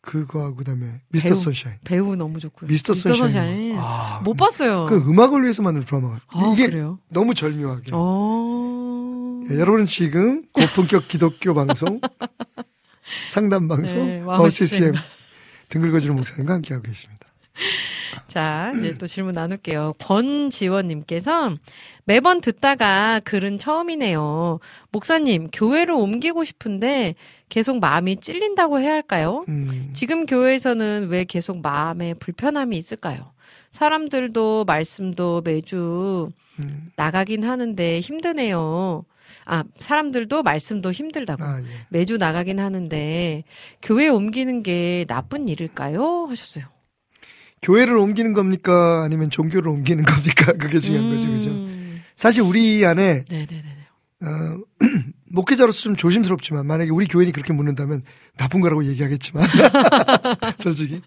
[0.00, 1.40] 그거하고 그다음에 미스터 배우.
[1.40, 1.76] 선샤인.
[1.84, 2.68] 배우 너무 좋고요.
[2.68, 3.32] 미스터, 선샤인.
[3.32, 3.76] 선샤인.
[3.78, 4.86] 아, 못 봤어요.
[4.86, 6.98] 그 음악을 위해서 만든 드라마가 아, 이게 그래요?
[7.10, 7.90] 너무 절묘하게.
[7.92, 9.40] 어.
[9.50, 12.00] 예, 여러분은 지금 고품격 기독교 방송
[13.28, 14.92] 상담 방송 네, 어CCM
[15.68, 17.15] 등글거지는 목사님과 함께하고 계십니다.
[18.26, 19.94] 자, 이제 또 질문 나눌게요.
[19.98, 21.56] 권지원님께서
[22.04, 24.60] 매번 듣다가 글은 처음이네요.
[24.92, 27.14] 목사님, 교회를 옮기고 싶은데
[27.48, 29.44] 계속 마음이 찔린다고 해야 할까요?
[29.48, 33.32] 음, 지금 교회에서는 왜 계속 마음에 불편함이 있을까요?
[33.70, 36.30] 사람들도 말씀도 매주
[36.60, 39.04] 음, 나가긴 하는데 힘드네요.
[39.44, 41.44] 아, 사람들도 말씀도 힘들다고.
[41.44, 41.64] 아, 예.
[41.90, 43.44] 매주 나가긴 하는데
[43.82, 46.26] 교회 옮기는 게 나쁜 일일까요?
[46.28, 46.64] 하셨어요.
[47.66, 49.02] 교회를 옮기는 겁니까?
[49.02, 50.52] 아니면 종교를 옮기는 겁니까?
[50.58, 51.50] 그게 중요한 거죠, 그죠?
[51.50, 52.00] 음.
[52.14, 53.76] 사실 우리 안에 네네네.
[54.22, 54.60] 어,
[55.32, 58.02] 목회자로서 좀 조심스럽지만 만약에 우리 교인이 그렇게 묻는다면
[58.36, 59.44] 나쁜 거라고 얘기하겠지만
[60.62, 61.02] 솔직히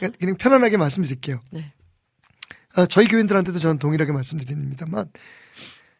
[0.00, 1.40] 그냥, 그냥 편안하게 말씀드릴게요.
[1.52, 1.72] 네.
[2.74, 5.08] 아, 저희 교인들한테도 저는 동일하게 말씀드립니다만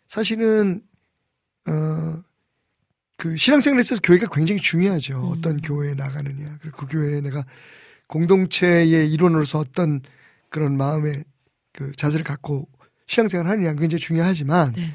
[0.09, 0.83] 사실은
[1.69, 2.21] 어,
[3.17, 5.19] 그 신앙생활에 있어서 교회가 굉장히 중요하죠.
[5.19, 5.39] 음.
[5.39, 7.45] 어떤 교회에 나가느냐 그리고 그 교회에 내가
[8.09, 10.01] 공동체의 일원으로서 어떤
[10.49, 11.25] 그런 마음의
[11.73, 12.69] 그 자세를 갖고
[13.07, 14.93] 신앙생활을 하느냐 굉장히 중요하지만 네네.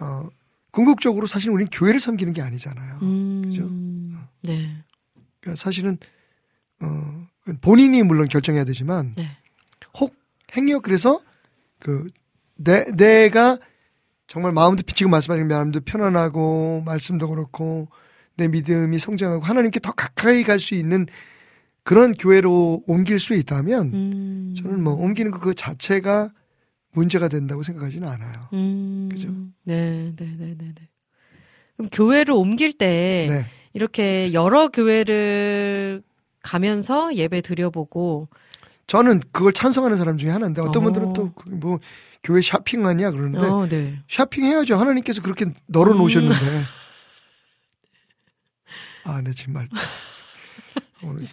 [0.00, 0.28] 어,
[0.70, 2.98] 궁극적으로 사실 우리는 교회를 섬기는 게 아니잖아요.
[3.02, 3.68] 음, 그죠?
[4.40, 4.76] 네.
[5.40, 5.98] 그러니까 사실은
[6.80, 7.26] 어,
[7.60, 9.28] 본인이 물론 결정해야 되지만 네.
[10.00, 10.14] 혹
[10.56, 11.20] 행여 그래서
[11.78, 12.08] 그
[12.56, 13.58] 내, 내가
[14.26, 17.88] 정말 마음도 지금 말씀하신 마음도 편안하고 말씀도 그렇고
[18.36, 21.06] 내 믿음이 성장하고 하나님께 더 가까이 갈 수 있는
[21.84, 24.54] 그런 교회로 옮길 수 있다면 음.
[24.56, 26.30] 저는 뭐 옮기는 거그 자체가
[26.92, 28.48] 문제가 된다고 생각하지는 않아요.
[28.54, 29.08] 음.
[29.12, 29.28] 그죠?
[29.64, 30.88] 네, 네, 네, 네, 네.
[31.76, 33.46] 그럼 교회를 옮길 때 네.
[33.74, 36.02] 이렇게 여러 교회를
[36.42, 38.28] 가면서 예배 드려보고
[38.86, 40.84] 저는 그걸 찬성하는 사람 중에 하나인데 어떤 어.
[40.84, 41.78] 분들은 또 뭐
[42.22, 43.98] 교회 쇼핑하냐 그러는데 어, 네.
[44.08, 44.76] 쇼핑해야죠.
[44.76, 46.64] 하나님께서 그렇게 널어 놓으셨는데.
[49.04, 49.68] 아, 네 정말
[51.02, 51.26] 오늘 이-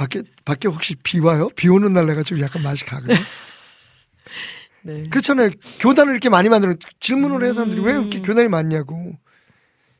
[0.00, 1.50] 밖에 밖에 혹시 비 와요?
[1.54, 3.14] 비 오는 날 내가 좀 약간 맛이 가거든.
[4.82, 5.04] 네.
[5.10, 5.50] 그렇잖아요.
[5.78, 8.22] 교단을 이렇게 많이 만들어 질문을 해요 사람들이 왜 이렇게 음.
[8.22, 9.12] 교단이 많냐고.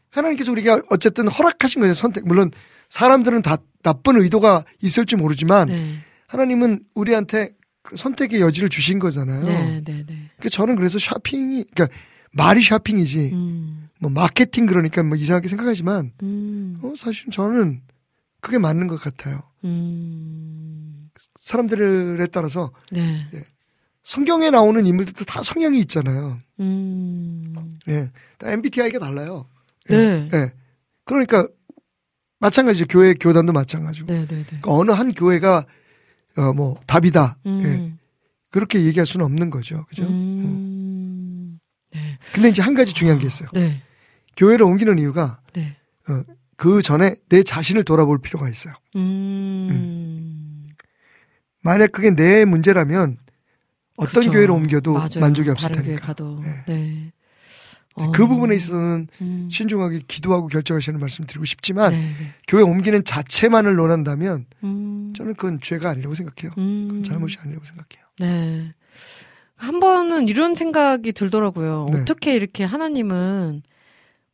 [0.09, 2.27] 하나님께서 우리가 어쨌든 허락하신 거예요 선택.
[2.27, 2.51] 물론
[2.89, 5.99] 사람들은 다 나쁜 의도가 있을지 모르지만 네.
[6.29, 7.51] 하나님은 우리한테
[7.83, 9.45] 그 선택의 여지를 주신 거잖아요.
[9.45, 10.31] 네, 네, 네.
[10.39, 11.95] 그러니까 저는 그래서 쇼핑이 그러니까
[12.33, 13.91] 말이 쇼핑이지 음.
[13.99, 16.79] 뭐 마케팅 그러니까 뭐 이상하게 생각하지만 음.
[16.83, 17.83] 어 사실 저는
[18.41, 19.43] 그게 맞는 것 같아요.
[19.65, 21.11] 음.
[21.39, 23.27] 사람들에 따라서 네.
[24.03, 26.41] 성경에 나오는 인물들도 다 성향이 있잖아요.
[26.61, 27.55] 음.
[27.89, 29.47] 예, 다 MBTI가 달라요.
[29.91, 29.97] 예.
[29.97, 30.29] 네.
[30.33, 30.53] 예.
[31.05, 31.47] 그러니까
[32.39, 32.87] 마찬가지죠.
[32.89, 34.07] 교회 교단도 마찬가지고.
[34.07, 34.45] 네, 네, 네.
[34.47, 35.67] 그러니까 어느 한 교회가
[36.37, 37.37] 어 뭐 답이다.
[37.45, 37.51] 예.
[37.51, 37.99] 음.
[38.51, 39.85] 그렇게 얘기할 수는 없는 거죠.
[39.87, 40.05] 그죠?
[40.05, 41.59] 음.
[41.93, 42.19] 네.
[42.33, 43.49] 근데 이제 한 가지 중요한 게 있어요.
[43.53, 43.83] 네.
[44.37, 45.77] 교회를 옮기는 이유가 네.
[46.61, 48.75] 그 전에 내 자신을 돌아볼 필요가 있어요.
[48.95, 50.67] 음.
[51.63, 53.17] 만약 그게 내 문제라면
[53.97, 54.31] 어떤 그렇죠.
[54.31, 55.21] 교회를 옮겨도 맞아요.
[55.21, 56.09] 만족이 없을 다른 테니까.
[56.09, 56.39] 가도.
[56.43, 56.65] 네.
[56.69, 57.13] 네.
[58.13, 58.27] 그 어.
[58.27, 59.49] 부분에 있어서는 음.
[59.51, 62.35] 신중하게 기도하고 결정하시는 말씀 드리고 싶지만 네, 네.
[62.47, 65.15] 교회 옮기는 자체만을 논한다면 음.
[65.17, 66.53] 저는 그건 죄가 아니라고 생각해요.
[66.59, 66.89] 음.
[66.89, 68.05] 그건 잘못이 아니라고 생각해요.
[68.19, 68.75] 네.
[69.57, 71.89] 한 번은 이런 생각이 들더라고요.
[71.91, 72.01] 네.
[72.03, 73.63] 어떻게 이렇게 하나님은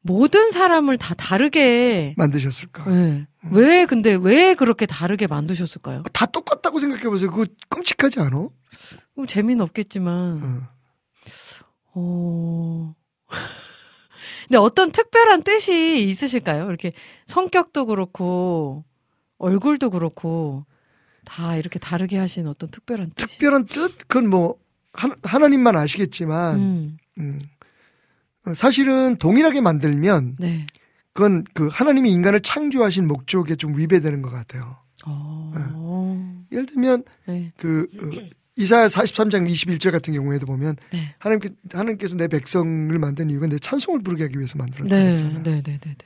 [0.06, 2.88] 모든 사람을 다 다르게 만드셨을까?
[2.90, 3.26] 네.
[3.50, 6.02] 왜 근데 왜 그렇게 다르게 만드셨을까요?
[6.12, 7.30] 다 똑같다고 생각해 보세요.
[7.30, 8.48] 그거 끔찍하지 않아?
[9.14, 10.68] 뭐 재미는 없겠지만 어.
[11.94, 12.94] 어.
[14.48, 16.68] 근데 어떤 특별한 뜻이 있으실까요?
[16.68, 16.92] 이렇게
[17.26, 18.84] 성격도 그렇고
[19.38, 20.64] 얼굴도 그렇고
[21.24, 23.26] 다 이렇게 다르게 하신 어떤 특별한 뜻이.
[23.38, 23.98] 특별한 뜻?
[24.06, 24.56] 그건 뭐
[24.92, 26.98] 하, 하나님만 아시겠지만 음.
[27.18, 27.40] 음.
[28.46, 30.66] 어, 사실은 동일하게 만들면 네.
[31.12, 34.76] 그건 그 하나님이 인간을 창조하신 목적에 좀 위배되는 것 같아요.
[35.06, 35.52] 어.
[36.52, 37.52] 예를 들면 네.
[37.56, 41.14] 그 어, 이사야 43장 21절 같은 경우에도 보면 네.
[41.18, 45.10] 하나님께 하나님께서 내 백성을 만든 이유가 내 찬송을 부르게 하기 위해서 만들었다고 네.
[45.12, 45.42] 했잖아요.
[45.42, 45.62] 네.
[45.62, 45.62] 네.
[45.62, 45.78] 네.
[45.82, 45.96] 네.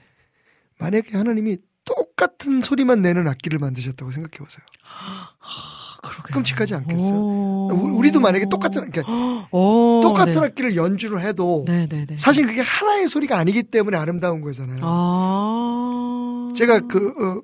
[0.79, 4.65] 만약에 하나님이 똑같은 소리만 내는 악기를 만드셨다고 생각해 보세요.
[6.03, 6.35] 아, 그러게요.
[6.35, 7.15] 끔찍하지 않겠어요?
[7.19, 9.03] 우- 우리도 만약에 똑같은 그러니까
[9.53, 10.39] 오, 똑같은 네.
[10.47, 12.17] 악기를 연주를 해도 네, 네, 네.
[12.17, 14.79] 사실 그게 하나의 소리가 아니기 때문에 아름다운 거잖아요.
[14.83, 16.53] 아.
[16.57, 17.43] 제가 그,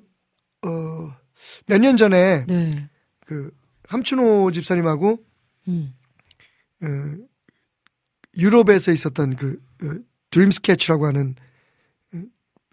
[0.63, 1.11] 어, 어,
[1.67, 2.89] 몇 년 전에 네.
[3.25, 3.51] 그
[3.87, 5.19] 함춘호 집사님하고
[5.67, 5.93] 음.
[6.81, 6.87] 어,
[8.37, 9.87] 유럽에서 있었던 그 어,
[10.29, 11.35] 드림 스케치라고 하는
[12.13, 12.19] 어,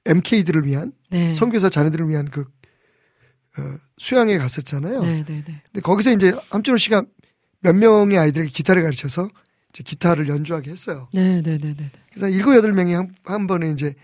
[0.07, 1.35] MK들을 위한 네.
[1.35, 2.47] 선교사 자녀들을 위한 그
[3.59, 5.01] 어, 수양에 갔었잖아요.
[5.03, 5.63] 네, 네, 네.
[5.67, 7.05] 근데 거기서 이제 함춘호 씨가
[7.61, 9.29] 몇 명의 아이들에게 기타를 가르쳐서
[9.71, 11.09] 이제 기타를 연주하게 했어요.
[11.13, 11.91] 네, 네, 네, 네.
[12.11, 13.95] 그래서 일곱 여덟 명이 한, 한 번에 이제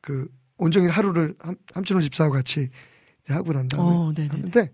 [0.00, 0.28] 그
[0.58, 2.68] 온종일 하루를 함, 함춘호 집사와 같이
[3.28, 4.28] 하고 난 다음에 어, 네, 네.
[4.28, 4.72] 하는데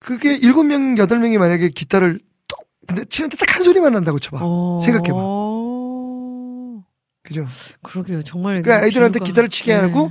[0.00, 4.38] 그게 일곱 명 여덟 명이 만약에 기타를 똑 근데 치는데 딱 한 소리만 난다고 쳐봐.
[4.42, 4.80] 어.
[4.82, 5.16] 생각해봐.
[7.22, 7.46] 그죠?
[7.82, 8.22] 그러게요.
[8.24, 8.62] 정말.
[8.62, 9.80] 그러니까 아이들한테 비유가- 기타를 치게 네.
[9.80, 10.10] 하고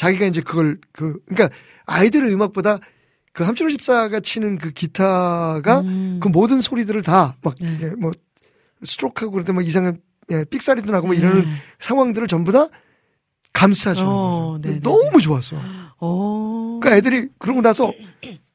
[0.00, 2.78] 자기가 이제 그걸 그 그러니까 아이들의 음악보다
[3.34, 6.20] 그 함춘호 집사가 치는 그 기타가 음.
[6.22, 7.92] 그 모든 소리들을 다막 네.
[7.98, 8.12] 뭐
[8.82, 11.50] 스트로크하고 때막 이상한 예, 삑사리도 나고 뭐 이러는 네.
[11.80, 12.68] 상황들을 전부 다
[13.52, 14.60] 감싸주는 어, 거죠.
[14.62, 14.80] 네네네.
[14.80, 15.56] 너무 좋았어.
[15.98, 16.78] 어.
[16.80, 17.92] 그러니까 애들이 그러고 나서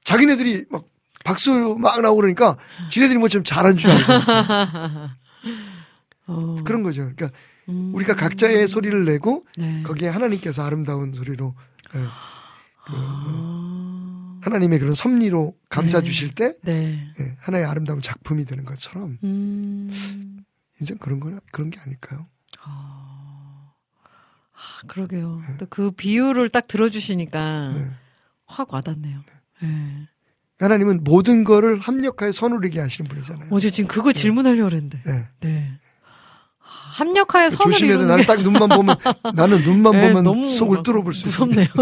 [0.04, 0.86] 자기네들이 막
[1.24, 2.58] 박수 막 나오고 그러니까
[2.90, 4.14] 지네들이 뭐 좀 잘한 줄 알고
[6.28, 6.56] 어.
[6.66, 7.02] 그런 거죠.
[7.16, 7.30] 그러니까
[7.70, 7.92] 음.
[7.96, 9.84] 우리가 각자의 소리를 내고 네.
[9.84, 11.56] 거기에 하나님께서 아름다운 소리로
[11.96, 12.06] 예, 그,
[12.88, 14.40] 아.
[14.42, 16.06] 하나님의 그런 섭리로 감싸 네.
[16.06, 17.08] 주실 때 네.
[17.20, 19.92] 예, 하나의 아름다운 작품이 되는 것처럼 음.
[20.80, 22.28] 인생 그런 거나 그런 게 아닐까요?
[22.64, 23.72] 아,
[24.54, 25.42] 아, 그러게요.
[25.58, 27.90] 또 그 비유를 딱 들어주시니까 네.
[28.46, 29.22] 확 와닿네요.
[29.64, 30.08] 네.
[30.60, 33.50] 하나님은 모든 거를 합력하여 선우리게 하시는 분이잖아요.
[33.52, 35.02] 어제 지금 그거 질문하려고 그랬는데.
[35.08, 35.28] 예.
[35.42, 35.72] 네.
[36.96, 38.04] 아, 합력하여 선을 조심해야 돼.
[38.04, 38.96] 이루는 나는 게딱 눈만 보면
[39.34, 41.26] 나는 눈만 네, 보면 속을 막 뚫어볼 수.
[41.26, 41.68] 무섭네요.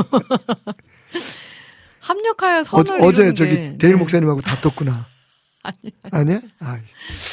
[1.99, 3.95] 합력하여 선을 어, 이루는 저기 게, 데일 네.
[3.95, 5.05] 목사님하고 다퉜구나.
[5.63, 5.77] 아니,
[6.11, 6.41] 아니야?
[6.59, 6.77] 아,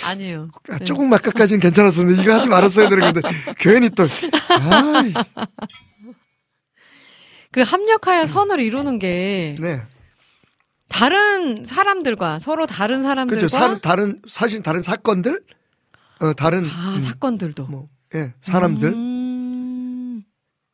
[0.07, 0.51] 아니에요.
[0.71, 0.85] 아, 네.
[0.85, 3.29] 조금 아까까지는 괜찮았었는데 이거 하지 말았어야 되는 건데
[3.59, 5.13] 괜히 또 아이,
[7.51, 9.81] 그 합력하여 선을 이루는 게 네.
[10.89, 13.59] 다른 사람들과 서로 다른 사람들과 그렇죠.
[13.59, 15.43] 사, 다른 사실 다른 사건들
[16.21, 20.23] 어 다른 아 음, 사건들도 뭐 예, 사람들 음,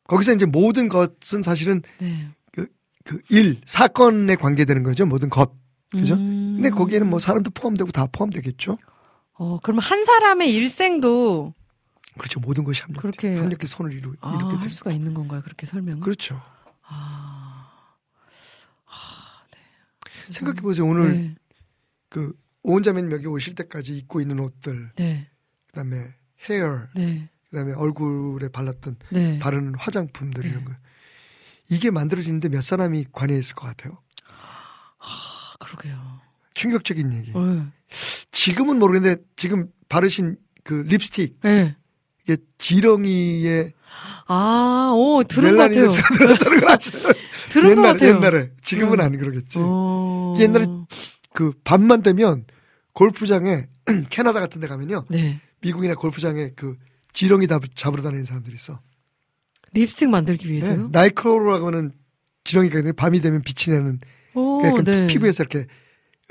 [0.07, 2.29] 거기서 이제 모든 것은 사실은 네.
[3.03, 5.05] 그일 사건에 관계되는 거죠.
[5.05, 5.53] 모든 것.
[5.91, 6.15] 그죠?
[6.15, 6.55] 음.
[6.55, 8.77] 근데 거기에는 뭐 사람도 포함되고 다 포함되겠죠.
[9.39, 11.53] 어 그러면 한 사람의 일생도
[12.17, 12.39] 그렇죠.
[12.41, 13.01] 모든 것이 합력.
[13.01, 15.41] 그렇게- 합력해 손을 이루, 아, 이렇게 할 수가 있는 건가요?
[15.43, 16.01] 그렇게 설명은?
[16.01, 16.41] 그렇죠.
[16.89, 17.69] 아,
[20.31, 20.85] 생각해 보세요.
[20.85, 21.35] 오늘 네,
[22.09, 22.33] 그
[22.63, 25.29] 오은자매님 여기 오실 때까지 입고 있는 옷들, 네,
[25.77, 26.07] 그다음에
[26.49, 29.37] 헤어, 네, 그다음에 얼굴에 발랐던 네.
[29.37, 30.49] 바르는 화장품들 네.
[30.49, 30.73] 이런 거.
[31.69, 33.99] 이게 만들어지는데 몇 사람이 관여했을 것 같아요.
[34.99, 35.95] 아, 그러게요.
[36.55, 37.31] 충격적인 얘기.
[37.31, 37.65] 네.
[38.31, 41.75] 지금은 모르겠는데 지금 바르신 그 립스틱 네.
[42.23, 43.73] 이게 지렁이의
[44.27, 45.89] 아, 오 들은 것 같아요.
[45.89, 47.13] 들어갔다는 걸 아시나요?
[47.49, 48.15] 들은 것 옛날, 같아요.
[48.15, 49.05] 옛날에 지금은 음.
[49.05, 49.59] 안 그러겠지.
[49.61, 50.35] 어...
[50.39, 50.65] 옛날에
[51.33, 52.45] 그 밤만 되면
[52.93, 53.67] 골프장에
[54.09, 55.05] 캐나다 같은 데 가면요.
[55.09, 56.75] 네 미국이나 골프장에 그
[57.13, 58.79] 지렁이 잡- 잡으러 다니는 사람들이 있어.
[59.73, 60.51] 립스틱 만들기 네.
[60.53, 60.89] 위해서요?
[60.91, 61.91] 나이크로라고 하는
[62.43, 63.99] 지렁이가 밤이 되면 빛이 나는
[64.33, 65.07] 오, 약간 네.
[65.07, 65.67] 피부에서 이렇게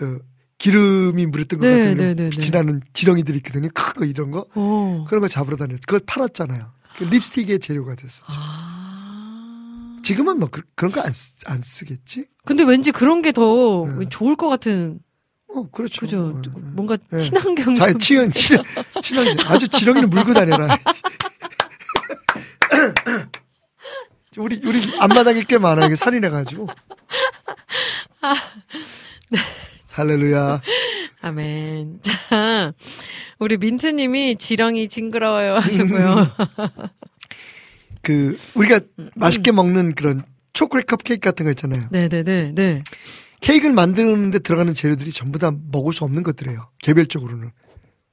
[0.02, 0.18] 어,
[0.58, 2.58] 기름이 물었던 것 네, 같은 네, 네, 빛이 네.
[2.58, 3.68] 나는 지렁이들이 있거든요.
[3.74, 5.04] 큰 거 이런 거 오.
[5.06, 5.80] 그런 거 잡으러 다녔어.
[5.86, 6.72] 그걸 팔았잖아요.
[6.96, 8.22] 그 립스틱의 재료가 됐어.
[8.26, 9.96] 아.
[10.02, 11.12] 지금은 뭐 그, 런 거 안
[11.46, 12.26] 안 쓰겠지?
[12.44, 14.08] 근데 왠지 그런 게더 네.
[14.08, 15.00] 좋을 것 같은
[15.56, 16.00] 어 그렇죠.
[16.02, 16.20] 그죠?
[16.20, 16.42] 어, 어.
[16.74, 17.18] 뭔가 네.
[17.18, 19.46] 친환경 자, 친, 친환경.
[19.46, 20.78] 아주 지렁이를 물고 다녀라.
[24.36, 25.86] 우리, 우리 앞마당에 꽤 많아.
[25.86, 26.68] 이게 살인해가지고.
[29.92, 30.60] 할렐루야.
[31.22, 32.00] 아멘.
[32.02, 32.74] 자,
[33.38, 36.32] 우리 민트님이 지렁이 징그러워요 하셨고요.
[38.02, 38.80] 그, 우리가
[39.14, 41.86] 맛있게 먹는 그런 초콜릿 컵케이크 같은 거 있잖아요.
[41.90, 42.82] 네네네 네.
[43.40, 46.68] 케이크를 만드는데 들어가는 재료들이 전부 다 먹을 수 없는 것들이에요.
[46.82, 47.52] 개별적으로는.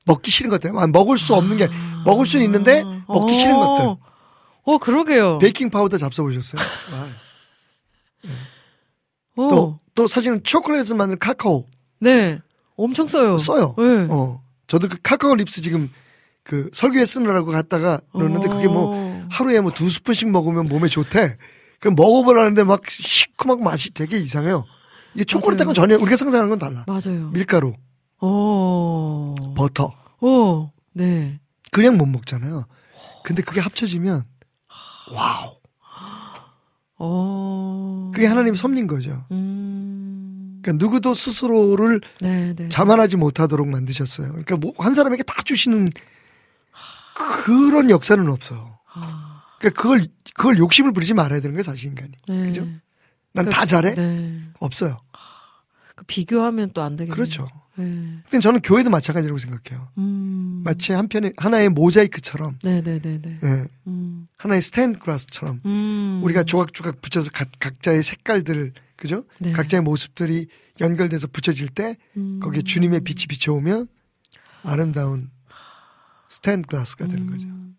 [0.06, 0.72] 먹기 싫은 것들.
[0.78, 1.70] 아, 먹을 수 없는 게,
[2.06, 3.86] 먹을 수는 있는데, 먹기 싫은 것들.
[3.86, 4.00] 어,
[4.64, 5.38] 어 그러게요.
[5.38, 6.60] 베이킹 파우더 잡숴보셨어요?
[6.92, 7.10] 아.
[9.36, 11.66] 어, 또, 또 사실은 초콜릿을 만드는 카카오.
[12.00, 12.40] 네.
[12.76, 13.38] 엄청 써요.
[13.38, 13.76] 써요.
[13.78, 14.08] 네.
[14.10, 14.44] 어.
[14.68, 15.90] 저도 그 카카오 nibs 지금
[16.44, 19.28] 그 설교에 쓰느라고 갔다가 넣었는데 그게 뭐 어.
[19.30, 21.38] 하루에 뭐 두 스푼씩 먹으면 몸에 좋대.
[21.80, 24.66] 그 먹어보라는데 막 시큼하고 맛이 되게 이상해요.
[25.16, 26.84] 이게 초콜릿하고 전혀 우리가 상상하는 건 달라.
[26.88, 27.30] 맞아요.
[27.30, 27.74] 밀가루,
[28.20, 29.36] 어.
[29.56, 29.92] 버터.
[30.22, 30.72] 어.
[30.94, 31.40] 네.
[31.72, 32.66] 그냥 못 먹잖아요.
[33.24, 34.24] 근데 그게 합쳐지면
[35.12, 35.56] wow.
[36.98, 38.12] 어.
[38.14, 39.26] 그게 하나님 섭리인 거죠.
[39.32, 40.60] 음.
[40.62, 42.70] 그러니까 누구도 스스로를 네, 네.
[42.70, 44.30] 자만하지 못하도록 만드셨어요.
[44.30, 45.90] 그러니까 뭐 한 사람에게 다 주시는
[47.46, 48.78] 그런 역사는 없어요.
[48.94, 52.12] 아, 그러니까 그걸 그걸 욕심을 부리지 말아야 되는 거예요, 사실 인간이.
[52.28, 52.44] 네.
[52.46, 52.66] 그죠?
[53.34, 53.96] 난다 그- 잘해?
[53.96, 54.42] 네.
[54.60, 55.00] 없어요.
[55.96, 57.16] 그 비교하면 또 안 되겠네요.
[57.16, 57.46] 그렇죠.
[57.76, 57.86] 네.
[58.30, 59.90] 근데 저는 교회도 마찬가지라고 생각해요.
[59.98, 60.62] 음.
[60.64, 63.40] 마치 한편의 하나의 모자이크처럼, 네네네네.
[63.44, 64.28] 예, 음.
[64.38, 66.20] 하나의 스탠드 글라스처럼 음.
[66.24, 69.24] 우리가 조각조각 붙여서 각, 각자의 색깔들을 그죠?
[69.40, 69.52] 네.
[69.54, 70.48] 각자의 모습들이
[70.80, 72.40] 연결돼서 붙여질 때 음.
[72.42, 73.88] 거기에 주님의 빛이 비춰오면
[74.64, 75.30] 아름다운
[76.30, 77.46] 스탠드 글라스가 되는 거죠.
[77.48, 77.76] 음.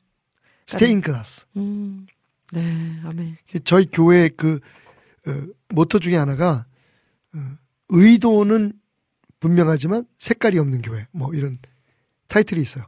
[0.66, 1.46] 스테인 글라스.
[1.56, 2.06] 음.
[2.52, 3.36] 네, 아멘.
[3.64, 4.83] 저희 교회 그 어,
[5.68, 6.66] 모토 중에 하나가
[7.34, 7.56] 어,
[7.88, 8.72] 의도는
[9.40, 11.58] 분명하지만 색깔이 없는 교회 뭐 이런
[12.28, 12.86] 타이틀이 있어요.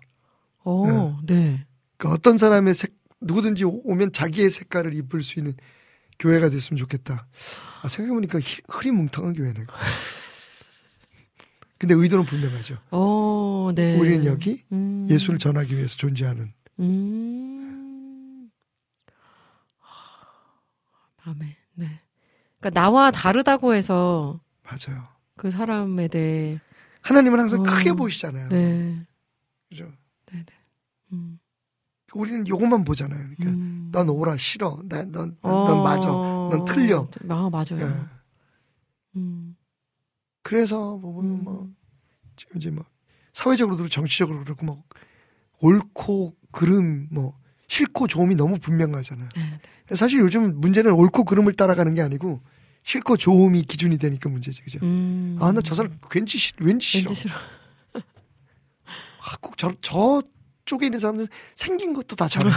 [0.64, 0.86] 오,
[1.24, 1.66] 네.
[1.96, 5.54] 그러니까 어떤 사람의 색 누구든지 오- 오면 자기의 색깔을 입을 수 있는
[6.18, 7.26] 교회가 됐으면 좋겠다.
[7.82, 9.64] 아, 생각해보니까 히- 흐리뭉텅한 교회네.
[11.78, 12.78] 근데 의도는 분명하죠.
[12.90, 13.98] 오, 네.
[13.98, 15.06] 우리는 여기 음.
[15.10, 18.50] 예수를 전하기 위해서 존재하는 음.
[21.24, 21.54] 아멘.
[21.74, 22.00] 네.
[22.66, 25.04] 그러니까 나와 다르다고 해서 맞아요.
[25.36, 26.60] 그 사람에 대해
[27.02, 27.62] 하나님은 항상 어.
[27.62, 28.48] 크게 보시잖아요.
[28.48, 29.06] 네.
[29.68, 29.84] 그죠?
[30.32, 30.54] 네, 네.
[31.12, 31.38] 음.
[32.14, 33.20] 우리는 요것만 보잖아요.
[33.36, 33.90] 그러니까 음.
[33.92, 34.78] 넌 오라 싫어.
[34.88, 35.64] 난, 넌, 넌, 어.
[35.66, 36.08] 넌 맞아.
[36.08, 37.08] 넌 틀려.
[37.28, 37.80] 아, 맞아요.
[37.80, 37.94] 예.
[39.16, 39.56] 음.
[40.42, 41.44] 그래서 보면 음.
[41.44, 41.70] 뭐
[42.34, 42.84] 지금 이제 뭐
[43.32, 44.82] 사회적으로도 정치적으로 그렇고 뭐
[45.60, 47.38] 옳고 그름 뭐
[47.68, 49.28] 싫고 좋음이 너무 분명하잖아요.
[49.88, 52.40] 네, 사실 요즘 문제는 옳고 그름을 따라가는 게 아니고
[52.86, 54.78] 싫고 좋음이 기준이 되니까 문제지, 그죠?
[54.84, 55.36] 음.
[55.40, 57.08] 아, 나 저 사람 왠지 싫, 왠지 싫어.
[57.08, 57.34] 왠지 싫어.
[57.34, 60.22] 아, 꼭 저, 저
[60.66, 61.26] 쪽에 있는 사람들
[61.56, 62.48] 생긴 것도 다 저래.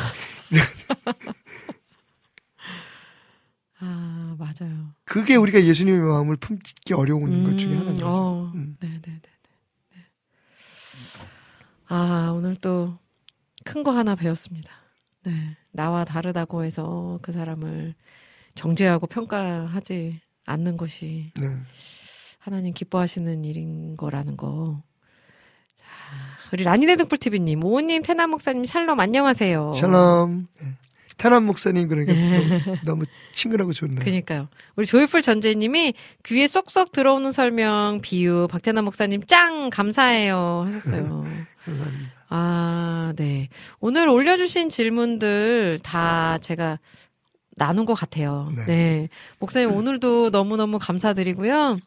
[3.79, 4.93] 아, 맞아요.
[5.05, 8.07] 그게 우리가 예수님의 마음을 품기 어려운 것 중에 하나인 거죠.
[8.07, 8.75] 어, 음.
[8.79, 9.21] 네, 네, 네, 네.
[9.95, 10.05] 네.
[11.87, 12.97] 아, 오늘 또
[13.65, 14.71] 큰 거 하나 배웠습니다.
[15.23, 15.57] 네.
[15.71, 17.93] 나와 다르다고 해서 그 사람을
[18.59, 21.47] 정죄하고 평가하지 않는 것이 네.
[22.39, 24.83] 하나님 기뻐하시는 일인 거라는 거.
[25.77, 25.85] 자,
[26.51, 29.73] 우리 라니네 등불TV님, 오우님, 태남 목사님, 샬롬, 안녕하세요.
[29.75, 30.47] 샬롬.
[30.59, 30.67] 네.
[31.17, 33.03] 태남 목사님 그러니까 너무, 너무
[33.33, 33.99] 친근하고 좋네요.
[33.99, 34.47] 그니까요.
[34.75, 35.93] 우리 조이풀 전재님이
[36.25, 41.23] 귀에 쏙쏙 들어오는 설명, 비유, 박태남 목사님 짱 감사해요 하셨어요.
[41.65, 42.11] 감사합니다.
[42.29, 43.49] 아, 네.
[43.79, 46.79] 오늘 올려주신 질문들 다 제가
[47.59, 48.51] 나눈 것 같아요.
[48.55, 48.65] 네.
[48.65, 49.09] 네.
[49.37, 51.77] 목사님 오늘도 너무너무 감사드리고요.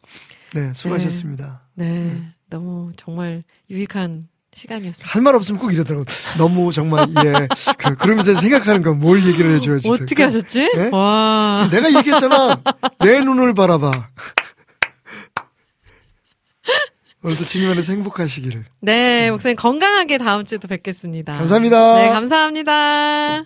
[0.53, 1.63] 네, 수고하셨습니다.
[1.73, 2.21] 네.
[2.49, 5.11] 너무 정말 유익한 시간이었습니다.
[5.11, 6.05] 할 말 없으면 꼭 이러더라고.
[6.37, 7.47] 너무 정말 예.
[7.77, 9.89] 그, 그러면서 생각하는 건뭘 얘기를 해줘야지.
[9.89, 10.71] 어떻게 그, 하셨지?
[10.75, 10.89] 네?
[10.91, 11.67] 와.
[11.71, 12.61] 내가 얘기했잖아.
[13.03, 13.89] 내 눈을 바라봐.
[17.23, 18.65] 오늘도 주님 안에서 행복하시기를.
[18.81, 21.37] 네, 목사님 건강하게 다음 주에도 뵙겠습니다.
[21.37, 21.95] 감사합니다.
[21.95, 23.45] 네, 감사합니다.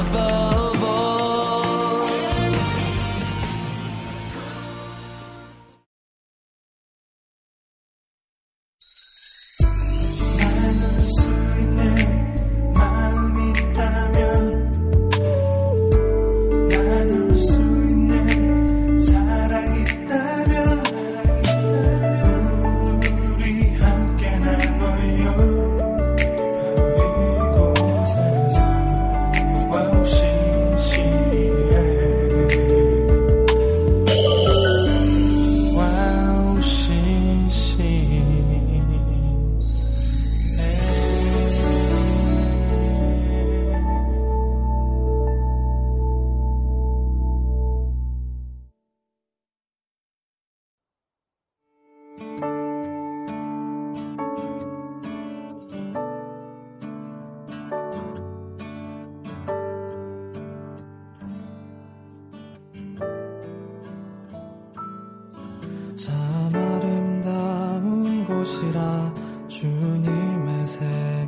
[0.00, 0.69] above.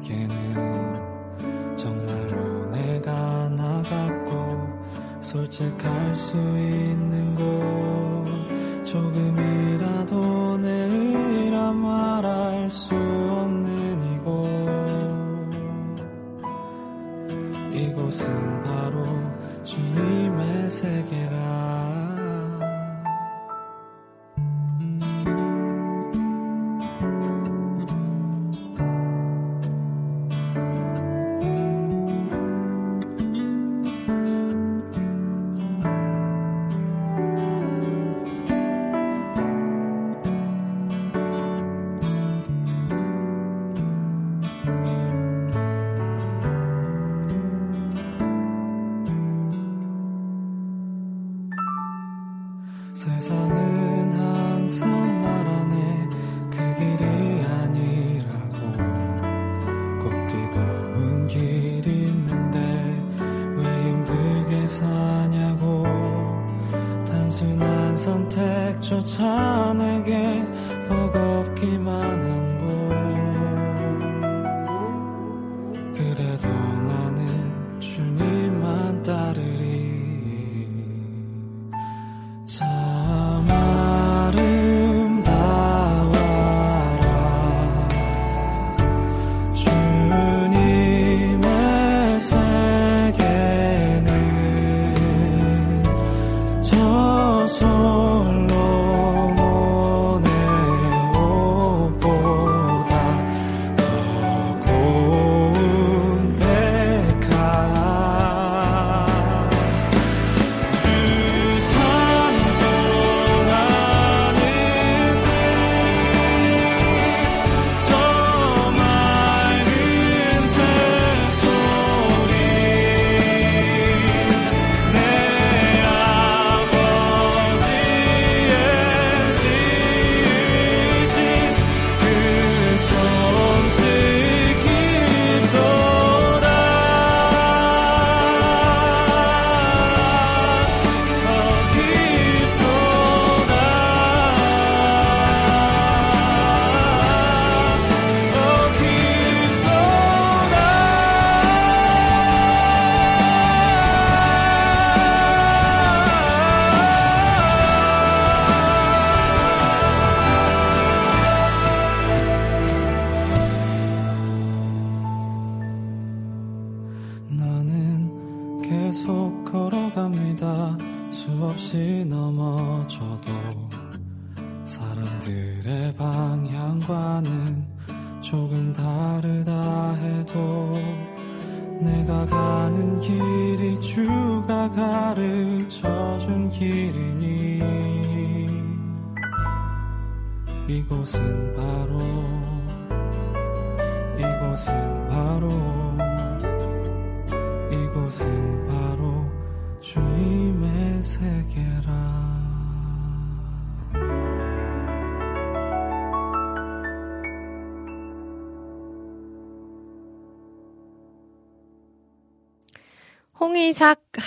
[0.03, 4.59] 세계는 정말로 내가 나갔고
[5.21, 9.32] 솔직할 수 있는 곳 조금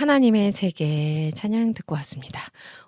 [0.05, 2.39] 하나님의 세계 찬양 듣고 왔습니다.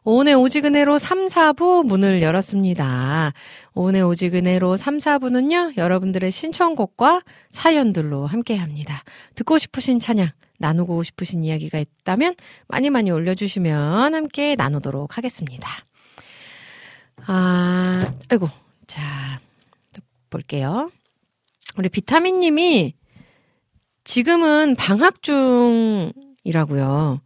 [0.04, 3.34] 오은의 오지근해로 3, 4부 문을 열었습니다.
[3.74, 9.02] 오은의 오지근해로 3, 4부는요, 여러분들의 신청곡과 사연들로 함께 합니다.
[9.34, 10.30] 듣고 싶으신 찬양,
[10.60, 12.36] 나누고 싶으신 이야기가 있다면
[12.68, 15.68] 많이 많이 올려주시면 함께 나누도록 하겠습니다.
[17.26, 18.48] 아, 아이고,
[18.86, 19.40] 자,
[19.92, 20.92] 또 볼게요.
[21.78, 22.94] 우리 비타민 님이
[24.04, 26.12] 지금은 방학 중
[26.48, 27.22] 이라고요.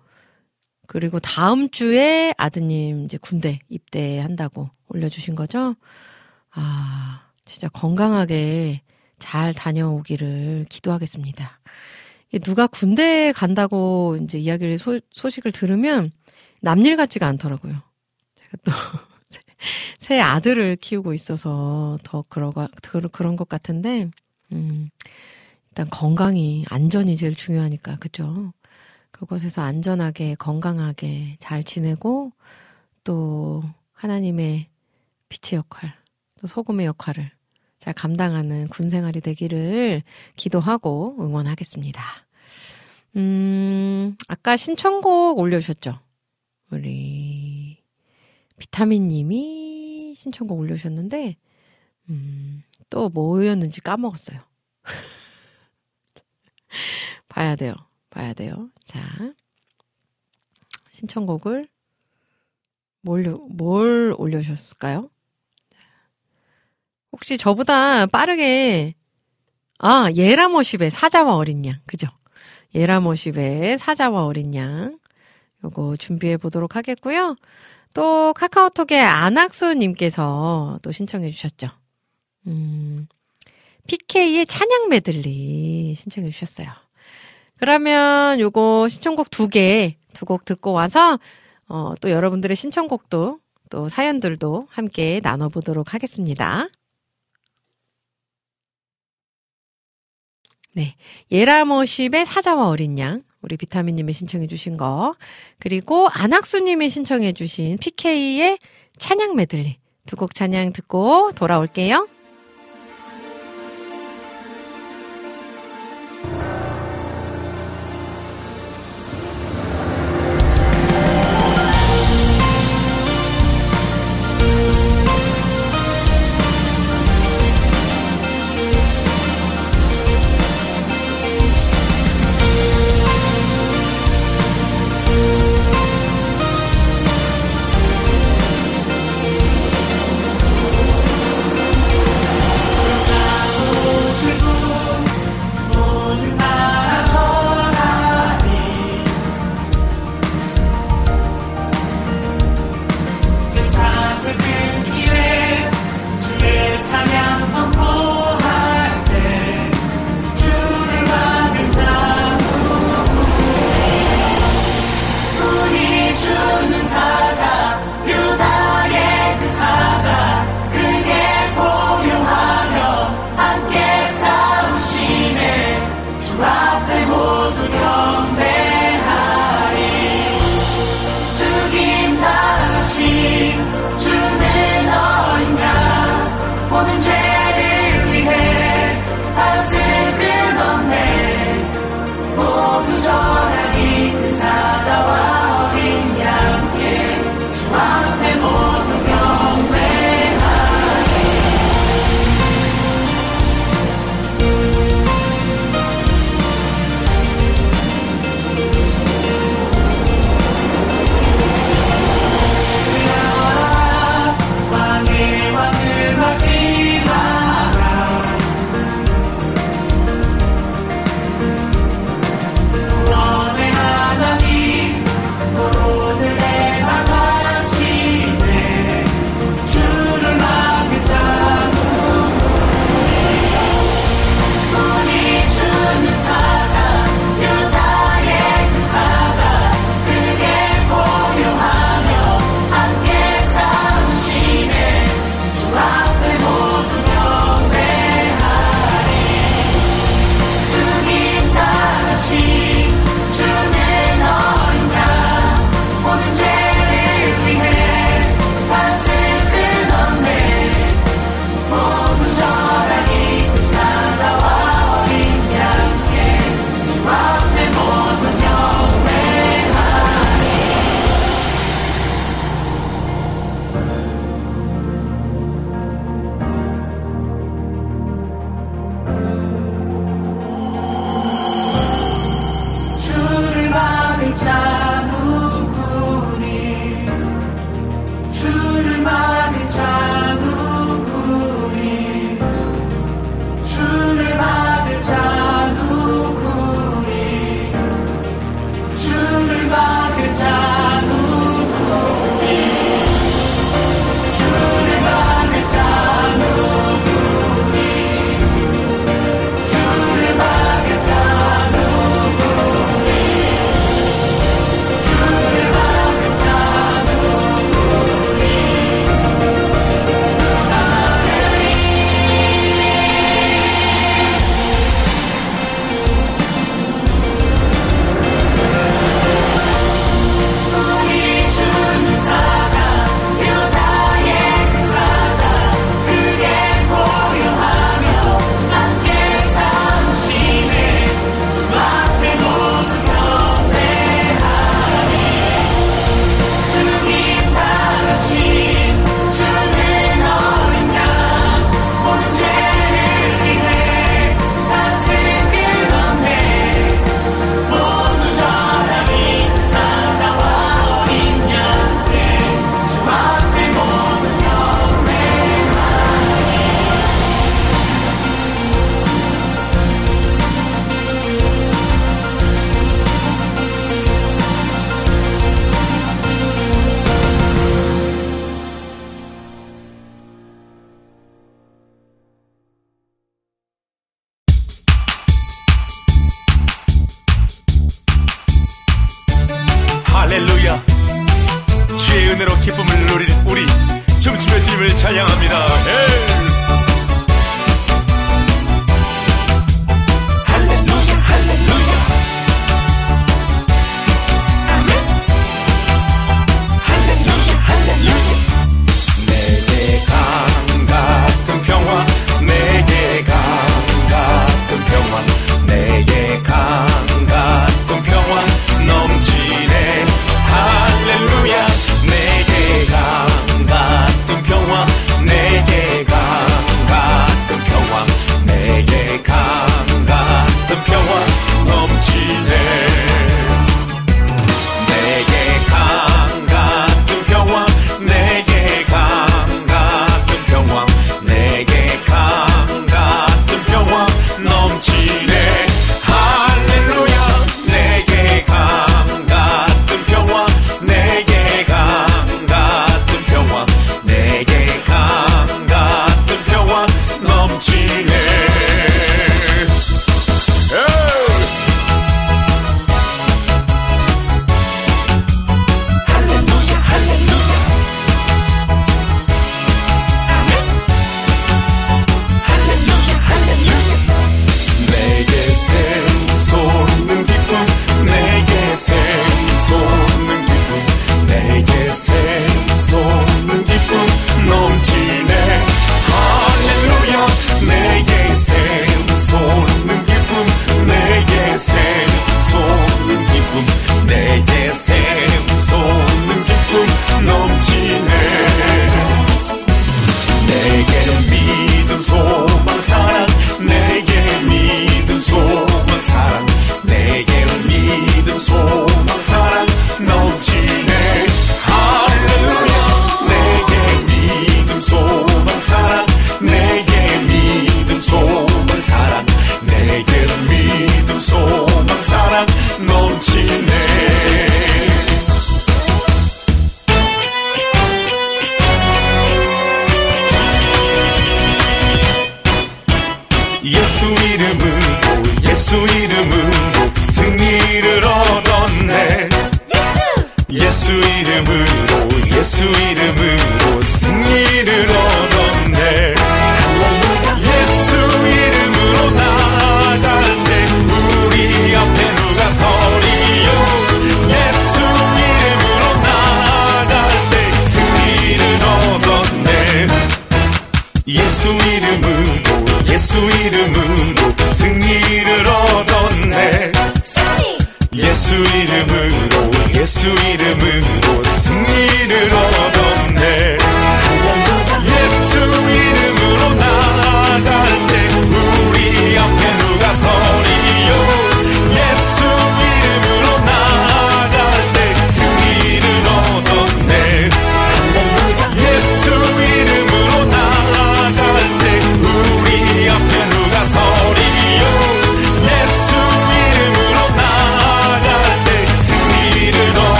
[0.87, 5.75] 그리고 다음 주에 아드님 이제 군대 입대한다고 올려주신 거죠?
[6.51, 8.81] 아, 진짜 건강하게
[9.19, 11.59] 잘 다녀오기를 기도하겠습니다.
[12.43, 16.11] 누가 군대 간다고 이제 이야기를 소, 소식을 들으면
[16.61, 17.73] 남일 같지가 않더라고요.
[18.35, 18.71] 제가 또
[19.99, 22.67] 새 아들을 키우고 있어서 더 그러가,
[23.11, 24.09] 그런 것 같은데,
[24.51, 24.89] 음,
[25.69, 28.51] 일단 건강이, 안전이 제일 중요하니까, 그죠?
[29.21, 32.31] 그곳에서 안전하게, 건강하게 잘 지내고,
[33.03, 33.61] 또,
[33.93, 34.67] 하나님의
[35.29, 35.93] 빛의 역할,
[36.39, 37.29] 또 소금의 역할을
[37.77, 40.01] 잘 감당하는 군 생활이 되기를
[40.37, 42.01] 기도하고 응원하겠습니다.
[43.17, 45.99] 음, 아까 신청곡 올려주셨죠?
[46.71, 47.77] 우리,
[48.57, 51.37] 비타민 님이 신청곡 올려주셨는데,
[52.09, 54.39] 음, 또 뭐였는지 까먹었어요.
[57.29, 57.75] 봐야 돼요.
[58.11, 58.69] 봐야 돼요.
[58.85, 59.01] 자.
[60.91, 61.67] 신청곡을
[63.01, 65.09] 뭘, 뭘 올려주셨을까요?
[67.11, 68.93] 혹시 저보다 빠르게,
[69.79, 71.79] 아, 예라모십의 사자와 어린 양.
[71.87, 72.07] 그죠?
[72.75, 74.99] 예라모십의 사자와 어린 양.
[75.63, 77.35] 요거 준비해 보도록 하겠고요.
[77.93, 81.69] 또 카카오톡에 안학수님께서 또 신청해 주셨죠.
[82.47, 83.07] 음,
[83.87, 86.69] PK의 찬양 메들리 신청해 주셨어요.
[87.61, 91.19] 그러면 요거 신청곡 두 개, 두 곡 듣고 와서,
[91.67, 93.39] 어, 또 여러분들의 신청곡도,
[93.69, 96.67] 또 사연들도 함께 나눠보도록 하겠습니다.
[100.73, 100.95] 네.
[101.31, 103.21] 예라머십의 사자와 어린 양.
[103.41, 105.13] 우리 비타민님이 신청해주신 거.
[105.59, 108.57] 그리고 안학수님이 신청해주신 PK의
[108.97, 109.77] 찬양 메들리.
[110.07, 112.07] 두 곡 찬양 듣고 돌아올게요.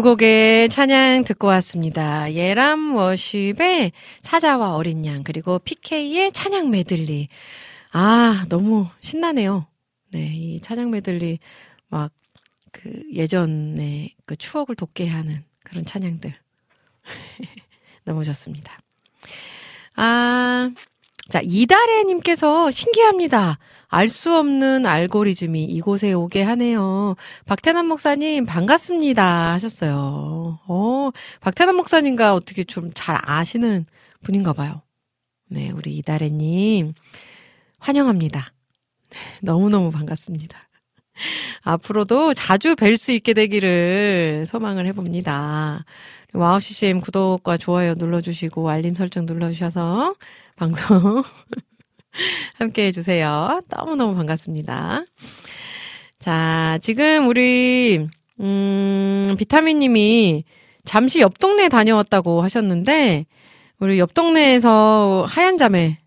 [0.00, 2.32] 두 곡의 찬양 듣고 왔습니다.
[2.32, 7.28] 예람 워십의 사자와 어린 양, 그리고 PK의 찬양 메들리.
[7.92, 9.66] 아, 너무 신나네요.
[10.12, 11.38] 네, 이 찬양 메들리,
[11.88, 12.12] 막,
[12.72, 16.32] 그, 예전의 그 추억을 돋게 하는 그런 찬양들.
[18.04, 18.80] 너무 좋습니다.
[19.96, 20.70] 아,
[21.28, 23.58] 자, 이달애님께서 신기합니다.
[23.92, 27.16] 알 수 없는 알고리즘이 이곳에 오게 하네요.
[27.46, 29.52] 박태남 목사님, 반갑습니다.
[29.52, 30.60] 하셨어요.
[30.68, 31.10] 어,
[31.40, 33.86] 박태남 목사님과 어떻게 좀 잘 아시는
[34.22, 34.82] 분인가 봐요.
[35.48, 36.94] 네, 우리 이달애님,
[37.80, 38.52] 환영합니다.
[39.42, 40.56] 너무너무 반갑습니다.
[41.62, 45.84] 앞으로도 자주 뵐 수 있게 되기를 소망을 해봅니다.
[46.32, 50.14] 와우 CCM 구독과 좋아요 눌러주시고 알림 설정 눌러주셔서
[50.56, 51.22] 방송
[52.54, 53.62] 함께 해주세요.
[53.68, 55.04] 너무너무 반갑습니다.
[56.18, 58.06] 자, 지금 우리,
[58.40, 60.44] 음, 비타민님이
[60.84, 63.26] 잠시 옆 동네 다녀왔다고 하셨는데,
[63.78, 65.98] 우리 옆 동네에서 하얀 자매,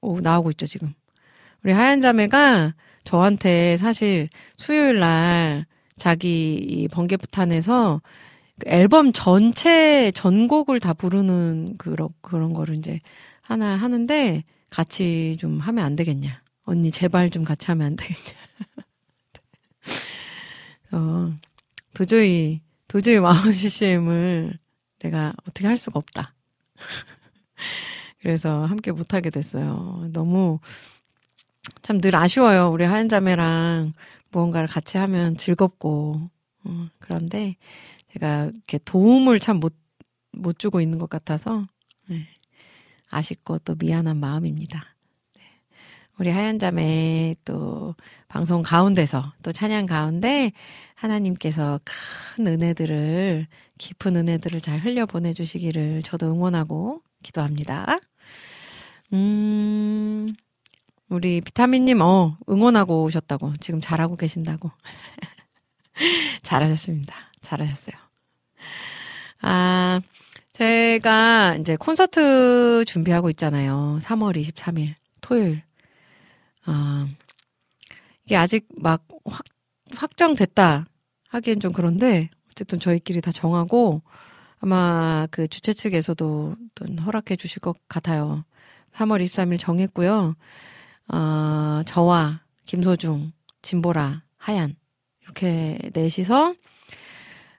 [0.00, 0.94] 오, 나오고 있죠, 지금.
[1.62, 2.74] 우리 하얀 자매가
[3.04, 5.66] 저한테 사실 수요일 날
[5.98, 8.00] 자기 이 번개부탄에서
[8.58, 12.98] 그 앨범 전체 전곡을 다 부르는 그런 그런 거를 이제
[13.42, 16.42] 하나 하는데 같이 좀 하면 안 되겠냐?
[16.64, 18.38] 언니 제발 좀 같이 하면 안 되겠냐?
[20.92, 21.32] 어,
[21.94, 24.58] 도저히 도저히 와우 CCM을
[25.00, 26.34] 내가 어떻게 할 수가 없다.
[28.20, 30.08] 그래서 함께 못 하게 됐어요.
[30.12, 30.58] 너무
[31.82, 32.70] 참 늘 아쉬워요.
[32.70, 33.92] 우리 하얀 자매랑
[34.30, 36.30] 무언가를 같이 하면 즐겁고
[36.64, 37.56] 어, 그런데
[38.12, 39.74] 제가 이렇게 도움을 참 못
[40.32, 41.66] 못 주고 있는 것 같아서
[42.08, 42.28] 네.
[43.10, 44.84] 아쉽고 또 미안한 마음입니다.
[45.34, 45.42] 네.
[46.18, 47.94] 우리 하얀 자매 또
[48.28, 50.52] 방송 가운데서 또 찬양 가운데
[50.94, 53.46] 하나님께서 큰 은혜들을
[53.78, 57.96] 깊은 은혜들을 잘 흘려 보내주시기를 저도 응원하고 기도합니다.
[59.12, 60.32] 음,
[61.08, 63.54] 우리 비타민님, 어, 응원하고 오셨다고.
[63.60, 64.70] 지금 잘하고 계신다고.
[66.42, 67.14] 잘하셨습니다.
[67.40, 67.96] 잘하셨어요.
[69.42, 70.00] 아,
[70.52, 73.98] 제가 이제 콘서트 준비하고 있잖아요.
[74.02, 75.62] 3월 23일, 토요일.
[76.64, 77.08] 아,
[78.24, 79.44] 이게 아직 막 확,
[79.94, 80.86] 확정됐다
[81.28, 84.02] 하기엔 좀 그런데, 어쨌든 저희끼리 다 정하고,
[84.58, 88.44] 아마 그 주최 측에서도 또 허락해 주실 것 같아요.
[88.92, 90.34] 3월 23일 정했고요.
[91.08, 93.32] 어, 저와 김소중,
[93.62, 94.76] 진보라, 하얀
[95.22, 96.54] 이렇게 넷이서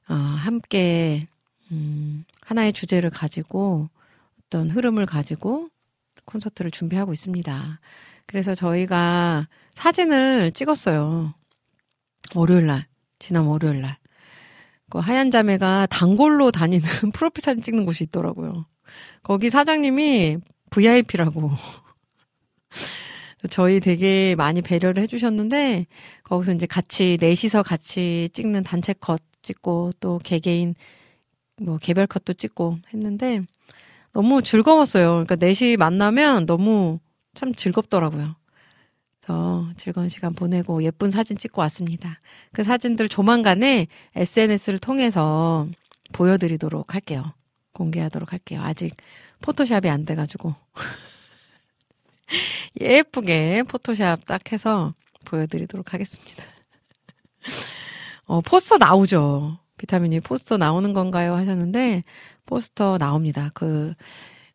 [0.09, 1.27] 어, 함께
[1.71, 3.89] 음, 하나의 주제를 가지고
[4.45, 5.69] 어떤 흐름을 가지고
[6.25, 7.79] 콘서트를 준비하고 있습니다.
[8.25, 11.33] 그래서 저희가 사진을 찍었어요.
[12.35, 12.87] 월요일 날,
[13.19, 13.97] 지난 월요일 날.
[14.89, 18.65] 그 하얀 자매가 단골로 다니는 프로필 사진 찍는 곳이 있더라고요.
[19.23, 20.37] 거기 사장님이
[20.69, 21.51] VIP라고.
[23.49, 25.87] 저희 되게 많이 배려를 해주셨는데,
[26.23, 30.75] 거기서 이제 같이, 넷이서 같이 찍는 단체 컷 찍고, 또 개개인,
[31.61, 33.41] 뭐, 개별 컷도 찍고 했는데,
[34.13, 35.25] 너무 즐거웠어요.
[35.25, 36.99] 그러니까 넷이 만나면 너무
[37.33, 38.35] 참 즐겁더라고요.
[39.21, 42.19] 그래서 즐거운 시간 보내고 예쁜 사진 찍고 왔습니다.
[42.51, 45.67] 그 사진들 조만간에 SNS를 통해서
[46.11, 47.33] 보여드리도록 할게요.
[47.73, 48.61] 공개하도록 할게요.
[48.63, 48.97] 아직
[49.41, 50.55] 포토샵이 안 돼가지고.
[52.79, 54.93] 예쁘게 포토샵 딱 해서
[55.25, 56.43] 보여드리도록 하겠습니다.
[58.25, 59.57] 어, 포스터 나오죠.
[59.81, 61.33] 비타민이 포스터 나오는 건가요?
[61.33, 62.03] 하셨는데,
[62.45, 63.49] 포스터 나옵니다.
[63.55, 63.95] 그,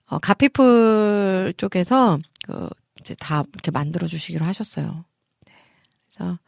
[0.06, 2.68] 어, 가피풀 쪽에서, 그,
[3.00, 5.04] 이제 다 이렇게 만들어 주시기로 하셨어요.
[5.44, 5.52] 네.
[6.08, 6.38] 그래서,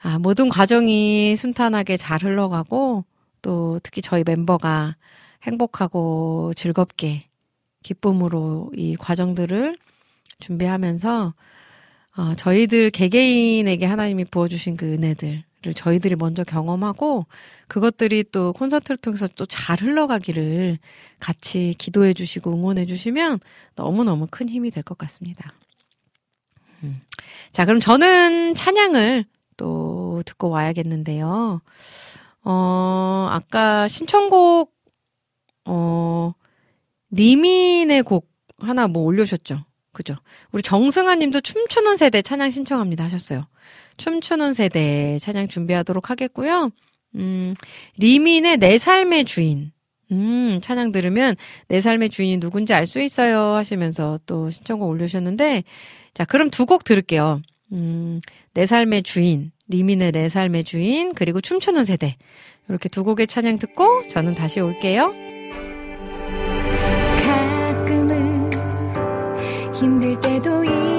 [0.00, 3.04] 아, 모든 과정이 순탄하게 잘 흘러가고,
[3.42, 4.96] 또 특히 저희 멤버가
[5.42, 7.28] 행복하고 즐겁게,
[7.82, 9.76] 기쁨으로 이 과정들을
[10.40, 11.34] 준비하면서,
[12.16, 17.26] 어, 저희들 개개인에게 하나님이 부어주신 그 은혜들을 저희들이 먼저 경험하고
[17.68, 20.78] 그것들이 또 콘서트를 통해서 또 잘 흘러가기를
[21.20, 23.38] 같이 기도해 주시고 응원해 주시면
[23.76, 25.52] 너무너무 큰 힘이 될 것 같습니다.
[26.82, 27.00] 음.
[27.52, 29.24] 자, 그럼 저는 찬양을
[29.56, 31.60] 또 듣고 와야겠는데요.
[32.44, 34.74] 어, 아까 신청곡,
[35.66, 36.34] 어,
[37.10, 38.28] 리민의 곡
[38.58, 39.64] 하나 뭐 올려주셨죠?
[39.92, 40.16] 그죠?
[40.52, 43.44] 우리 정승아 님도 춤추는 세대 찬양 신청합니다 하셨어요.
[43.96, 46.70] 춤추는 세대 찬양 준비하도록 하겠고요.
[47.16, 47.54] 음,
[47.98, 49.72] 리민의 내 삶의 주인.
[50.12, 51.34] 음, 찬양 들으면
[51.68, 55.64] 내 삶의 주인이 누군지 알 수 있어요 하시면서 또 신청곡 올려주셨는데,
[56.12, 57.40] 자, 그럼 두 곡 들을게요.
[57.72, 58.20] 음,
[58.52, 62.16] 내 삶의 주인, 리민의 내 삶의 주인, 그리고 춤추는 세대.
[62.68, 65.12] 이렇게 두 곡의 찬양 듣고 저는 다시 올게요.
[69.74, 70.93] 힘들 때도 있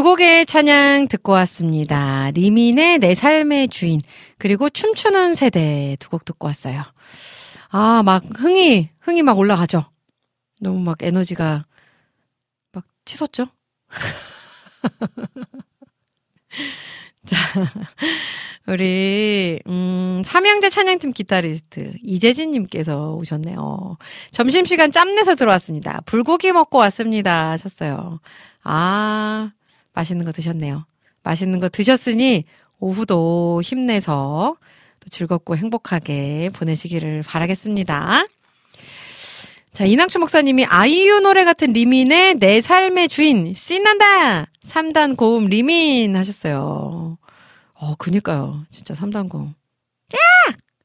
[0.00, 2.30] 두 곡의 찬양 듣고 왔습니다.
[2.30, 4.00] 리민의 내 삶의 주인,
[4.38, 6.82] 그리고 춤추는 세대 두 곡 듣고 왔어요.
[7.68, 9.84] 아, 막 흥이, 흥이 막 올라가죠?
[10.58, 11.66] 너무 막 에너지가
[12.72, 13.48] 막 치솟죠?
[17.26, 17.36] 자,
[18.66, 23.98] 우리, 음, 삼형제 찬양팀 기타리스트 이재진님께서 오셨네요.
[24.30, 26.00] 점심시간 짬내서 들어왔습니다.
[26.06, 27.50] 불고기 먹고 왔습니다.
[27.50, 28.20] 하셨어요.
[28.64, 29.52] 아,
[29.92, 30.84] 맛있는 거 드셨네요.
[31.22, 32.44] 맛있는 거 드셨으니
[32.78, 34.56] 오후도 힘내서
[35.00, 38.24] 또 즐겁고 행복하게 보내시기를 바라겠습니다.
[39.72, 44.46] 자, 이낙주 목사님이 아이유 노래 같은 리민의 내 삶의 주인, 신난다!
[44.62, 47.18] 3단 고음 리민 하셨어요.
[47.74, 48.66] 어, 그니까요.
[48.70, 49.54] 진짜 3단 고음.
[50.08, 50.18] 쫙!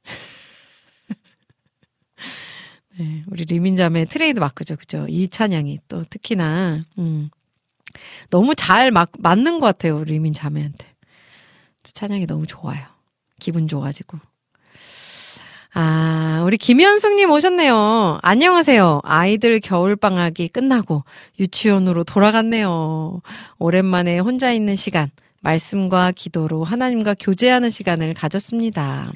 [2.97, 4.77] 네, 우리 리민자매 트레이드 마크죠.
[4.77, 5.07] 그죠?
[5.09, 7.29] 이 찬양이 또 특히나, 음,
[8.29, 9.97] 너무 잘 막, 맞는 것 같아요.
[9.97, 10.85] 우리 리민 자매한테.
[11.93, 12.83] 찬양이 너무 좋아요.
[13.39, 14.17] 기분 좋아지고.
[15.73, 18.19] 아, 우리 김현숙님 오셨네요.
[18.21, 19.01] 안녕하세요.
[19.03, 21.03] 아이들 겨울방학이 끝나고
[21.39, 23.21] 유치원으로 돌아갔네요.
[23.59, 25.09] 오랜만에 혼자 있는 시간,
[25.41, 29.11] 말씀과 기도로 하나님과 교제하는 시간을 가졌습니다.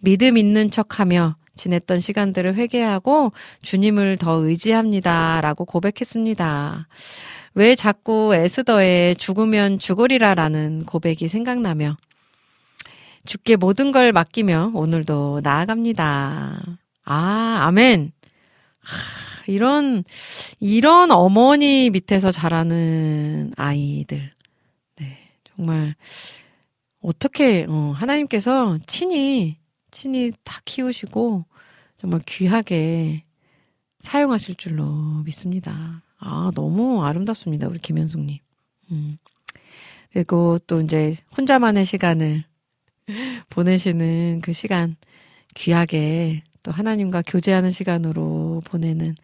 [0.00, 3.32] 믿음 있는 척 하며 지냈던 시간들을 회개하고
[3.62, 5.40] 주님을 더 의지합니다.
[5.42, 6.88] 라고 고백했습니다.
[7.54, 11.96] 왜 자꾸 에스더의 죽으면 죽으리라 라는 고백이 생각나며
[13.24, 16.62] 주께 모든 걸 맡기며 오늘도 나아갑니다.
[17.04, 18.12] 아, 아멘.
[18.80, 20.04] 하, 이런,
[20.58, 24.32] 이런 어머니 밑에서 자라는 아이들.
[24.96, 25.94] 네, 정말,
[27.00, 29.58] 어떻게, 어, 하나님께서 친히,
[29.90, 31.44] 친히 다 키우시고,
[31.98, 33.24] 정말 귀하게
[34.00, 36.02] 사용하실 줄로 믿습니다.
[36.24, 37.68] 아, 너무 아름답습니다.
[37.68, 38.38] 우리 김현숙님.
[38.92, 39.18] 음.
[40.12, 42.44] 그리고 또 이제 혼자만의 시간을
[43.50, 44.96] 보내시는 그 시간
[45.54, 49.14] 귀하게 또 하나님과 교제하는 시간으로 보내는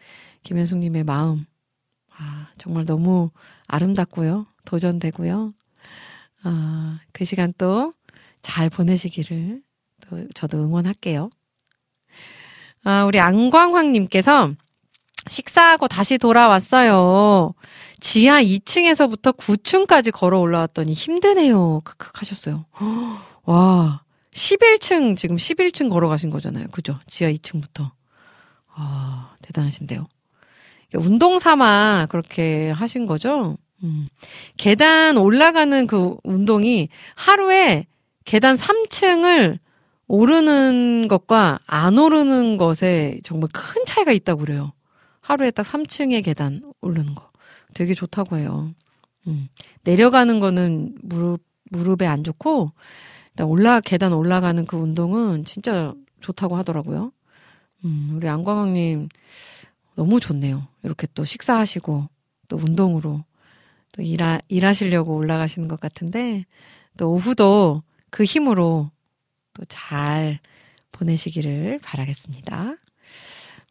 [0.43, 1.45] 김현숙님의 마음.
[2.15, 3.31] 아, 정말 너무
[3.67, 4.45] 아름답고요.
[4.65, 5.53] 도전되고요.
[6.43, 7.93] 아, 그 시간 또
[8.41, 9.61] 잘 보내시기를
[10.01, 11.29] 또 저도 응원할게요.
[12.83, 14.53] 아, 우리 안광황님께서
[15.29, 17.53] 식사하고 다시 돌아왔어요.
[17.99, 21.81] 지하 2층에서부터 9층까지 걸어 올라왔더니 힘드네요.
[21.83, 22.65] 크크 하셨어요.
[23.43, 24.01] 와,
[24.33, 26.67] 11층, 지금 11층 걸어가신 거잖아요.
[26.71, 26.99] 그죠?
[27.07, 27.91] 지하 2층부터.
[28.73, 30.07] 아, 대단하신데요.
[30.95, 33.57] 운동 삼아 그렇게 하신 거죠?
[33.83, 34.07] 음.
[34.57, 37.85] 계단 올라가는 그 운동이 하루에
[38.25, 39.59] 계단 3층을
[40.07, 44.73] 오르는 것과 안 오르는 것에 정말 큰 차이가 있다고 그래요.
[45.31, 47.31] 하루에 딱 3층의 계단 오르는 거.
[47.73, 48.73] 되게 좋다고 해요.
[49.27, 49.47] 음.
[49.83, 52.71] 내려가는 거는 무릎, 무릎에 안 좋고,
[53.43, 57.11] 올라, 계단 올라가는 그 운동은 진짜 좋다고 하더라고요.
[57.85, 59.07] 음, 우리 안광왕님
[59.95, 60.67] 너무 좋네요.
[60.83, 62.09] 이렇게 또 식사하시고,
[62.49, 63.23] 또 운동으로,
[63.93, 66.45] 또 일하, 일하시려고 올라가시는 것 같은데,
[66.97, 68.91] 또 오후도 그 힘으로
[69.53, 70.39] 또 잘
[70.91, 72.75] 보내시기를 바라겠습니다.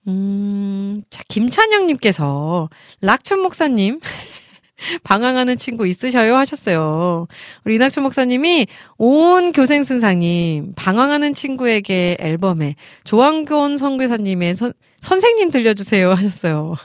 [0.09, 2.69] 음, 자, 김찬영님께서
[3.01, 4.01] 락춘 목사님
[5.05, 6.37] 방황하는 친구 있으셔요?
[6.37, 7.27] 하셨어요.
[7.65, 8.67] 우리 이낙춘 목사님이
[8.97, 16.77] 온 교생 선상님 방황하는 친구에게 앨범에 조항곤 선교사님의 선, 선생님 들려주세요 하셨어요.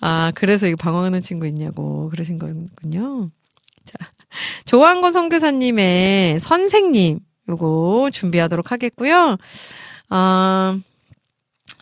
[0.00, 3.30] 아, 그래서 이거 방황하는 친구 있냐고 그러신 거군요.
[3.84, 4.12] 자,
[4.64, 9.36] 조항곤 선교사님의 선생님 요거 준비하도록 하겠고요.
[10.08, 10.80] 아,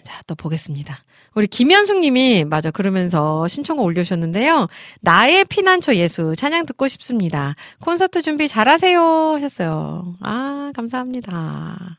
[0.07, 1.03] 자, 또 보겠습니다.
[1.35, 4.69] 우리 김현숙 님이, 맞아, 그러면서 신청곡 올려주셨는데요.
[5.01, 7.57] 나의 피난처 예수 찬양 듣고 싶습니다.
[7.81, 9.35] 콘서트 준비 잘하세요.
[9.35, 10.15] 하셨어요.
[10.21, 11.99] 아, 감사합니다.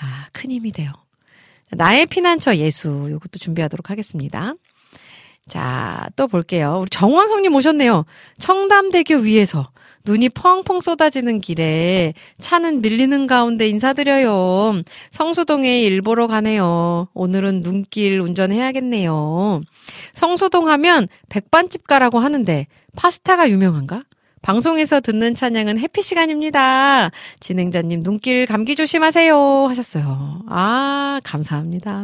[0.00, 0.92] 아, 큰 힘이 돼요.
[1.72, 4.54] 나의 피난처 예수, 요것도 준비하도록 하겠습니다.
[5.46, 6.78] 자, 또 볼게요.
[6.80, 8.06] 우리 정원성님 오셨네요.
[8.38, 9.70] 청담대교 위에서
[10.04, 14.82] 눈이 펑펑 쏟아지는 길에 차는 밀리는 가운데 인사드려요.
[15.10, 17.08] 성수동에 일 보러 가네요.
[17.14, 19.60] 오늘은 눈길 운전해야겠네요.
[20.14, 22.66] 성수동 하면 백반집 가라고 하는데
[22.96, 24.04] 파스타가 유명한가?
[24.42, 27.10] 방송에서 듣는 찬양은 해피 시간입니다.
[27.40, 30.42] 진행자님 눈길 감기 조심하세요 하셨어요.
[30.48, 32.00] 아, 감사합니다.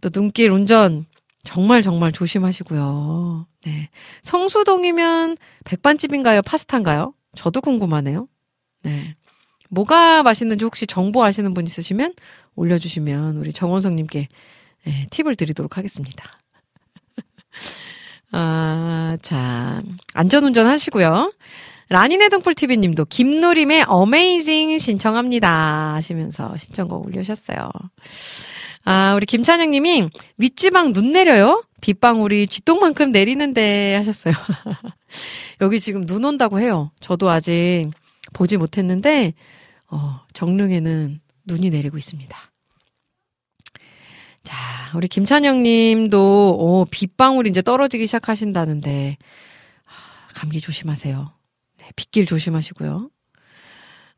[0.00, 1.04] 또 눈길 운전
[1.46, 3.46] 정말 정말 조심하시고요.
[3.64, 3.88] 네.
[4.22, 6.42] 성수동이면 백반집인가요?
[6.42, 7.14] 파스타인가요?
[7.36, 8.26] 저도 궁금하네요.
[8.82, 9.14] 네.
[9.70, 12.14] 뭐가 맛있는지 혹시 정보 아시는 분 있으시면
[12.56, 14.28] 올려주시면 우리 정원성님께
[14.86, 16.24] 네, 팁을 드리도록 하겠습니다.
[18.32, 19.80] 아, 자,
[20.14, 21.30] 안전운전 하시고요.
[21.90, 25.94] 라니네 등불TV 님도 김누림의 어메이징 신청합니다.
[25.94, 27.70] 하시면서 신청곡 올려주셨어요.
[28.88, 30.08] 아, 우리 김찬영 님이
[30.38, 31.64] 윗지방 눈 내려요?
[31.80, 34.32] 빗방울이 쥐똥만큼 내리는데 하셨어요.
[35.60, 36.92] 여기 지금 눈 온다고 해요.
[37.00, 37.90] 저도 아직
[38.32, 39.34] 보지 못했는데,
[39.90, 42.36] 어, 정릉에는 눈이 내리고 있습니다.
[44.44, 44.56] 자,
[44.94, 49.16] 우리 김찬영 님도, 오, 빗방울이 이제 떨어지기 시작하신다는데,
[49.84, 51.32] 아, 감기 조심하세요.
[51.78, 53.10] 네, 빗길 조심하시고요.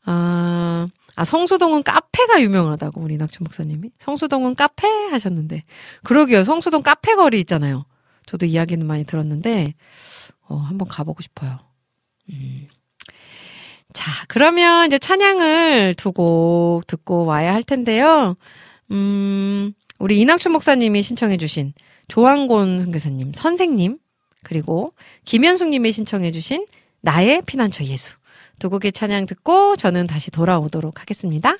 [0.04, 0.88] 아,
[1.18, 3.90] 아, 성수동은 카페가 유명하다고, 우리 낙춘 목사님이.
[3.98, 5.64] 성수동은 카페 하셨는데.
[6.04, 6.44] 그러게요.
[6.44, 7.86] 성수동 카페 거리 있잖아요.
[8.24, 9.74] 저도 이야기는 많이 들었는데,
[10.46, 11.58] 어, 한번 가보고 싶어요.
[12.30, 12.68] 음.
[13.92, 18.36] 자, 그러면 이제 찬양을 두 곡 듣고 와야 할 텐데요.
[18.92, 21.72] 음, 우리 이낙춘 목사님이 신청해주신
[22.06, 23.98] 조한곤 선교사님, 선생님,
[24.44, 24.92] 그리고
[25.24, 26.64] 김현숙님이 신청해주신
[27.00, 28.14] 나의 피난처 예수.
[28.59, 31.56] 두 곡의 찬양 듣고 저는 다시 돌아오도록 하겠습니다.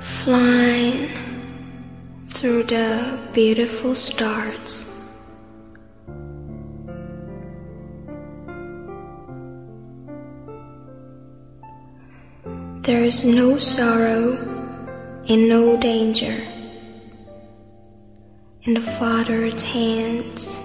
[0.00, 1.10] Flying
[2.24, 4.94] through the beautiful stars.
[12.82, 14.36] There is no sorrow
[15.28, 16.40] and no danger
[18.68, 20.62] in the Father's hands,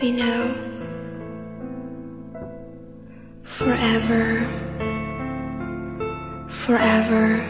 [0.00, 0.54] we know
[3.42, 4.46] forever,
[6.52, 7.40] forever,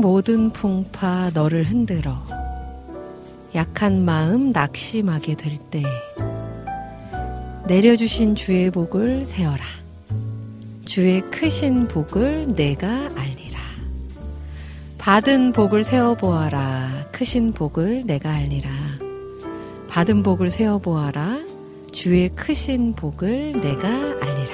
[0.00, 2.18] 모든 풍파 너를 흔들어
[3.54, 5.82] 약한 마음 낙심하게 될 때
[7.66, 9.64] 내려주신 주의 복을 세어라.
[10.86, 13.60] 주의 크신 복을 내가 알리라.
[14.98, 17.06] 받은 복을 세어보아라.
[17.12, 18.70] 크신 복을 내가 알리라.
[19.88, 21.38] 받은 복을 세어보아라.
[21.92, 24.50] 주의 크신 복을 내가 알리라.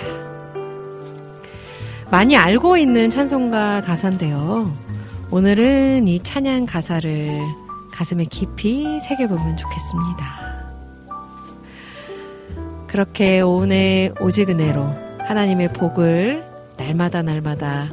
[2.10, 4.85] 많이 알고 있는 찬송가 가사인데요.
[5.36, 7.42] 오늘은 이 찬양 가사를
[7.92, 10.66] 가슴에 깊이 새겨보면 좋겠습니다.
[12.86, 14.82] 그렇게 오늘 오직 은혜로
[15.18, 16.42] 하나님의 복을
[16.78, 17.92] 날마다 날마다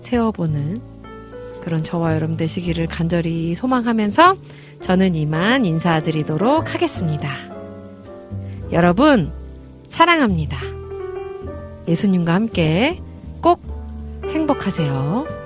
[0.00, 0.82] 세워보는
[1.62, 4.36] 그런 저와 여러분 되시기를 간절히 소망하면서
[4.80, 7.30] 저는 이만 인사드리도록 하겠습니다.
[8.72, 9.30] 여러분,
[9.86, 10.58] 사랑합니다.
[11.86, 13.00] 예수님과 함께
[13.40, 13.60] 꼭
[14.24, 15.39] 행복하세요.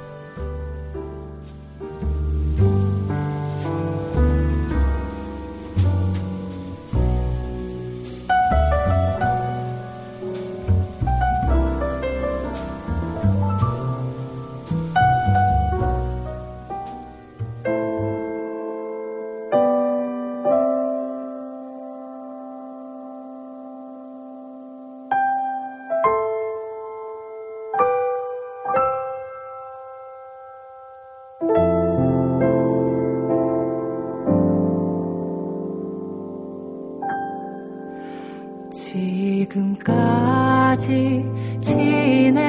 [39.55, 41.25] 지금까지
[41.63, 42.44] 지내